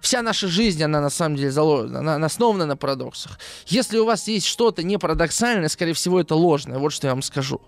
Вся 0.00 0.22
наша 0.22 0.46
жизнь, 0.46 0.82
она 0.82 1.00
на 1.00 1.10
самом 1.10 1.36
деле 1.36 1.50
заложена, 1.50 2.00
она, 2.00 2.26
основана 2.26 2.66
на 2.66 2.76
парадоксах. 2.76 3.38
Если 3.66 3.98
у 3.98 4.04
вас 4.04 4.28
есть 4.28 4.46
что-то 4.46 4.82
не 4.82 4.98
парадоксальное, 4.98 5.68
скорее 5.68 5.94
всего, 5.94 6.20
это 6.20 6.34
ложное. 6.34 6.78
Вот 6.78 6.92
что 6.92 7.08
я 7.08 7.14
вам 7.14 7.22
скажу. 7.22 7.60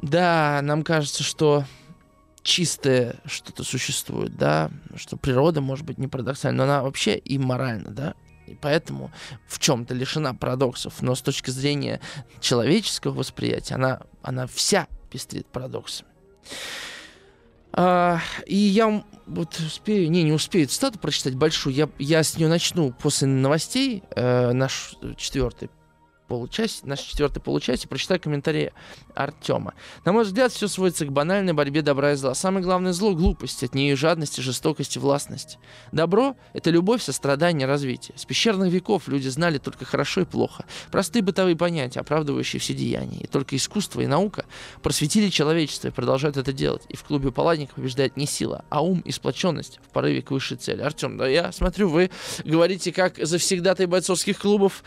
Да, 0.00 0.60
нам 0.62 0.82
кажется, 0.82 1.22
что 1.22 1.64
чистое 2.42 3.16
что-то 3.26 3.64
существует, 3.64 4.36
да, 4.36 4.70
что 4.96 5.18
природа 5.18 5.60
может 5.60 5.84
быть 5.84 5.98
не 5.98 6.08
парадоксальна, 6.08 6.56
но 6.56 6.72
она 6.72 6.82
вообще 6.82 7.20
имморальна, 7.22 7.90
да 7.90 8.14
и 8.50 8.54
поэтому 8.54 9.10
в 9.46 9.58
чем-то 9.58 9.94
лишена 9.94 10.34
парадоксов. 10.34 11.02
Но 11.02 11.14
с 11.14 11.22
точки 11.22 11.50
зрения 11.50 12.00
человеческого 12.40 13.12
восприятия, 13.12 13.74
она, 13.74 14.00
она 14.22 14.46
вся 14.46 14.88
пестрит 15.10 15.46
парадоксами. 15.46 16.08
А, 17.72 18.20
и 18.46 18.56
я 18.56 19.04
вот 19.26 19.58
успею, 19.60 20.10
не, 20.10 20.24
не 20.24 20.32
успею 20.32 20.66
цитату 20.66 20.98
прочитать 20.98 21.36
большую, 21.36 21.74
я, 21.74 21.88
я 21.98 22.22
с 22.22 22.36
нее 22.36 22.48
начну 22.48 22.92
после 22.92 23.28
новостей, 23.28 24.02
э, 24.10 24.52
наш 24.52 24.96
четвертый 25.16 25.70
получасе, 26.30 26.82
наш 26.84 27.00
четвертый 27.00 27.40
получасе, 27.40 27.88
прочитаю 27.88 28.20
комментарии 28.20 28.72
Артема. 29.16 29.74
На 30.04 30.12
мой 30.12 30.22
взгляд, 30.22 30.52
все 30.52 30.68
сводится 30.68 31.04
к 31.04 31.10
банальной 31.10 31.52
борьбе 31.54 31.82
добра 31.82 32.12
и 32.12 32.14
зла. 32.14 32.34
Самое 32.34 32.64
главное 32.64 32.92
зло— 32.92 33.14
глупость, 33.16 33.64
от 33.64 33.74
нее 33.74 33.96
жадность, 33.96 34.36
жестокость 34.36 34.94
и 34.94 35.00
властность. 35.00 35.58
Добро— 35.90 36.36
это 36.52 36.70
любовь, 36.70 37.02
сострадание, 37.02 37.66
развитие. 37.66 38.16
С 38.16 38.24
пещерных 38.24 38.72
веков 38.72 39.08
люди 39.08 39.26
знали 39.26 39.58
только 39.58 39.84
хорошо 39.84 40.20
и 40.20 40.24
плохо. 40.24 40.64
Простые 40.92 41.24
бытовые 41.24 41.56
понятия, 41.56 41.98
оправдывающие 41.98 42.60
все 42.60 42.74
деяния. 42.74 43.18
И 43.18 43.26
только 43.26 43.56
искусство 43.56 44.00
и 44.00 44.06
наука 44.06 44.44
просветили 44.82 45.30
человечество 45.30 45.88
и 45.88 45.90
продолжают 45.90 46.36
это 46.36 46.52
делать. 46.52 46.82
И 46.88 46.96
в 46.96 47.02
клубе 47.02 47.32
палатников 47.32 47.74
побеждает 47.74 48.16
не 48.16 48.26
сила, 48.26 48.64
а 48.68 48.84
ум 48.84 49.00
и 49.00 49.10
сплоченность 49.10 49.80
в 49.82 49.92
порыве 49.92 50.22
к 50.22 50.30
высшей 50.30 50.58
цели. 50.58 50.80
Артем, 50.82 51.16
да 51.16 51.26
я 51.26 51.50
смотрю, 51.50 51.88
вы 51.88 52.10
говорите, 52.44 52.92
как 52.92 53.16
завсегдатай 53.18 53.86
бойцовских 53.86 54.38
клубов 54.38 54.84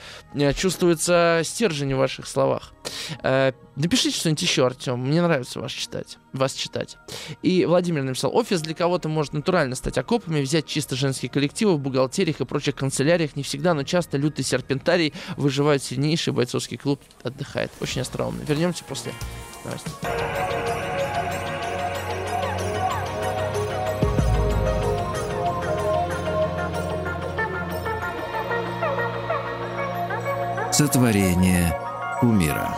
э, 1.39 1.43
стержень 1.43 1.93
в 1.93 1.97
ваших 1.97 2.27
словах. 2.27 2.73
Э, 3.21 3.51
напишите 3.75 4.17
что-нибудь 4.17 4.41
еще, 4.41 4.65
Артем. 4.65 4.99
Мне 4.99 5.21
нравится 5.21 5.59
вас 5.59 5.71
читать. 5.71 6.17
Вас 6.34 6.53
читать. 6.53 6.97
И 7.41 7.65
Владимир 7.65 8.03
написал, 8.03 8.36
офис 8.36 8.61
для 8.61 8.73
кого-то 8.73 9.09
может 9.09 9.34
натурально 9.34 9.75
стать 9.75 9.97
окопами, 9.97 10.41
взять 10.41 10.65
чисто 10.65 10.95
женские 10.95 11.29
коллективы 11.29 11.75
в 11.75 11.79
бухгалтериях 11.79 12.41
и 12.41 12.45
прочих 12.45 12.75
канцеляриях. 12.75 13.36
Не 13.36 13.43
всегда, 13.43 13.73
но 13.73 13.84
часто 13.84 14.17
лютый 14.17 14.43
серпентарий 14.43 15.13
выживает 15.38 15.84
сильнейший 15.84 16.34
бойцовский 16.34 16.77
клуб 16.77 17.01
отдыхает. 17.23 17.71
Очень 17.79 18.01
остроумно. 18.01 18.41
Вернемся 18.43 18.84
после 18.84 19.13
новостей. 19.65 19.93
Сотворение 30.74 31.80
кумира. 32.19 32.76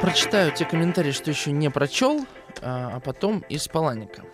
Прочитаю 0.00 0.50
те 0.50 0.64
комментарии, 0.64 1.12
что 1.12 1.30
еще 1.30 1.52
не 1.52 1.70
прочел, 1.70 2.26
а, 2.62 2.96
а 2.96 3.00
потом 3.00 3.44
из 3.48 3.68
Паланика. 3.68 4.24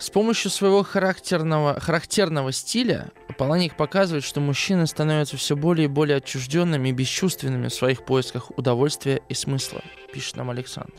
С 0.00 0.10
помощью 0.10 0.50
своего 0.50 0.82
характерного, 0.82 1.78
характерного 1.78 2.50
стиля 2.50 3.12
Паланик 3.38 3.76
показывает, 3.76 4.24
что 4.24 4.40
мужчины 4.40 4.88
становятся 4.88 5.36
все 5.36 5.54
более 5.54 5.84
и 5.84 5.88
более 5.88 6.16
отчужденными 6.16 6.88
и 6.88 6.92
бесчувственными 6.92 7.68
в 7.68 7.74
своих 7.74 8.04
поисках 8.04 8.50
удовольствия 8.58 9.22
и 9.28 9.34
смысла, 9.34 9.82
пишет 10.12 10.34
нам 10.38 10.50
Александр. 10.50 10.92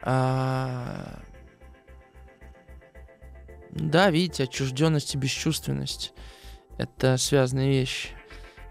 А... 0.00 1.20
Да, 3.72 4.10
видите, 4.10 4.44
отчужденность 4.44 5.14
и 5.14 5.18
бесчувственность– 5.18 6.14
это 6.78 7.18
связанные 7.18 7.68
вещи. 7.68 8.08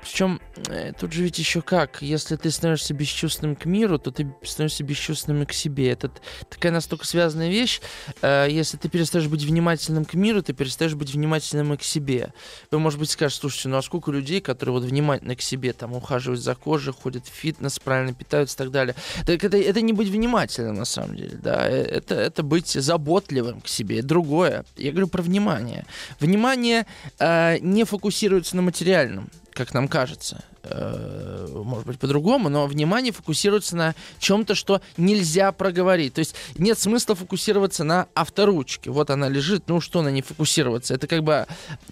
Причем 0.01 0.41
э, 0.67 0.93
тут 0.99 1.13
же 1.13 1.23
ведь 1.23 1.37
еще 1.37 1.61
как, 1.61 2.01
если 2.01 2.35
ты 2.35 2.49
становишься 2.49 2.93
бесчувственным 2.93 3.55
к 3.55 3.65
миру, 3.65 3.99
то 3.99 4.11
ты 4.11 4.27
становишься 4.43 4.83
бесчувственным 4.83 5.43
и 5.43 5.45
к 5.45 5.53
себе. 5.53 5.91
Это 5.91 6.11
такая 6.49 6.71
настолько 6.71 7.05
связанная 7.05 7.49
вещь. 7.49 7.81
Э, 8.21 8.47
если 8.49 8.77
ты 8.77 8.89
перестаешь 8.89 9.27
быть 9.27 9.43
внимательным 9.43 10.05
к 10.05 10.15
миру, 10.15 10.41
ты 10.41 10.53
перестаешь 10.53 10.95
быть 10.95 11.13
внимательным 11.13 11.73
и 11.73 11.77
к 11.77 11.83
себе. 11.83 12.33
Вы, 12.71 12.79
может 12.79 12.99
быть, 12.99 13.11
скажете, 13.11 13.41
слушайте, 13.41 13.69
ну 13.69 13.77
а 13.77 13.81
сколько 13.81 14.11
людей, 14.11 14.41
которые 14.41 14.73
вот 14.73 14.83
внимательны 14.83 15.35
к 15.35 15.41
себе, 15.41 15.73
там 15.73 15.93
ухаживают 15.93 16.41
за 16.41 16.55
кожей, 16.55 16.93
ходят 16.93 17.25
в 17.27 17.31
фитнес, 17.31 17.79
правильно 17.79 18.13
питаются 18.13 18.55
и 18.55 18.57
так 18.57 18.71
далее. 18.71 18.95
Так 19.25 19.43
это, 19.43 19.57
это 19.57 19.81
не 19.81 19.93
быть 19.93 20.09
внимательным 20.09 20.75
на 20.75 20.85
самом 20.85 21.15
деле, 21.15 21.37
да, 21.41 21.69
э, 21.69 21.83
это, 21.83 22.15
это 22.15 22.43
быть 22.43 22.69
заботливым 22.69 23.61
к 23.61 23.67
себе, 23.67 24.01
другое. 24.01 24.65
Я 24.77 24.91
говорю 24.91 25.07
про 25.07 25.21
внимание. 25.21 25.85
Внимание 26.19 26.87
э, 27.19 27.59
не 27.59 27.83
фокусируется 27.83 28.55
на 28.55 28.63
материальном 28.63 29.29
как 29.65 29.73
нам 29.73 29.87
кажется. 29.87 30.43
Э, 30.63 31.47
может 31.51 31.85
быть, 31.85 31.99
по-другому, 31.99 32.49
но 32.49 32.65
внимание 32.65 33.11
фокусируется 33.11 33.75
на 33.75 33.95
чем-то, 34.19 34.55
что 34.55 34.81
нельзя 34.97 35.51
проговорить. 35.51 36.15
То 36.15 36.19
есть 36.19 36.35
нет 36.57 36.79
смысла 36.79 37.15
фокусироваться 37.15 37.83
на 37.83 38.07
авторучке. 38.13 38.89
Вот 38.89 39.09
она 39.09 39.29
лежит, 39.29 39.67
ну 39.67 39.81
что 39.81 40.01
на 40.01 40.09
ней 40.09 40.21
фокусироваться? 40.21 40.93
Это 40.93 41.07
как 41.07 41.23
бы 41.23 41.45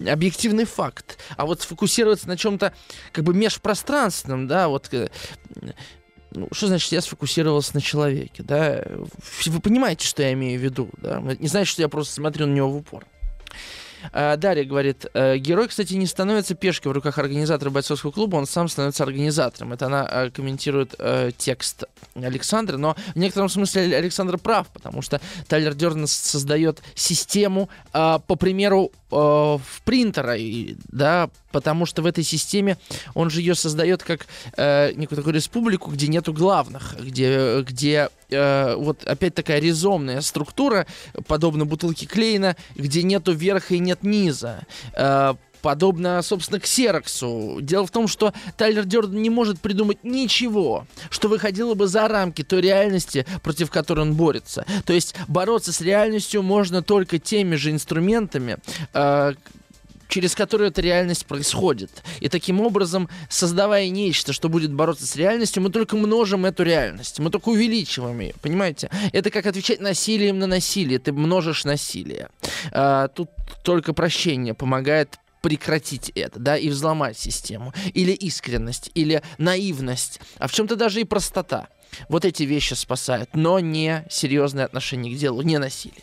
объективный 0.04 0.64
факт. 0.64 1.18
А 1.36 1.46
вот 1.46 1.62
сфокусироваться 1.62 2.26
на 2.26 2.36
чем-то 2.36 2.72
как 3.12 3.24
бы 3.24 3.34
межпространственном, 3.34 4.48
да, 4.48 4.68
вот 4.68 4.92
э, 4.92 5.10
ну, 6.32 6.48
что 6.52 6.66
значит, 6.66 6.90
я 6.92 7.00
сфокусировался 7.00 7.74
на 7.74 7.80
человеке, 7.80 8.42
да? 8.42 8.84
Вы 9.46 9.60
понимаете, 9.60 10.06
что 10.06 10.22
я 10.22 10.32
имею 10.32 10.58
в 10.58 10.62
виду, 10.62 10.90
да? 10.96 11.20
Не 11.20 11.48
значит, 11.48 11.72
что 11.72 11.82
я 11.82 11.88
просто 11.88 12.14
смотрю 12.14 12.46
на 12.46 12.52
него 12.52 12.70
в 12.70 12.76
упор. 12.76 13.06
А, 14.12 14.36
Дарья 14.36 14.64
говорит, 14.64 15.06
«Э, 15.14 15.36
герой, 15.38 15.68
кстати, 15.68 15.94
не 15.94 16.06
становится 16.06 16.54
пешкой 16.54 16.92
в 16.92 16.94
руках 16.94 17.18
организатора 17.18 17.70
бойцовского 17.70 18.10
клуба, 18.10 18.36
он 18.36 18.46
сам 18.46 18.68
становится 18.68 19.04
организатором. 19.04 19.72
Это 19.72 19.86
она 19.86 20.08
э, 20.10 20.30
комментирует 20.30 20.94
э, 20.98 21.30
текст 21.36 21.84
Александра, 22.14 22.76
но 22.76 22.96
в 23.14 23.18
некотором 23.18 23.48
смысле 23.48 23.96
Александр 23.96 24.38
прав, 24.38 24.68
потому 24.68 25.02
что 25.02 25.20
Тайлер 25.48 25.74
Дерден 25.74 26.06
создает 26.06 26.80
систему 26.94 27.68
э, 27.92 28.18
по 28.26 28.36
примеру 28.36 28.90
э, 29.10 29.14
в 29.14 29.82
принтера, 29.84 30.36
и, 30.36 30.76
да, 30.88 31.30
потому 31.52 31.86
что 31.86 32.02
в 32.02 32.06
этой 32.06 32.24
системе 32.24 32.76
он 33.14 33.30
же 33.30 33.40
ее 33.40 33.54
создает 33.54 34.02
как 34.02 34.26
э, 34.56 34.92
некую 34.94 35.16
такую 35.16 35.34
республику, 35.34 35.90
где 35.90 36.08
нету 36.08 36.32
главных, 36.32 36.96
где, 37.00 37.62
где 37.62 38.08
э, 38.30 38.74
вот 38.76 39.04
опять 39.04 39.34
такая 39.34 39.60
резомная 39.60 40.20
структура, 40.20 40.86
подобно 41.26 41.64
бутылке 41.64 42.06
Клейна, 42.06 42.56
где 42.74 43.02
нету 43.02 43.32
верха 43.32 43.74
и 43.74 43.78
нет 43.78 44.02
низа. 44.02 44.66
Э, 44.94 45.34
подобно, 45.60 46.22
собственно, 46.22 46.60
к 46.60 46.66
Сероксу. 46.66 47.58
Дело 47.60 47.86
в 47.86 47.90
том, 47.90 48.08
что 48.08 48.32
Тайлер 48.56 48.84
Дёрден 48.84 49.20
не 49.20 49.30
может 49.30 49.60
придумать 49.60 49.98
ничего, 50.02 50.86
что 51.10 51.28
выходило 51.28 51.74
бы 51.74 51.86
за 51.86 52.08
рамки 52.08 52.42
той 52.42 52.62
реальности, 52.62 53.26
против 53.42 53.70
которой 53.70 54.00
он 54.00 54.14
борется. 54.14 54.64
То 54.84 54.92
есть 54.92 55.14
бороться 55.28 55.72
с 55.72 55.80
реальностью 55.80 56.42
можно 56.42 56.82
только 56.82 57.18
теми 57.18 57.56
же 57.56 57.70
инструментами, 57.70 58.58
э, 58.92 59.34
через 60.10 60.34
которую 60.34 60.68
эта 60.68 60.82
реальность 60.82 61.24
происходит. 61.24 62.02
И 62.20 62.28
таким 62.28 62.60
образом, 62.60 63.08
создавая 63.30 63.88
нечто, 63.88 64.32
что 64.32 64.48
будет 64.48 64.72
бороться 64.72 65.06
с 65.06 65.16
реальностью, 65.16 65.62
мы 65.62 65.70
только 65.70 65.96
множим 65.96 66.44
эту 66.44 66.64
реальность, 66.64 67.18
мы 67.18 67.30
только 67.30 67.48
увеличиваем 67.48 68.20
ее, 68.20 68.34
понимаете? 68.42 68.90
Это 69.12 69.30
как 69.30 69.46
отвечать 69.46 69.80
насилием 69.80 70.38
на 70.38 70.46
насилие, 70.46 70.98
ты 70.98 71.12
множишь 71.12 71.64
насилие. 71.64 72.28
А, 72.72 73.08
тут 73.08 73.30
только 73.62 73.94
прощение 73.94 74.52
помогает 74.52 75.18
прекратить 75.40 76.10
это, 76.14 76.38
да, 76.38 76.58
и 76.58 76.68
взломать 76.68 77.16
систему. 77.16 77.72
Или 77.94 78.12
искренность, 78.12 78.90
или 78.94 79.22
наивность, 79.38 80.20
а 80.38 80.48
в 80.48 80.52
чем-то 80.52 80.76
даже 80.76 81.00
и 81.00 81.04
простота. 81.04 81.68
Вот 82.08 82.24
эти 82.24 82.42
вещи 82.42 82.74
спасают, 82.74 83.30
но 83.34 83.58
не 83.58 84.04
серьезное 84.10 84.64
отношение 84.64 85.14
к 85.14 85.18
делу, 85.18 85.42
не 85.42 85.58
насилие. 85.58 86.02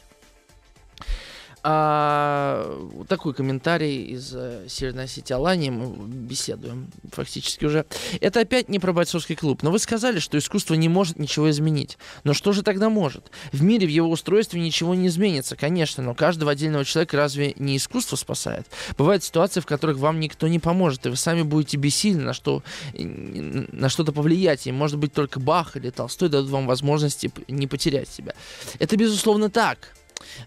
А, 1.70 2.88
такой 3.10 3.34
комментарий 3.34 4.06
из 4.06 4.34
э, 4.34 4.68
Северной 4.70 5.04
Осетии 5.04 5.34
Алании. 5.34 5.70
Мы 5.70 6.08
беседуем 6.08 6.88
фактически 7.12 7.66
уже. 7.66 7.86
Это 8.22 8.40
опять 8.40 8.70
не 8.70 8.80
про 8.80 8.94
бойцовский 8.94 9.36
клуб. 9.36 9.64
Но 9.64 9.72
вы 9.72 9.80
сказали, 9.80 10.20
что 10.20 10.38
искусство 10.38 10.76
не 10.76 10.88
может 10.88 11.20
ничего 11.20 11.50
изменить. 11.50 11.98
Но 12.24 12.34
что 12.34 12.54
же 12.54 12.64
тогда 12.64 12.90
может? 12.90 13.32
В 13.52 13.64
мире, 13.64 13.86
в 13.86 13.90
его 13.90 14.10
устройстве 14.10 14.62
ничего 14.62 14.96
не 14.96 15.08
изменится, 15.08 15.58
конечно. 15.58 16.02
Но 16.02 16.16
каждого 16.16 16.52
отдельного 16.52 16.86
человека 16.86 17.18
разве 17.18 17.54
не 17.58 17.76
искусство 17.76 18.16
спасает? 18.16 18.66
Бывают 18.98 19.26
ситуации, 19.26 19.60
в 19.60 19.66
которых 19.66 19.98
вам 19.98 20.22
никто 20.22 20.48
не 20.48 20.60
поможет, 20.60 21.06
и 21.06 21.10
вы 21.10 21.18
сами 21.18 21.42
будете 21.42 21.76
бессильны 21.76 22.24
на, 22.24 22.34
что, 22.34 22.64
на 22.94 23.90
что-то 23.90 24.14
повлиять. 24.14 24.68
И, 24.68 24.72
может 24.72 24.98
быть, 25.00 25.12
только 25.12 25.42
Бах 25.42 25.76
или 25.76 25.90
Толстой 25.90 26.30
дадут 26.30 26.50
вам 26.50 26.66
возможности 26.66 27.30
не 27.50 27.68
потерять 27.68 28.08
себя. 28.08 28.36
Это, 28.80 28.96
безусловно, 28.96 29.50
так. 29.50 29.97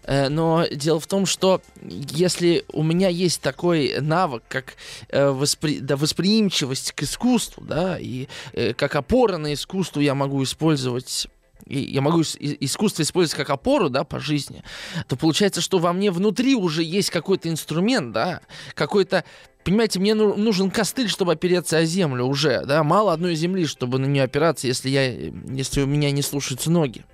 Э, 0.03 0.29
но 0.29 0.65
дело 0.67 0.99
в 0.99 1.07
том, 1.07 1.25
что 1.25 1.61
если 1.81 2.65
у 2.71 2.83
меня 2.83 3.09
есть 3.09 3.41
такой 3.41 3.95
навык, 3.99 4.43
как 4.47 4.75
э, 5.09 5.29
воспри... 5.29 5.79
да, 5.79 5.97
восприимчивость 5.97 6.93
к 6.93 7.03
искусству, 7.03 7.63
да, 7.63 7.97
и 7.99 8.27
э, 8.53 8.73
как 8.73 8.95
опора 8.95 9.37
на 9.37 9.53
искусство 9.53 9.99
я 9.99 10.15
могу 10.15 10.43
использовать 10.43 11.27
и 11.67 11.79
я 11.79 12.01
могу 12.01 12.21
искусство 12.21 13.03
использовать 13.03 13.37
как 13.37 13.51
опору, 13.51 13.89
да, 13.89 14.03
по 14.03 14.19
жизни, 14.19 14.63
то 15.07 15.15
получается, 15.15 15.61
что 15.61 15.77
во 15.77 15.93
мне 15.93 16.11
внутри 16.11 16.55
уже 16.55 16.83
есть 16.83 17.11
какой-то 17.11 17.49
инструмент, 17.49 18.11
да, 18.11 18.41
какой-то 18.73 19.23
Понимаете, 19.63 19.99
мне 19.99 20.15
нужен 20.15 20.71
костыль, 20.71 21.07
чтобы 21.07 21.33
опереться 21.33 21.77
о 21.77 21.85
землю 21.85 22.25
уже, 22.25 22.65
да, 22.65 22.83
мало 22.83 23.13
одной 23.13 23.35
земли, 23.35 23.67
чтобы 23.67 23.99
на 23.99 24.07
нее 24.07 24.23
опираться, 24.23 24.65
если 24.65 24.89
я, 24.89 25.11
если 25.11 25.81
у 25.81 25.85
меня 25.85 26.09
не 26.09 26.23
слушаются 26.23 26.71
ноги. 26.71 27.05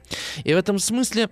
И 0.45 0.53
в 0.53 0.57
этом 0.57 0.79
смысле 0.79 1.29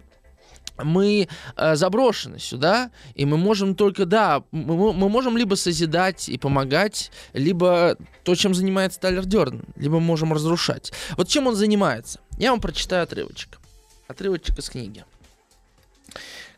мы 0.78 1.28
э, 1.56 1.76
заброшены 1.76 2.40
сюда, 2.40 2.92
и 3.14 3.26
мы 3.26 3.38
можем 3.38 3.76
только, 3.76 4.06
да, 4.06 4.44
мы, 4.52 4.94
можем 4.94 5.38
либо 5.38 5.56
созидать 5.56 6.30
и 6.30 6.38
помогать, 6.38 7.12
либо 7.34 7.98
то, 8.24 8.36
чем 8.36 8.54
занимается 8.54 9.00
Тайлер 9.00 9.26
Дерн, 9.26 9.64
либо 9.76 9.96
мы 9.96 10.02
можем 10.02 10.34
разрушать. 10.34 10.92
Вот 11.18 11.28
чем 11.28 11.48
он 11.48 11.56
занимается? 11.56 12.20
Я 12.38 12.52
вам 12.52 12.60
прочитаю 12.60 13.04
отрывочек. 13.04 13.60
Отрывочек 14.08 14.58
из 14.60 14.70
книги. 14.70 15.04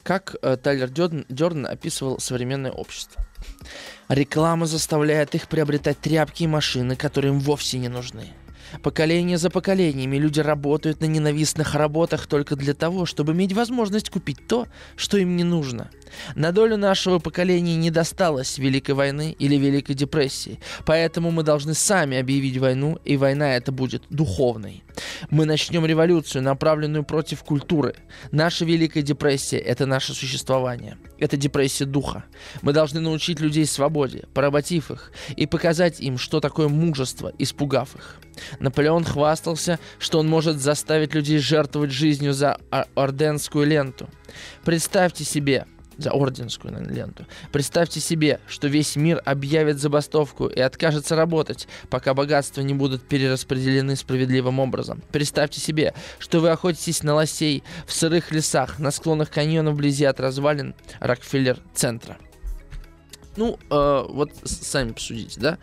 как 0.03 0.35
э, 0.41 0.57
Тайлер 0.57 0.89
Дёрден, 0.89 1.25
Дёрден 1.29 1.65
описывал 1.65 2.19
современное 2.19 2.71
общество. 2.71 3.21
Реклама 4.09 4.65
заставляет 4.65 5.35
их 5.35 5.47
приобретать 5.47 5.99
тряпки 5.99 6.43
и 6.43 6.47
машины, 6.47 6.95
которые 6.95 7.33
им 7.33 7.39
вовсе 7.39 7.77
не 7.77 7.89
нужны. 7.89 8.33
Поколение 8.81 9.37
за 9.37 9.49
поколениями 9.49 10.17
люди 10.17 10.39
работают 10.39 11.01
на 11.01 11.05
ненавистных 11.05 11.75
работах 11.75 12.27
только 12.27 12.55
для 12.55 12.73
того, 12.73 13.05
чтобы 13.05 13.33
иметь 13.33 13.53
возможность 13.53 14.09
купить 14.09 14.47
то, 14.47 14.67
что 14.95 15.17
им 15.17 15.35
не 15.35 15.43
нужно. 15.43 15.89
На 16.35 16.51
долю 16.51 16.77
нашего 16.77 17.19
поколения 17.19 17.75
не 17.75 17.91
досталось 17.91 18.57
Великой 18.57 18.95
войны 18.95 19.35
или 19.37 19.55
Великой 19.55 19.95
депрессии, 19.95 20.59
поэтому 20.85 21.31
мы 21.31 21.43
должны 21.43 21.73
сами 21.73 22.17
объявить 22.17 22.57
войну, 22.57 22.99
и 23.03 23.17
война 23.17 23.55
эта 23.55 23.71
будет 23.71 24.03
духовной. 24.09 24.83
Мы 25.29 25.45
начнем 25.45 25.85
революцию, 25.85 26.43
направленную 26.43 27.03
против 27.03 27.43
культуры. 27.43 27.95
Наша 28.31 28.65
Великая 28.65 29.01
депрессия– 29.01 29.57
это 29.59 29.85
наше 29.85 30.13
существование. 30.13 30.97
Это 31.19 31.37
депрессия 31.37 31.85
духа. 31.85 32.25
Мы 32.61 32.73
должны 32.73 32.99
научить 32.99 33.39
людей 33.39 33.65
свободе, 33.65 34.25
поработив 34.33 34.91
их, 34.91 35.11
и 35.35 35.45
показать 35.45 35.99
им, 35.99 36.17
что 36.17 36.39
такое 36.39 36.67
мужество, 36.67 37.31
испугав 37.39 37.95
их. 37.95 38.17
Наполеон 38.59 39.03
хвастался, 39.03 39.79
что 39.99 40.19
он 40.19 40.27
может 40.27 40.59
заставить 40.59 41.13
людей 41.13 41.39
жертвовать 41.39 41.91
жизнью 41.91 42.33
за 42.33 42.59
орденскую 42.95 43.65
ленту. 43.65 44.07
Представьте 44.63 45.23
себе, 45.23 45.65
за 45.97 46.11
орденскую 46.11 46.73
наверное, 46.73 46.95
ленту. 46.95 47.25
Представьте 47.51 47.99
себе, 47.99 48.39
что 48.47 48.67
весь 48.67 48.95
мир 48.95 49.21
объявит 49.25 49.79
забастовку 49.79 50.47
и 50.47 50.59
откажется 50.59 51.15
работать, 51.15 51.67
пока 51.89 52.13
богатства 52.13 52.61
не 52.61 52.73
будут 52.73 53.07
перераспределены 53.07 53.95
справедливым 53.95 54.59
образом. 54.59 55.01
Представьте 55.11 55.59
себе, 55.59 55.93
что 56.19 56.39
вы 56.39 56.49
охотитесь 56.49 57.03
на 57.03 57.15
лосей 57.15 57.63
в 57.85 57.93
сырых 57.93 58.31
лесах, 58.31 58.79
на 58.79 58.91
склонах 58.91 59.29
каньона 59.29 59.71
вблизи 59.71 60.05
от 60.05 60.19
развалин 60.19 60.75
Рокфеллер-центра. 60.99 62.17
Ну, 63.35 63.59
э, 63.69 64.05
вот 64.09 64.31
сами 64.43 64.91
посудите, 64.91 65.39
да? 65.39 65.57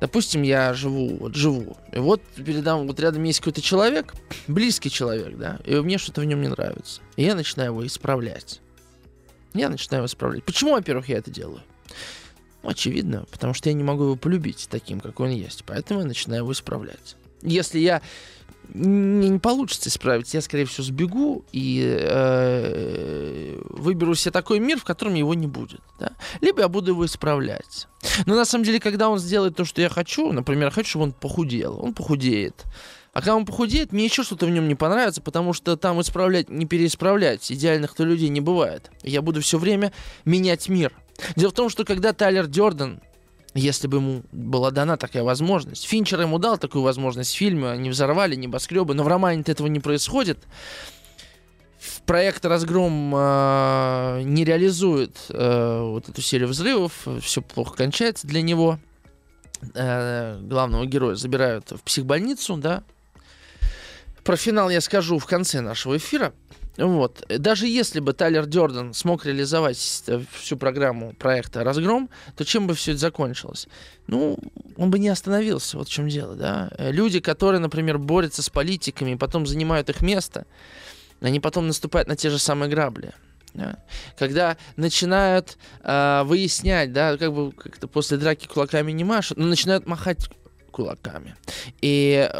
Допустим, 0.00 0.42
я 0.42 0.72
живу, 0.72 1.18
вот 1.18 1.34
живу, 1.34 1.76
и 1.92 1.98
вот 1.98 2.22
передам, 2.34 2.86
вот 2.86 2.98
рядом 3.00 3.22
есть 3.24 3.40
какой-то 3.40 3.60
человек, 3.60 4.14
близкий 4.48 4.90
человек, 4.90 5.36
да, 5.36 5.58
и 5.66 5.74
мне 5.74 5.98
что-то 5.98 6.22
в 6.22 6.24
нем 6.24 6.40
не 6.40 6.48
нравится. 6.48 7.02
И 7.16 7.24
я 7.24 7.34
начинаю 7.34 7.72
его 7.72 7.86
исправлять. 7.86 8.62
Я 9.54 9.68
начинаю 9.68 10.00
его 10.00 10.06
исправлять. 10.06 10.44
Почему, 10.44 10.72
во-первых, 10.72 11.08
я 11.08 11.18
это 11.18 11.30
делаю? 11.30 11.62
Ну, 12.62 12.70
очевидно, 12.70 13.24
потому 13.30 13.54
что 13.54 13.68
я 13.68 13.74
не 13.74 13.82
могу 13.82 14.04
его 14.04 14.16
полюбить 14.16 14.68
таким, 14.70 15.00
какой 15.00 15.28
он 15.28 15.34
есть. 15.34 15.64
Поэтому 15.64 16.00
я 16.00 16.06
начинаю 16.06 16.42
его 16.42 16.52
исправлять. 16.52 17.16
Если 17.42 17.78
я 17.78 18.02
не, 18.74 19.28
не 19.30 19.38
получится 19.38 19.88
исправить, 19.88 20.32
я, 20.34 20.40
скорее 20.40 20.66
всего, 20.66 20.84
сбегу 20.84 21.44
и 21.52 21.82
э, 22.00 23.62
выберу 23.70 24.14
себе 24.14 24.30
такой 24.30 24.60
мир, 24.60 24.78
в 24.78 24.84
котором 24.84 25.14
его 25.14 25.34
не 25.34 25.46
будет. 25.46 25.80
Да? 25.98 26.12
Либо 26.40 26.60
я 26.60 26.68
буду 26.68 26.92
его 26.92 27.04
исправлять. 27.06 27.88
Но 28.26 28.34
на 28.34 28.44
самом 28.44 28.64
деле, 28.64 28.78
когда 28.78 29.08
он 29.08 29.18
сделает 29.18 29.56
то, 29.56 29.64
что 29.64 29.80
я 29.80 29.88
хочу, 29.88 30.30
например, 30.32 30.70
хочу, 30.70 30.90
чтобы 30.90 31.04
он 31.06 31.12
похудел, 31.12 31.80
он 31.82 31.94
похудеет. 31.94 32.64
А 33.12 33.20
когда 33.20 33.36
он 33.36 33.44
похудеет, 33.44 33.92
мне 33.92 34.04
еще 34.04 34.22
что-то 34.22 34.46
в 34.46 34.50
нем 34.50 34.68
не 34.68 34.76
понравится, 34.76 35.20
потому 35.20 35.52
что 35.52 35.76
там 35.76 36.00
исправлять, 36.00 36.48
не 36.48 36.66
переисправлять. 36.66 37.50
Идеальных-то 37.50 38.04
людей 38.04 38.28
не 38.28 38.40
бывает. 38.40 38.90
Я 39.02 39.20
буду 39.20 39.40
все 39.40 39.58
время 39.58 39.92
менять 40.24 40.68
мир. 40.68 40.92
Дело 41.34 41.50
в 41.50 41.54
том, 41.54 41.68
что 41.68 41.84
когда 41.84 42.12
Тайлер 42.12 42.46
Дёрден, 42.46 43.00
если 43.54 43.88
бы 43.88 43.96
ему 43.96 44.22
была 44.30 44.70
дана 44.70 44.96
такая 44.96 45.24
возможность, 45.24 45.84
Финчер 45.84 46.20
ему 46.20 46.38
дал 46.38 46.56
такую 46.56 46.82
возможность 46.82 47.34
в 47.34 47.36
фильме, 47.36 47.70
они 47.70 47.90
взорвали 47.90 48.36
небоскребы, 48.36 48.94
но 48.94 49.02
в 49.02 49.08
романе 49.08 49.42
этого 49.44 49.66
не 49.66 49.80
происходит. 49.80 50.38
Проект 52.06 52.44
«Разгром» 52.44 53.12
э, 53.16 54.22
не 54.22 54.44
реализует 54.44 55.16
э, 55.30 55.80
вот 55.82 56.08
эту 56.08 56.20
серию 56.20 56.48
взрывов, 56.48 57.06
все 57.22 57.40
плохо 57.40 57.74
кончается 57.74 58.26
для 58.26 58.42
него. 58.42 58.78
Э, 59.74 60.38
главного 60.42 60.86
героя 60.86 61.14
забирают 61.14 61.70
в 61.70 61.82
психбольницу, 61.82 62.56
да, 62.56 62.84
про 64.24 64.36
финал 64.36 64.70
я 64.70 64.80
скажу 64.80 65.18
в 65.18 65.26
конце 65.26 65.60
нашего 65.60 65.96
эфира. 65.96 66.32
Вот. 66.76 67.24
Даже 67.28 67.66
если 67.66 68.00
бы 68.00 68.12
Тайлер 68.12 68.46
Дёрден 68.46 68.94
смог 68.94 69.26
реализовать 69.26 70.04
э, 70.06 70.22
всю 70.32 70.56
программу 70.56 71.12
проекта 71.14 71.62
«Разгром», 71.64 72.08
то 72.36 72.44
чем 72.44 72.66
бы 72.66 72.74
все 72.74 72.92
это 72.92 73.00
закончилось? 73.00 73.66
Ну, 74.06 74.38
он 74.76 74.90
бы 74.90 74.98
не 74.98 75.08
остановился, 75.08 75.76
вот 75.76 75.88
в 75.88 75.92
чем 75.92 76.08
дело, 76.08 76.36
да. 76.36 76.70
Люди, 76.78 77.20
которые, 77.20 77.60
например, 77.60 77.98
борются 77.98 78.42
с 78.42 78.48
политиками 78.48 79.12
и 79.12 79.16
потом 79.16 79.46
занимают 79.46 79.90
их 79.90 80.00
место, 80.00 80.46
они 81.20 81.40
потом 81.40 81.66
наступают 81.66 82.08
на 82.08 82.16
те 82.16 82.30
же 82.30 82.38
самые 82.38 82.70
грабли. 82.70 83.12
Да? 83.52 83.78
Когда 84.18 84.56
начинают 84.76 85.58
э, 85.82 86.22
выяснять, 86.24 86.92
да, 86.92 87.16
как 87.16 87.32
бы 87.32 87.52
как-то 87.52 87.88
после 87.88 88.16
драки 88.16 88.46
кулаками 88.46 88.92
не 88.92 89.04
машут, 89.04 89.38
но 89.38 89.46
начинают 89.46 89.86
махать 89.86 90.30
кулаками. 90.70 91.34
И 91.82 92.30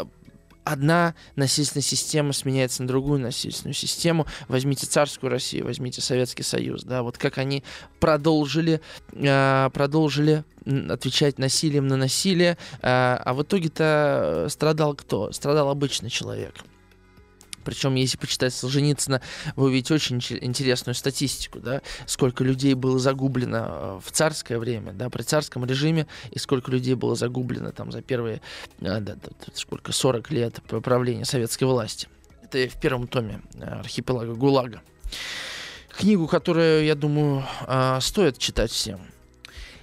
одна 0.63 1.15
насильственная 1.35 1.83
система 1.83 2.33
сменяется 2.33 2.81
на 2.83 2.87
другую 2.87 3.19
насильственную 3.19 3.73
систему. 3.73 4.25
Возьмите 4.47 4.85
царскую 4.85 5.29
Россию, 5.29 5.65
возьмите 5.65 6.01
Советский 6.01 6.43
Союз, 6.43 6.83
да, 6.83 7.03
вот 7.03 7.17
как 7.17 7.37
они 7.37 7.63
продолжили, 7.99 8.81
э, 9.13 9.69
продолжили 9.73 10.43
отвечать 10.65 11.39
насилием 11.39 11.87
на 11.87 11.97
насилие, 11.97 12.51
э, 12.51 12.77
а 12.83 13.33
в 13.33 13.41
итоге-то 13.43 14.47
страдал 14.49 14.93
кто? 14.95 15.31
Страдал 15.31 15.69
обычный 15.69 16.09
человек. 16.09 16.53
Причем, 17.63 17.95
если 17.95 18.17
почитать 18.17 18.53
Солженицына, 18.53 19.21
вы 19.55 19.65
увидите 19.65 19.93
очень 19.93 20.21
интересную 20.41 20.95
статистику, 20.95 21.59
да, 21.59 21.81
сколько 22.05 22.43
людей 22.43 22.73
было 22.73 22.99
загублено 22.99 23.57
э, 23.59 23.99
в 24.03 24.11
царское 24.11 24.57
время, 24.57 24.93
да, 24.93 25.09
при 25.09 25.23
царском 25.23 25.65
режиме, 25.65 26.07
и 26.31 26.39
сколько 26.39 26.71
людей 26.71 26.95
было 26.95 27.15
загублено 27.15 27.71
там 27.71 27.91
за 27.91 28.01
первые, 28.01 28.41
э, 28.79 28.99
да, 28.99 29.15
сколько, 29.53 29.91
40 29.91 30.31
лет 30.31 30.59
правления 30.83 31.25
советской 31.25 31.65
власти. 31.65 32.07
Это 32.43 32.67
в 32.67 32.79
первом 32.79 33.07
томе 33.07 33.41
э, 33.55 33.63
архипелага 33.63 34.33
ГУЛАГа. 34.33 34.81
Книгу, 35.97 36.27
которую, 36.27 36.85
я 36.85 36.95
думаю, 36.95 37.45
стоит 37.99 38.37
читать 38.37 38.71
всем. 38.71 39.01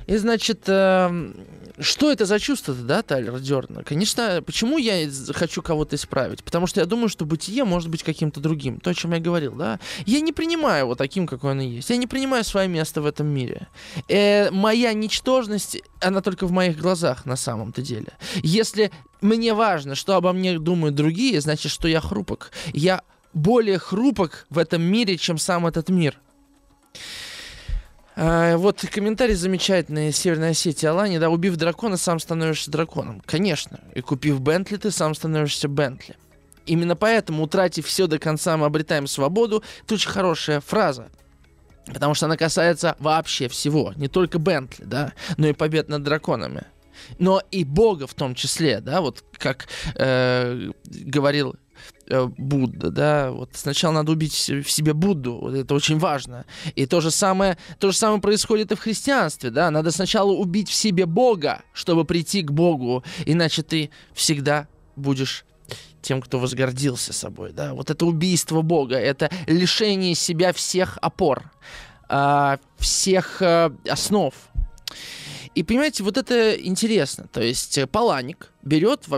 И, 0.08 0.16
значит, 0.16 0.62
э, 0.66 1.32
что 1.80 2.10
это 2.10 2.24
за 2.24 2.40
чувство 2.40 2.74
да, 2.74 3.02
Тайлер 3.02 3.38
Дёрна? 3.38 3.84
Конечно, 3.84 4.42
почему 4.44 4.78
я 4.78 5.06
хочу 5.34 5.60
кого-то 5.60 5.96
исправить? 5.96 6.42
Потому 6.42 6.66
что 6.66 6.80
я 6.80 6.86
думаю, 6.86 7.10
что 7.10 7.26
бытие 7.26 7.64
может 7.64 7.90
быть 7.90 8.02
каким-то 8.02 8.40
другим. 8.40 8.80
То, 8.80 8.90
о 8.90 8.94
чем 8.94 9.12
я 9.12 9.20
говорил, 9.20 9.54
да? 9.54 9.78
Я 10.06 10.20
не 10.20 10.32
принимаю 10.32 10.84
его 10.84 10.94
таким, 10.94 11.26
какой 11.26 11.50
он 11.50 11.60
есть. 11.60 11.90
Я 11.90 11.98
не 11.98 12.06
принимаю 12.06 12.42
свое 12.44 12.68
место 12.68 13.02
в 13.02 13.06
этом 13.06 13.26
мире. 13.26 13.68
Э, 14.08 14.50
моя 14.50 14.94
ничтожность, 14.94 15.82
она 16.00 16.22
только 16.22 16.46
в 16.46 16.52
моих 16.52 16.78
глазах 16.78 17.26
на 17.26 17.36
самом-то 17.36 17.82
деле. 17.82 18.12
Если 18.36 18.90
мне 19.20 19.52
важно, 19.52 19.94
что 19.94 20.16
обо 20.16 20.32
мне 20.32 20.58
думают 20.58 20.94
другие, 20.94 21.38
значит, 21.42 21.70
что 21.70 21.86
я 21.86 22.00
хрупок. 22.00 22.50
Я 22.72 23.02
более 23.34 23.78
хрупок 23.78 24.46
в 24.48 24.56
этом 24.56 24.80
мире, 24.80 25.18
чем 25.18 25.36
сам 25.36 25.66
этот 25.66 25.90
мир. 25.90 26.18
А, 28.20 28.56
вот 28.56 28.84
комментарий 28.90 29.36
замечательный 29.36 30.10
Северной 30.10 30.50
Осетии 30.50 30.86
Алани, 30.86 31.18
да, 31.18 31.30
убив 31.30 31.54
дракона, 31.54 31.96
сам 31.96 32.18
становишься 32.18 32.68
драконом. 32.68 33.22
Конечно. 33.24 33.78
И 33.94 34.00
купив 34.00 34.40
Бентли, 34.40 34.76
ты 34.76 34.90
сам 34.90 35.14
становишься 35.14 35.68
Бентли. 35.68 36.16
Именно 36.66 36.96
поэтому, 36.96 37.44
утратив 37.44 37.86
все 37.86 38.08
до 38.08 38.18
конца, 38.18 38.56
мы 38.56 38.66
обретаем 38.66 39.06
свободу. 39.06 39.62
Это 39.84 39.94
очень 39.94 40.10
хорошая 40.10 40.60
фраза. 40.60 41.10
Потому 41.86 42.14
что 42.14 42.26
она 42.26 42.36
касается 42.36 42.96
вообще 42.98 43.46
всего. 43.46 43.92
Не 43.94 44.08
только 44.08 44.40
Бентли, 44.40 44.82
да, 44.84 45.12
но 45.36 45.46
и 45.46 45.52
побед 45.52 45.88
над 45.88 46.02
драконами. 46.02 46.64
Но 47.20 47.40
и 47.52 47.62
Бога 47.62 48.08
в 48.08 48.14
том 48.14 48.34
числе, 48.34 48.80
да, 48.80 49.00
вот 49.00 49.24
как 49.38 49.68
э, 49.94 50.72
говорил 50.84 51.54
Э, 51.54 51.67
Будда, 52.36 52.90
да, 52.90 53.30
вот 53.30 53.50
сначала 53.54 53.92
надо 53.92 54.12
убить 54.12 54.32
в 54.34 54.70
себе 54.70 54.92
Будду, 54.92 55.38
вот 55.38 55.54
это 55.54 55.74
очень 55.74 55.98
важно. 55.98 56.44
И 56.74 56.86
то 56.86 57.00
же 57.00 57.10
самое, 57.10 57.58
то 57.78 57.90
же 57.90 57.96
самое 57.96 58.20
происходит 58.20 58.72
и 58.72 58.74
в 58.74 58.80
христианстве, 58.80 59.50
да, 59.50 59.70
надо 59.70 59.90
сначала 59.90 60.32
убить 60.32 60.68
в 60.68 60.74
себе 60.74 61.06
Бога, 61.06 61.62
чтобы 61.72 62.04
прийти 62.04 62.42
к 62.42 62.50
Богу, 62.50 63.04
иначе 63.26 63.62
ты 63.62 63.90
всегда 64.14 64.68
будешь 64.96 65.44
тем, 66.00 66.22
кто 66.22 66.38
возгордился 66.38 67.12
собой, 67.12 67.52
да, 67.52 67.74
вот 67.74 67.90
это 67.90 68.06
убийство 68.06 68.62
Бога, 68.62 68.96
это 68.96 69.30
лишение 69.46 70.14
себя 70.14 70.52
всех 70.52 70.98
опор, 71.02 71.50
э, 72.08 72.56
всех 72.78 73.42
э, 73.42 73.70
основ. 73.88 74.32
И 75.54 75.62
понимаете, 75.62 76.04
вот 76.04 76.16
это 76.16 76.54
интересно, 76.54 77.26
то 77.30 77.42
есть 77.42 77.78
Паланик 77.90 78.50
берет 78.62 79.08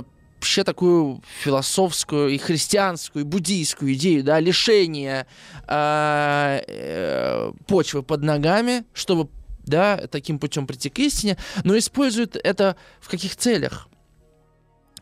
вообще 0.41 0.65
такую 0.65 1.23
философскую 1.43 2.31
и 2.31 2.39
христианскую, 2.39 3.25
и 3.25 3.29
буддийскую 3.29 3.93
идею, 3.93 4.25
да, 4.25 4.41
лишения 4.41 5.27
э, 5.69 6.63
э, 6.67 7.53
почвы 7.67 8.03
под 8.03 8.23
ногами, 8.23 8.85
чтобы, 8.95 9.29
да, 9.67 9.99
таким 10.11 10.39
путем 10.39 10.67
прийти 10.67 10.89
к 10.89 10.99
истине, 10.99 11.37
но 11.63 11.77
используют 11.77 12.37
это 12.37 12.77
в 13.01 13.11
каких 13.11 13.37
целях? 13.37 13.89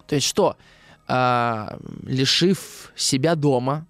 То 0.08 0.16
есть 0.16 0.26
что? 0.26 0.56
Э, 1.06 1.78
лишив 2.02 2.92
себя 2.96 3.36
дома, 3.36 3.86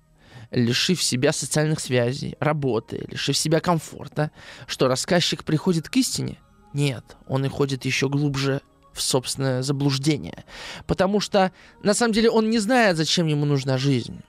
лишив 0.50 1.02
себя 1.02 1.32
социальных 1.32 1.80
связей, 1.80 2.36
работы, 2.40 3.06
лишив 3.08 3.38
себя 3.38 3.60
комфорта, 3.60 4.32
что 4.66 4.86
рассказчик 4.86 5.44
приходит 5.44 5.88
к 5.88 5.96
истине? 5.96 6.38
Нет, 6.74 7.16
он 7.26 7.46
и 7.46 7.48
ходит 7.48 7.86
еще 7.86 8.10
глубже 8.10 8.60
в 8.98 9.02
собственное 9.02 9.62
заблуждение. 9.62 10.44
Потому 10.86 11.20
что, 11.20 11.52
на 11.82 11.94
самом 11.94 12.12
деле, 12.12 12.30
он 12.30 12.50
не 12.50 12.58
знает, 12.58 12.96
зачем 12.96 13.26
ему 13.26 13.46
нужна 13.46 13.78
жизнь. 13.78 14.20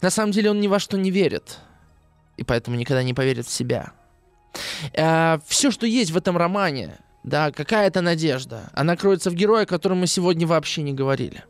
На 0.00 0.10
самом 0.10 0.32
деле, 0.32 0.50
он 0.50 0.60
ни 0.60 0.66
во 0.66 0.78
что 0.78 0.96
не 0.96 1.10
верит. 1.10 1.58
И 2.36 2.44
поэтому 2.44 2.76
никогда 2.76 3.02
не 3.02 3.14
поверит 3.14 3.46
в 3.46 3.52
себя. 3.52 3.92
Э, 4.94 5.38
все, 5.46 5.70
что 5.70 5.86
есть 5.86 6.10
в 6.10 6.16
этом 6.16 6.36
романе, 6.36 6.98
да, 7.22 7.52
какая-то 7.52 8.00
надежда, 8.00 8.70
она 8.72 8.96
кроется 8.96 9.30
в 9.30 9.34
герое, 9.34 9.64
о 9.64 9.66
котором 9.66 9.98
мы 9.98 10.06
сегодня 10.06 10.46
вообще 10.46 10.82
не 10.82 10.92
говорили. 10.92 11.44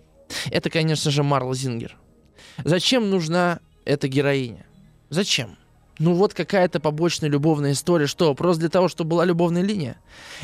Это, 0.50 0.70
конечно 0.70 1.10
же, 1.10 1.22
Марл 1.22 1.54
Зингер. 1.54 1.96
Зачем 2.64 3.10
нужна 3.10 3.60
эта 3.84 4.08
героиня? 4.08 4.66
Зачем? 5.10 5.56
Ну 6.02 6.14
вот 6.14 6.34
какая-то 6.34 6.80
побочная 6.80 7.30
любовная 7.30 7.72
история. 7.72 8.08
Что, 8.08 8.34
просто 8.34 8.62
для 8.62 8.70
того, 8.70 8.88
чтобы 8.88 9.10
была 9.10 9.24
любовная 9.24 9.62
линия? 9.62 10.00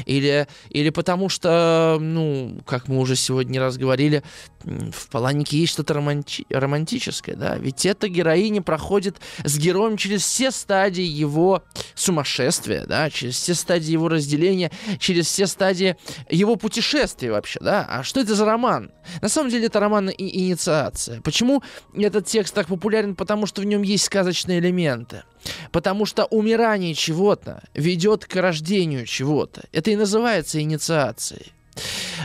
Или, 0.06 0.47
или 0.70 0.90
потому 0.90 1.28
что, 1.28 1.98
ну, 2.01 2.60
как 2.64 2.86
мы 2.86 3.01
уже 3.01 3.16
сегодня 3.16 3.55
не 3.55 3.59
раз 3.59 3.76
говорили, 3.76 4.22
в 4.62 5.09
Паланике 5.10 5.59
есть 5.59 5.72
что-то 5.72 5.94
романти- 5.94 6.47
романтическое, 6.48 7.35
да? 7.35 7.56
Ведь 7.56 7.85
эта 7.86 8.09
героиня 8.09 8.62
проходит 8.62 9.16
с 9.43 9.59
героем 9.59 9.97
через 9.97 10.22
все 10.22 10.52
стадии 10.52 11.02
его 11.02 11.64
сумасшествия, 11.97 12.86
да? 12.86 13.10
Через 13.10 13.35
все 13.35 13.55
стадии 13.55 13.90
его 13.90 14.09
разделения, 14.09 14.70
через 15.01 15.26
все 15.26 15.48
стадии 15.48 15.97
его 16.30 16.55
путешествия 16.55 17.32
вообще, 17.32 17.59
да? 17.60 17.85
А 17.90 18.05
что 18.05 18.20
это 18.20 18.36
за 18.36 18.44
роман? 18.44 18.93
На 19.20 19.28
самом 19.28 19.51
деле 19.51 19.66
это 19.66 19.80
роман 19.80 20.09
и 20.09 20.39
инициация. 20.39 21.20
Почему 21.22 21.64
этот 21.97 22.26
текст 22.26 22.55
так 22.55 22.68
популярен? 22.68 23.16
Потому 23.16 23.47
что 23.47 23.60
в 23.60 23.64
нем 23.64 23.82
есть 23.82 24.05
сказочные 24.05 24.60
элементы. 24.60 25.24
Потому 25.73 26.07
что 26.07 26.25
умирание 26.27 26.95
чего-то 26.95 27.62
ведет 27.75 28.25
к 28.25 28.37
рождению 28.37 29.07
чего-то. 29.07 29.65
Это 29.73 29.91
и 29.91 29.97
называется 29.97 30.61
инициацией. 30.61 31.53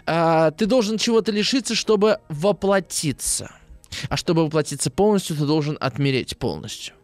А, 0.06 0.52
ты 0.52 0.66
должен 0.66 0.98
чего-то 0.98 1.32
лишиться, 1.32 1.76
чтобы 1.76 2.20
воплотиться. 2.30 3.52
А 4.10 4.18
чтобы 4.18 4.44
воплотиться 4.44 4.90
полностью, 4.90 5.36
ты 5.36 5.46
должен 5.46 5.78
отмереть 5.80 6.38
полностью. 6.38 6.96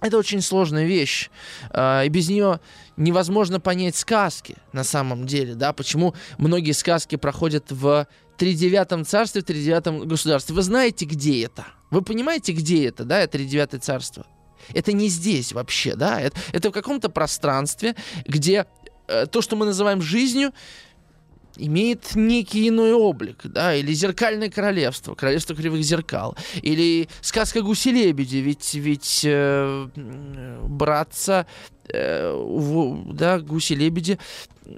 Это 0.00 0.18
очень 0.18 0.42
сложная 0.42 0.84
вещь, 0.84 1.30
а, 1.70 2.02
и 2.02 2.08
без 2.08 2.28
нее 2.28 2.60
невозможно 2.96 3.58
понять 3.58 3.96
сказки 3.96 4.56
на 4.72 4.84
самом 4.84 5.26
деле, 5.26 5.54
да, 5.54 5.72
почему 5.72 6.14
многие 6.36 6.72
сказки 6.72 7.16
проходят 7.16 7.70
в 7.70 8.06
тридевятом 8.36 9.04
царстве, 9.04 9.40
в 9.40 9.44
тридевятом 9.44 10.06
государстве. 10.06 10.54
Вы 10.54 10.62
знаете, 10.62 11.04
где 11.04 11.44
это? 11.44 11.66
Вы 11.90 12.02
понимаете, 12.02 12.52
где 12.52 12.86
это, 12.88 13.04
да, 13.04 13.20
это 13.20 13.38
тридевятое 13.38 13.80
царство? 13.80 14.26
Это 14.72 14.92
не 14.92 15.08
здесь 15.08 15.52
вообще, 15.52 15.94
да, 15.94 16.20
это, 16.20 16.36
это 16.52 16.70
в 16.70 16.72
каком-то 16.72 17.08
пространстве, 17.08 17.94
где 18.26 18.66
э, 19.08 19.26
то, 19.26 19.42
что 19.42 19.56
мы 19.56 19.66
называем 19.66 20.00
жизнью, 20.00 20.52
имеет 21.56 22.14
некий 22.14 22.68
иной 22.68 22.92
облик, 22.92 23.42
да, 23.44 23.74
или 23.74 23.92
зеркальное 23.92 24.50
королевство, 24.50 25.14
королевство 25.14 25.54
кривых 25.54 25.82
зеркал, 25.82 26.36
или 26.62 27.08
сказка 27.20 27.62
гуси-лебеди, 27.62 28.36
ведь, 28.38 28.74
ведь 28.74 29.22
э, 29.24 29.88
братца, 30.64 31.46
э, 31.88 32.32
в, 32.32 33.14
да, 33.14 33.38
гуси-лебеди 33.38 34.18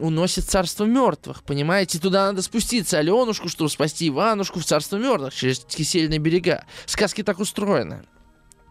уносит 0.01 0.45
царство 0.45 0.85
мертвых, 0.85 1.43
понимаете? 1.45 1.99
Туда 1.99 2.27
надо 2.27 2.43
спуститься 2.43 2.99
Аленушку, 2.99 3.49
чтобы 3.49 3.71
спасти 3.71 4.09
Иванушку 4.09 4.59
в 4.59 4.65
царство 4.65 4.97
мертвых 4.97 5.35
через 5.35 5.61
кисельные 5.61 6.19
берега. 6.19 6.65
Сказки 6.87 7.23
так 7.23 7.39
устроены. 7.39 8.03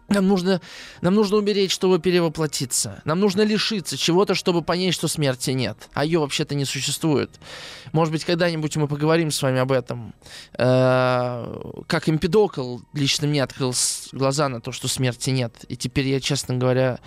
Нам 0.08 0.28
нужно, 0.28 0.60
нам 1.00 1.14
нужно 1.14 1.38
умереть, 1.38 1.72
чтобы 1.72 1.98
перевоплотиться. 1.98 3.02
Нам 3.04 3.18
нужно 3.18 3.42
лишиться 3.42 3.96
чего-то, 3.96 4.36
чтобы 4.36 4.62
понять, 4.62 4.94
что 4.94 5.08
смерти 5.08 5.50
нет. 5.50 5.88
А 5.94 6.04
ее 6.04 6.20
вообще-то 6.20 6.54
не 6.54 6.64
существует. 6.64 7.30
Может 7.92 8.12
быть, 8.12 8.24
когда-нибудь 8.24 8.76
мы 8.76 8.86
поговорим 8.86 9.32
с 9.32 9.42
вами 9.42 9.58
об 9.58 9.72
этом. 9.72 10.14
Э-э- 10.58 11.82
как 11.88 12.08
Эмпидокл 12.08 12.78
лично 12.92 13.26
мне 13.26 13.42
открыл 13.42 13.74
глаза 14.12 14.48
на 14.48 14.60
то, 14.60 14.70
что 14.70 14.86
смерти 14.86 15.30
нет. 15.30 15.64
И 15.68 15.76
теперь 15.76 16.06
я, 16.06 16.20
честно 16.20 16.56
говоря, 16.56 17.00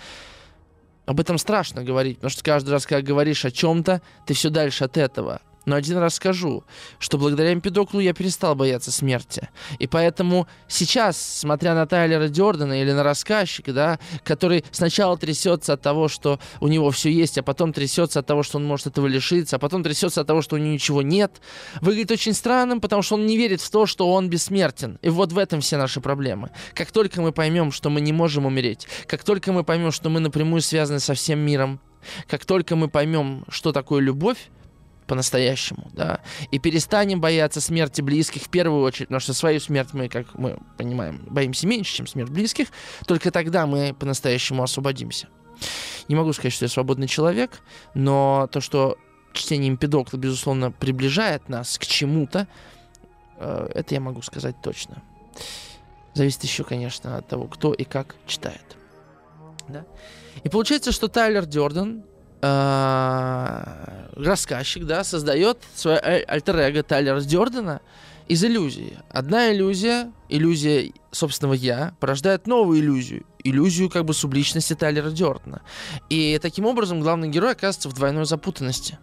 об 1.06 1.18
этом 1.20 1.38
страшно 1.38 1.82
говорить. 1.82 2.18
Потому 2.18 2.30
что 2.30 2.44
каждый 2.44 2.70
раз, 2.70 2.86
когда 2.86 3.02
говоришь 3.02 3.46
о 3.46 3.50
чем-то, 3.50 4.02
ты 4.26 4.34
все 4.34 4.50
дальше 4.50 4.84
от 4.84 4.98
этого. 4.98 5.40
Но 5.66 5.76
один 5.76 5.98
раз 5.98 6.14
скажу, 6.14 6.64
что 6.98 7.18
благодаря 7.18 7.52
Эмпидоклу 7.52 8.00
я 8.00 8.14
перестал 8.14 8.54
бояться 8.54 8.90
смерти. 8.90 9.48
И 9.78 9.86
поэтому 9.86 10.48
сейчас, 10.68 11.20
смотря 11.20 11.74
на 11.74 11.86
Тайлера 11.86 12.28
Дёрдена 12.28 12.80
или 12.80 12.92
на 12.92 13.02
рассказчика, 13.02 13.72
да, 13.72 13.98
который 14.24 14.64
сначала 14.70 15.18
трясется 15.18 15.74
от 15.74 15.82
того, 15.82 16.08
что 16.08 16.40
у 16.60 16.68
него 16.68 16.90
все 16.90 17.10
есть, 17.10 17.36
а 17.36 17.42
потом 17.42 17.72
трясется 17.72 18.20
от 18.20 18.26
того, 18.26 18.42
что 18.42 18.58
он 18.58 18.64
может 18.64 18.86
этого 18.86 19.06
лишиться, 19.06 19.56
а 19.56 19.58
потом 19.58 19.82
трясется 19.82 20.22
от 20.22 20.26
того, 20.26 20.40
что 20.40 20.56
у 20.56 20.58
него 20.58 20.72
ничего 20.72 21.02
нет, 21.02 21.40
выглядит 21.80 22.10
очень 22.12 22.32
странным, 22.32 22.80
потому 22.80 23.02
что 23.02 23.16
он 23.16 23.26
не 23.26 23.36
верит 23.36 23.60
в 23.60 23.70
то, 23.70 23.86
что 23.86 24.10
он 24.10 24.30
бессмертен. 24.30 24.98
И 25.02 25.10
вот 25.10 25.32
в 25.32 25.38
этом 25.38 25.60
все 25.60 25.76
наши 25.76 26.00
проблемы. 26.00 26.50
Как 26.74 26.90
только 26.90 27.20
мы 27.20 27.32
поймем, 27.32 27.70
что 27.70 27.90
мы 27.90 28.00
не 28.00 28.12
можем 28.12 28.46
умереть, 28.46 28.88
как 29.06 29.24
только 29.24 29.52
мы 29.52 29.62
поймем, 29.62 29.92
что 29.92 30.08
мы 30.08 30.20
напрямую 30.20 30.62
связаны 30.62 31.00
со 31.00 31.14
всем 31.14 31.38
миром, 31.40 31.80
как 32.28 32.44
только 32.44 32.76
мы 32.76 32.88
поймем, 32.88 33.44
что 33.50 33.72
такое 33.72 34.00
любовь, 34.00 34.38
по-настоящему, 35.10 35.90
да, 35.92 36.20
и 36.52 36.60
перестанем 36.60 37.20
бояться 37.20 37.60
смерти 37.60 38.00
близких 38.00 38.42
в 38.42 38.48
первую 38.48 38.84
очередь, 38.84 39.08
потому 39.08 39.18
что 39.18 39.34
свою 39.34 39.58
смерть 39.58 39.88
мы, 39.92 40.08
как 40.08 40.38
мы 40.38 40.56
понимаем, 40.78 41.26
боимся 41.28 41.66
меньше, 41.66 41.96
чем 41.96 42.06
смерть 42.06 42.30
близких, 42.30 42.68
только 43.08 43.32
тогда 43.32 43.66
мы 43.66 43.92
по-настоящему 43.92 44.62
освободимся. 44.62 45.26
Не 46.06 46.14
могу 46.14 46.32
сказать, 46.32 46.52
что 46.52 46.64
я 46.64 46.68
свободный 46.68 47.08
человек, 47.08 47.60
но 47.92 48.48
то, 48.52 48.60
что 48.60 48.98
чтение 49.32 49.68
Эмпидокла, 49.68 50.16
безусловно, 50.16 50.70
приближает 50.70 51.48
нас 51.48 51.76
к 51.76 51.86
чему-то, 51.86 52.46
э, 53.38 53.70
это 53.74 53.94
я 53.96 54.00
могу 54.00 54.22
сказать 54.22 54.54
точно. 54.62 55.02
Зависит 56.14 56.44
еще, 56.44 56.62
конечно, 56.62 57.16
от 57.16 57.26
того, 57.26 57.48
кто 57.48 57.72
и 57.72 57.82
как 57.82 58.14
читает. 58.28 58.76
Да? 59.66 59.84
И 60.44 60.48
получается, 60.48 60.92
что 60.92 61.08
Тайлер 61.08 61.46
Дёрден 61.46 62.04
рассказчик, 64.16 64.84
да, 64.84 65.04
создает 65.04 65.58
свое 65.74 65.98
альтер-эго 65.98 66.82
Тайлера 66.82 67.20
Дёрдена 67.20 67.80
из 68.28 68.44
иллюзии. 68.44 68.98
Одна 69.10 69.52
иллюзия, 69.52 70.12
иллюзия 70.28 70.92
собственного 71.10 71.54
«я», 71.54 71.94
порождает 72.00 72.46
новую 72.46 72.80
иллюзию, 72.80 73.24
иллюзию 73.42 73.90
как 73.90 74.04
бы 74.04 74.14
субличности 74.14 74.74
Тайлера 74.74 75.10
Дёрдена. 75.10 75.62
И 76.08 76.38
таким 76.40 76.66
образом 76.66 77.00
главный 77.00 77.28
герой 77.28 77.52
оказывается 77.52 77.88
в 77.88 77.94
двойной 77.94 78.26
запутанности. 78.26 78.98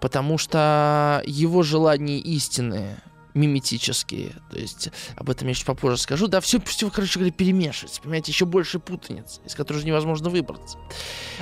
Потому 0.00 0.36
что 0.36 1.22
его 1.26 1.62
желания 1.62 2.18
истинные 2.18 2.98
миметические. 3.34 4.34
То 4.50 4.58
есть 4.58 4.90
об 5.16 5.30
этом 5.30 5.48
я 5.48 5.54
чуть 5.54 5.64
попозже 5.64 5.98
скажу. 5.98 6.26
Да, 6.26 6.40
все, 6.40 6.60
все, 6.60 6.90
короче 6.90 7.18
говоря, 7.18 7.32
перемешивается. 7.32 8.00
Понимаете, 8.00 8.32
еще 8.32 8.46
больше 8.46 8.78
путаницы, 8.78 9.40
из 9.44 9.54
которой 9.54 9.78
же 9.78 9.86
невозможно 9.86 10.30
выбраться. 10.30 10.78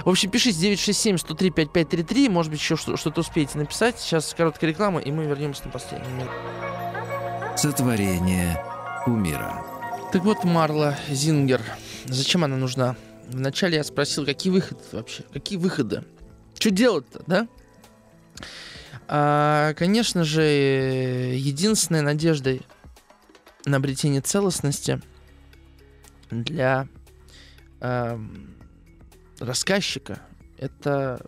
В 0.04 0.08
общем, 0.08 0.30
пишите 0.30 0.72
967-103-5533. 0.74 2.28
Может 2.28 2.52
быть, 2.52 2.60
еще 2.60 2.76
что-то 2.76 3.20
успеете 3.20 3.58
написать. 3.58 3.98
Сейчас 3.98 4.34
короткая 4.34 4.70
реклама, 4.70 5.00
и 5.00 5.10
мы 5.10 5.24
вернемся 5.24 5.64
на 5.64 5.70
последний 5.70 6.12
минут. 6.12 6.30
Сотворение 7.56 8.62
умира. 9.06 9.64
Так 10.12 10.24
вот, 10.24 10.44
Марла 10.44 10.96
Зингер. 11.08 11.60
Зачем 12.06 12.44
она 12.44 12.56
нужна? 12.56 12.96
Вначале 13.28 13.76
я 13.76 13.84
спросил, 13.84 14.24
какие 14.24 14.50
выходы 14.52 14.80
вообще? 14.92 15.22
Какие 15.32 15.58
выходы? 15.58 16.04
Что 16.58 16.70
делать-то, 16.70 17.22
да? 17.26 17.46
А, 19.08 19.72
конечно 19.74 20.22
же, 20.22 20.42
единственной 20.42 22.02
надеждой 22.02 22.62
на 23.64 23.78
обретение 23.78 24.20
целостности 24.20 25.00
для 26.30 26.88
э, 27.80 28.18
рассказчика 29.40 30.20
это 30.58 31.24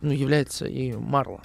ну, 0.00 0.12
является 0.12 0.66
и 0.66 0.92
Марла. 0.92 1.42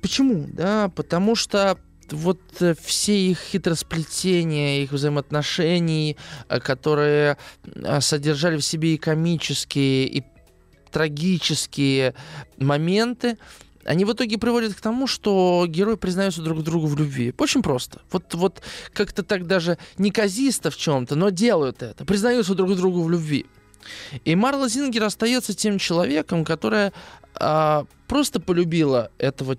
Почему? 0.00 0.48
Да, 0.52 0.88
потому 0.88 1.36
что 1.36 1.78
вот 2.10 2.40
все 2.80 3.16
их 3.16 3.38
хитросплетения, 3.38 4.82
их 4.82 4.92
взаимоотношений, 4.92 6.16
э, 6.48 6.60
которые 6.60 7.38
э, 7.64 8.00
содержали 8.00 8.56
в 8.56 8.64
себе 8.64 8.94
и 8.94 8.98
комические, 8.98 10.06
и 10.06 10.24
трагические 10.90 12.14
моменты, 12.58 13.38
они 13.84 14.04
в 14.04 14.12
итоге 14.12 14.38
приводят 14.38 14.74
к 14.74 14.80
тому, 14.80 15.06
что 15.06 15.66
герои 15.68 15.96
признаются 15.96 16.42
друг 16.42 16.62
другу 16.62 16.86
в 16.86 16.98
любви. 16.98 17.34
Очень 17.38 17.62
просто. 17.62 18.00
Вот, 18.10 18.34
вот 18.34 18.62
как-то 18.92 19.22
так 19.22 19.46
даже 19.46 19.78
неказисто 19.98 20.70
в 20.70 20.76
чем-то, 20.76 21.16
но 21.16 21.30
делают 21.30 21.82
это. 21.82 22.04
Признаются 22.04 22.54
друг 22.54 22.74
другу 22.76 23.02
в 23.02 23.10
любви. 23.10 23.46
И 24.24 24.34
Марла 24.36 24.68
Зингер 24.68 25.04
остается 25.04 25.54
тем 25.54 25.78
человеком, 25.78 26.44
которая 26.44 26.92
а, 27.34 27.84
просто 28.06 28.40
полюбила 28.40 29.10
этого 29.18 29.56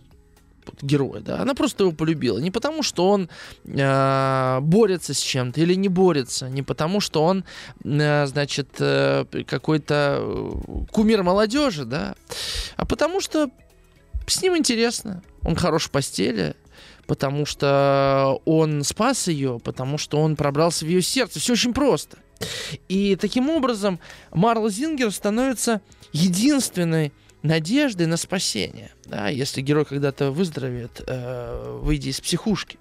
героя, 0.81 1.21
да, 1.21 1.41
она 1.41 1.53
просто 1.55 1.83
его 1.83 1.93
полюбила. 1.93 2.39
Не 2.39 2.51
потому, 2.51 2.83
что 2.83 3.09
он 3.09 3.29
э, 3.65 4.59
борется 4.61 5.13
с 5.13 5.19
чем-то 5.19 5.59
или 5.61 5.73
не 5.75 5.89
борется, 5.89 6.49
не 6.49 6.63
потому, 6.63 6.99
что 6.99 7.23
он, 7.23 7.43
э, 7.83 8.25
значит, 8.27 8.69
э, 8.79 9.25
какой-то 9.45 10.19
э, 10.19 10.51
кумир 10.91 11.23
молодежи, 11.23 11.85
да, 11.85 12.15
а 12.77 12.85
потому 12.85 13.21
что 13.21 13.49
с 14.27 14.41
ним 14.41 14.57
интересно. 14.57 15.23
Он 15.43 15.55
хорош 15.55 15.85
в 15.85 15.91
постели, 15.91 16.55
потому 17.07 17.45
что 17.45 18.41
он 18.45 18.83
спас 18.83 19.27
ее, 19.27 19.59
потому 19.63 19.97
что 19.97 20.19
он 20.19 20.35
пробрался 20.35 20.85
в 20.85 20.87
ее 20.87 21.01
сердце. 21.01 21.39
Все 21.39 21.53
очень 21.53 21.73
просто. 21.73 22.17
И 22.89 23.15
таким 23.15 23.49
образом 23.49 23.99
Марла 24.31 24.69
Зингер 24.69 25.11
становится 25.11 25.81
единственной 26.11 27.13
надеждой 27.41 28.07
на 28.07 28.17
спасение, 28.17 28.91
да, 29.05 29.27
если 29.27 29.61
герой 29.61 29.85
когда-то 29.85 30.31
выздоровеет, 30.31 31.01
э, 31.05 31.79
выйдя 31.81 32.09
из 32.09 32.21
психушки. 32.21 32.79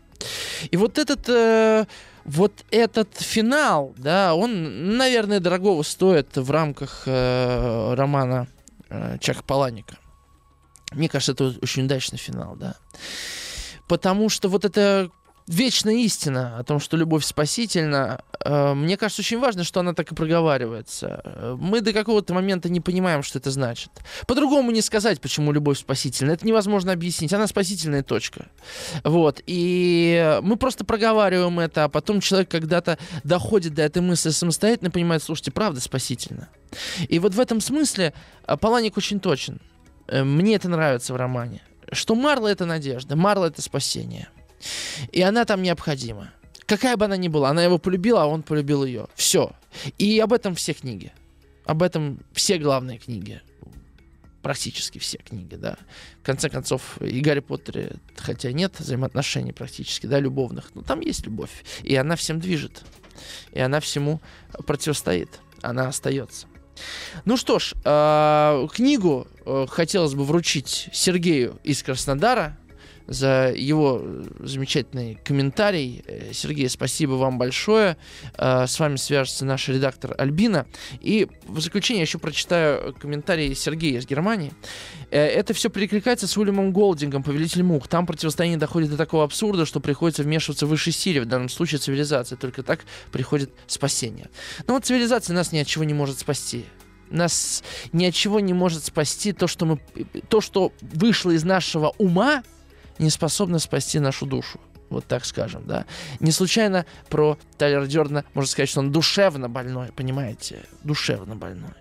И 0.70 0.76
вот 0.76 0.98
этот, 0.98 1.28
э, 1.28 1.86
вот 2.24 2.52
этот 2.70 3.08
финал, 3.16 3.92
да, 3.96 4.34
он, 4.34 4.96
наверное, 4.96 5.40
дорогого 5.40 5.82
стоит 5.82 6.36
в 6.36 6.50
рамках 6.50 7.02
э, 7.06 7.94
романа 7.94 8.46
э, 8.88 9.18
Чака 9.20 9.42
Паланика. 9.42 9.98
Мне 10.94 11.08
кажется, 11.08 11.32
это 11.32 11.54
очень 11.62 11.84
удачный 11.84 12.18
финал, 12.18 12.56
да. 12.56 12.76
Потому 13.88 14.28
что 14.28 14.48
вот 14.48 14.64
это 14.64 15.10
вечная 15.46 15.94
истина 15.94 16.58
о 16.58 16.64
том, 16.64 16.80
что 16.80 16.96
любовь 16.96 17.24
спасительна, 17.24 18.22
э, 18.40 18.74
мне 18.74 18.96
кажется, 18.96 19.22
очень 19.22 19.38
важно, 19.38 19.64
что 19.64 19.80
она 19.80 19.94
так 19.94 20.12
и 20.12 20.14
проговаривается. 20.14 21.56
Мы 21.58 21.80
до 21.80 21.92
какого-то 21.92 22.34
момента 22.34 22.68
не 22.68 22.80
понимаем, 22.80 23.22
что 23.22 23.38
это 23.38 23.50
значит. 23.50 23.90
По-другому 24.26 24.70
не 24.70 24.82
сказать, 24.82 25.20
почему 25.20 25.52
любовь 25.52 25.78
спасительна. 25.78 26.32
Это 26.32 26.46
невозможно 26.46 26.92
объяснить. 26.92 27.32
Она 27.32 27.46
спасительная 27.46 28.02
точка. 28.02 28.46
Вот. 29.04 29.42
И 29.46 30.38
мы 30.42 30.56
просто 30.56 30.84
проговариваем 30.84 31.58
это, 31.60 31.84
а 31.84 31.88
потом 31.88 32.20
человек 32.20 32.50
когда-то 32.50 32.98
доходит 33.24 33.74
до 33.74 33.82
этой 33.82 34.02
мысли 34.02 34.30
самостоятельно 34.30 34.88
и 34.88 34.92
понимает, 34.92 35.22
слушайте, 35.22 35.50
правда 35.50 35.80
спасительно. 35.80 36.48
И 37.08 37.18
вот 37.18 37.34
в 37.34 37.40
этом 37.40 37.60
смысле 37.60 38.14
э, 38.46 38.56
Паланик 38.56 38.96
очень 38.96 39.20
точен. 39.20 39.60
Э, 40.12 40.24
мне 40.24 40.56
это 40.56 40.68
нравится 40.68 41.14
в 41.14 41.16
романе. 41.16 41.62
Что 41.90 42.14
Марла— 42.14 42.48
это 42.48 42.66
надежда, 42.66 43.16
Марла— 43.16 43.46
это 43.46 43.62
спасение. 43.62 44.28
И 45.10 45.22
она 45.22 45.44
там 45.44 45.62
необходима. 45.62 46.32
Какая 46.66 46.96
бы 46.96 47.06
она 47.06 47.16
ни 47.16 47.28
была, 47.28 47.48
она 47.48 47.64
его 47.64 47.78
полюбила, 47.78 48.22
а 48.22 48.26
он 48.26 48.42
полюбил 48.42 48.84
ее. 48.84 49.06
Все. 49.14 49.52
И 49.98 50.18
об 50.20 50.32
этом 50.32 50.54
все 50.54 50.74
книги. 50.74 51.12
Об 51.64 51.82
этом 51.82 52.20
все 52.32 52.58
главные 52.58 52.98
книги. 52.98 53.40
Практически 54.42 54.98
все 54.98 55.18
книги, 55.18 55.54
да. 55.54 55.76
В 56.20 56.26
конце 56.26 56.50
концов, 56.50 57.00
и 57.00 57.20
Гарри 57.20 57.40
Поттере, 57.40 57.92
хотя 58.16 58.52
нет 58.52 58.74
взаимоотношений 58.78 59.52
практически, 59.52 60.06
да, 60.06 60.18
любовных, 60.20 60.74
но 60.74 60.82
там 60.82 61.00
есть 61.00 61.24
любовь. 61.24 61.64
И 61.82 61.94
она 61.94 62.16
всем 62.16 62.38
движет. 62.38 62.82
И 63.52 63.60
она 63.60 63.80
всему 63.80 64.20
противостоит. 64.66 65.40
Она 65.62 65.88
остается. 65.88 66.48
Ну 67.24 67.36
что 67.36 67.58
ж, 67.58 67.74
э, 67.84 68.66
книгу 68.72 69.26
э, 69.44 69.66
хотелось 69.68 70.14
бы 70.14 70.24
вручить 70.24 70.88
Сергею 70.92 71.58
из 71.62 71.82
Краснодара 71.82 72.56
за 73.06 73.52
его 73.54 74.00
э, 74.02 74.24
замечательный 74.40 75.18
комментарий. 75.24 76.02
Э, 76.06 76.32
Сергей, 76.32 76.68
спасибо 76.68 77.12
вам 77.12 77.38
большое. 77.38 77.96
Э, 78.36 78.66
с 78.66 78.78
вами 78.78 78.96
свяжется 78.96 79.44
наш 79.44 79.68
редактор 79.68 80.14
Альбина. 80.18 80.66
И 81.00 81.28
в 81.46 81.60
заключение 81.60 82.00
я 82.00 82.06
еще 82.06 82.18
прочитаю 82.18 82.94
комментарий 82.94 83.54
Сергея 83.54 83.98
из 83.98 84.06
Германии. 84.06 84.52
Это 85.10 85.52
все 85.52 85.68
перекликается 85.68 86.26
с 86.26 86.36
Уильямом 86.38 86.72
Голдингом, 86.72 87.22
Повелитель 87.22 87.62
Мух. 87.62 87.86
Там 87.86 88.06
противостояние 88.06 88.58
доходит 88.58 88.90
до 88.90 88.96
такого 88.96 89.24
абсурда, 89.24 89.66
что 89.66 89.80
приходится 89.80 90.22
вмешиваться 90.22 90.64
в 90.66 90.70
высшей 90.70 90.92
силе, 90.92 91.20
в 91.20 91.26
данном 91.26 91.50
случае 91.50 91.80
цивилизация. 91.80 92.38
Только 92.38 92.62
так 92.62 92.80
приходит 93.10 93.50
спасение. 93.66 94.30
Но 94.66 94.74
вот 94.74 94.86
цивилизация 94.86 95.34
нас 95.34 95.52
ни 95.52 95.58
от 95.58 95.66
чего 95.66 95.84
не 95.84 95.94
может 95.94 96.18
спасти 96.18 96.64
нас 97.12 97.62
ни 97.92 98.04
от 98.06 98.14
чего 98.14 98.40
не 98.40 98.52
может 98.52 98.84
спасти 98.84 99.32
то, 99.32 99.46
что 99.46 99.66
мы, 99.66 99.78
то, 100.28 100.40
что 100.40 100.72
вышло 100.80 101.30
из 101.30 101.44
нашего 101.44 101.94
ума, 101.98 102.42
не 102.98 103.10
способна 103.10 103.58
спасти 103.58 103.98
нашу 103.98 104.26
душу. 104.26 104.60
Вот 104.90 105.06
так 105.06 105.24
скажем, 105.24 105.66
да. 105.66 105.86
Не 106.20 106.32
случайно 106.32 106.84
про 107.08 107.38
Тайлера 107.56 107.86
Дёрдена 107.86 108.24
можно 108.34 108.50
сказать, 108.50 108.68
что 108.68 108.80
он 108.80 108.92
душевно 108.92 109.48
больной, 109.48 109.88
понимаете? 109.96 110.64
Душевно 110.84 111.34
больной. 111.34 111.72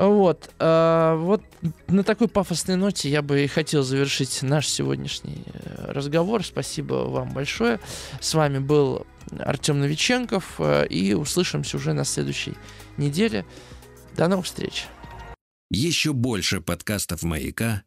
Вот, 0.00 0.50
э, 0.58 1.16
вот 1.18 1.42
на 1.86 2.02
такой 2.04 2.28
пафосной 2.28 2.76
ноте 2.76 3.10
я 3.10 3.20
бы 3.20 3.44
и 3.44 3.46
хотел 3.46 3.82
завершить 3.82 4.42
наш 4.42 4.66
сегодняшний 4.66 5.44
э, 5.52 5.92
разговор. 5.92 6.42
Спасибо 6.42 6.94
вам 7.06 7.34
большое. 7.34 7.80
С 8.18 8.32
вами 8.32 8.58
был 8.60 9.06
Артем 9.38 9.78
Новиченков, 9.80 10.54
э, 10.58 10.86
и 10.86 11.12
услышимся 11.12 11.76
уже 11.76 11.92
на 11.92 12.04
следующей 12.04 12.54
неделе. 12.96 13.44
До 14.16 14.26
новых 14.28 14.46
встреч. 14.46 14.86
Еще 15.70 16.14
больше 16.14 16.62
подкастов 16.62 17.22
«Маяка» 17.22 17.82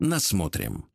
насмотрим. 0.00 0.88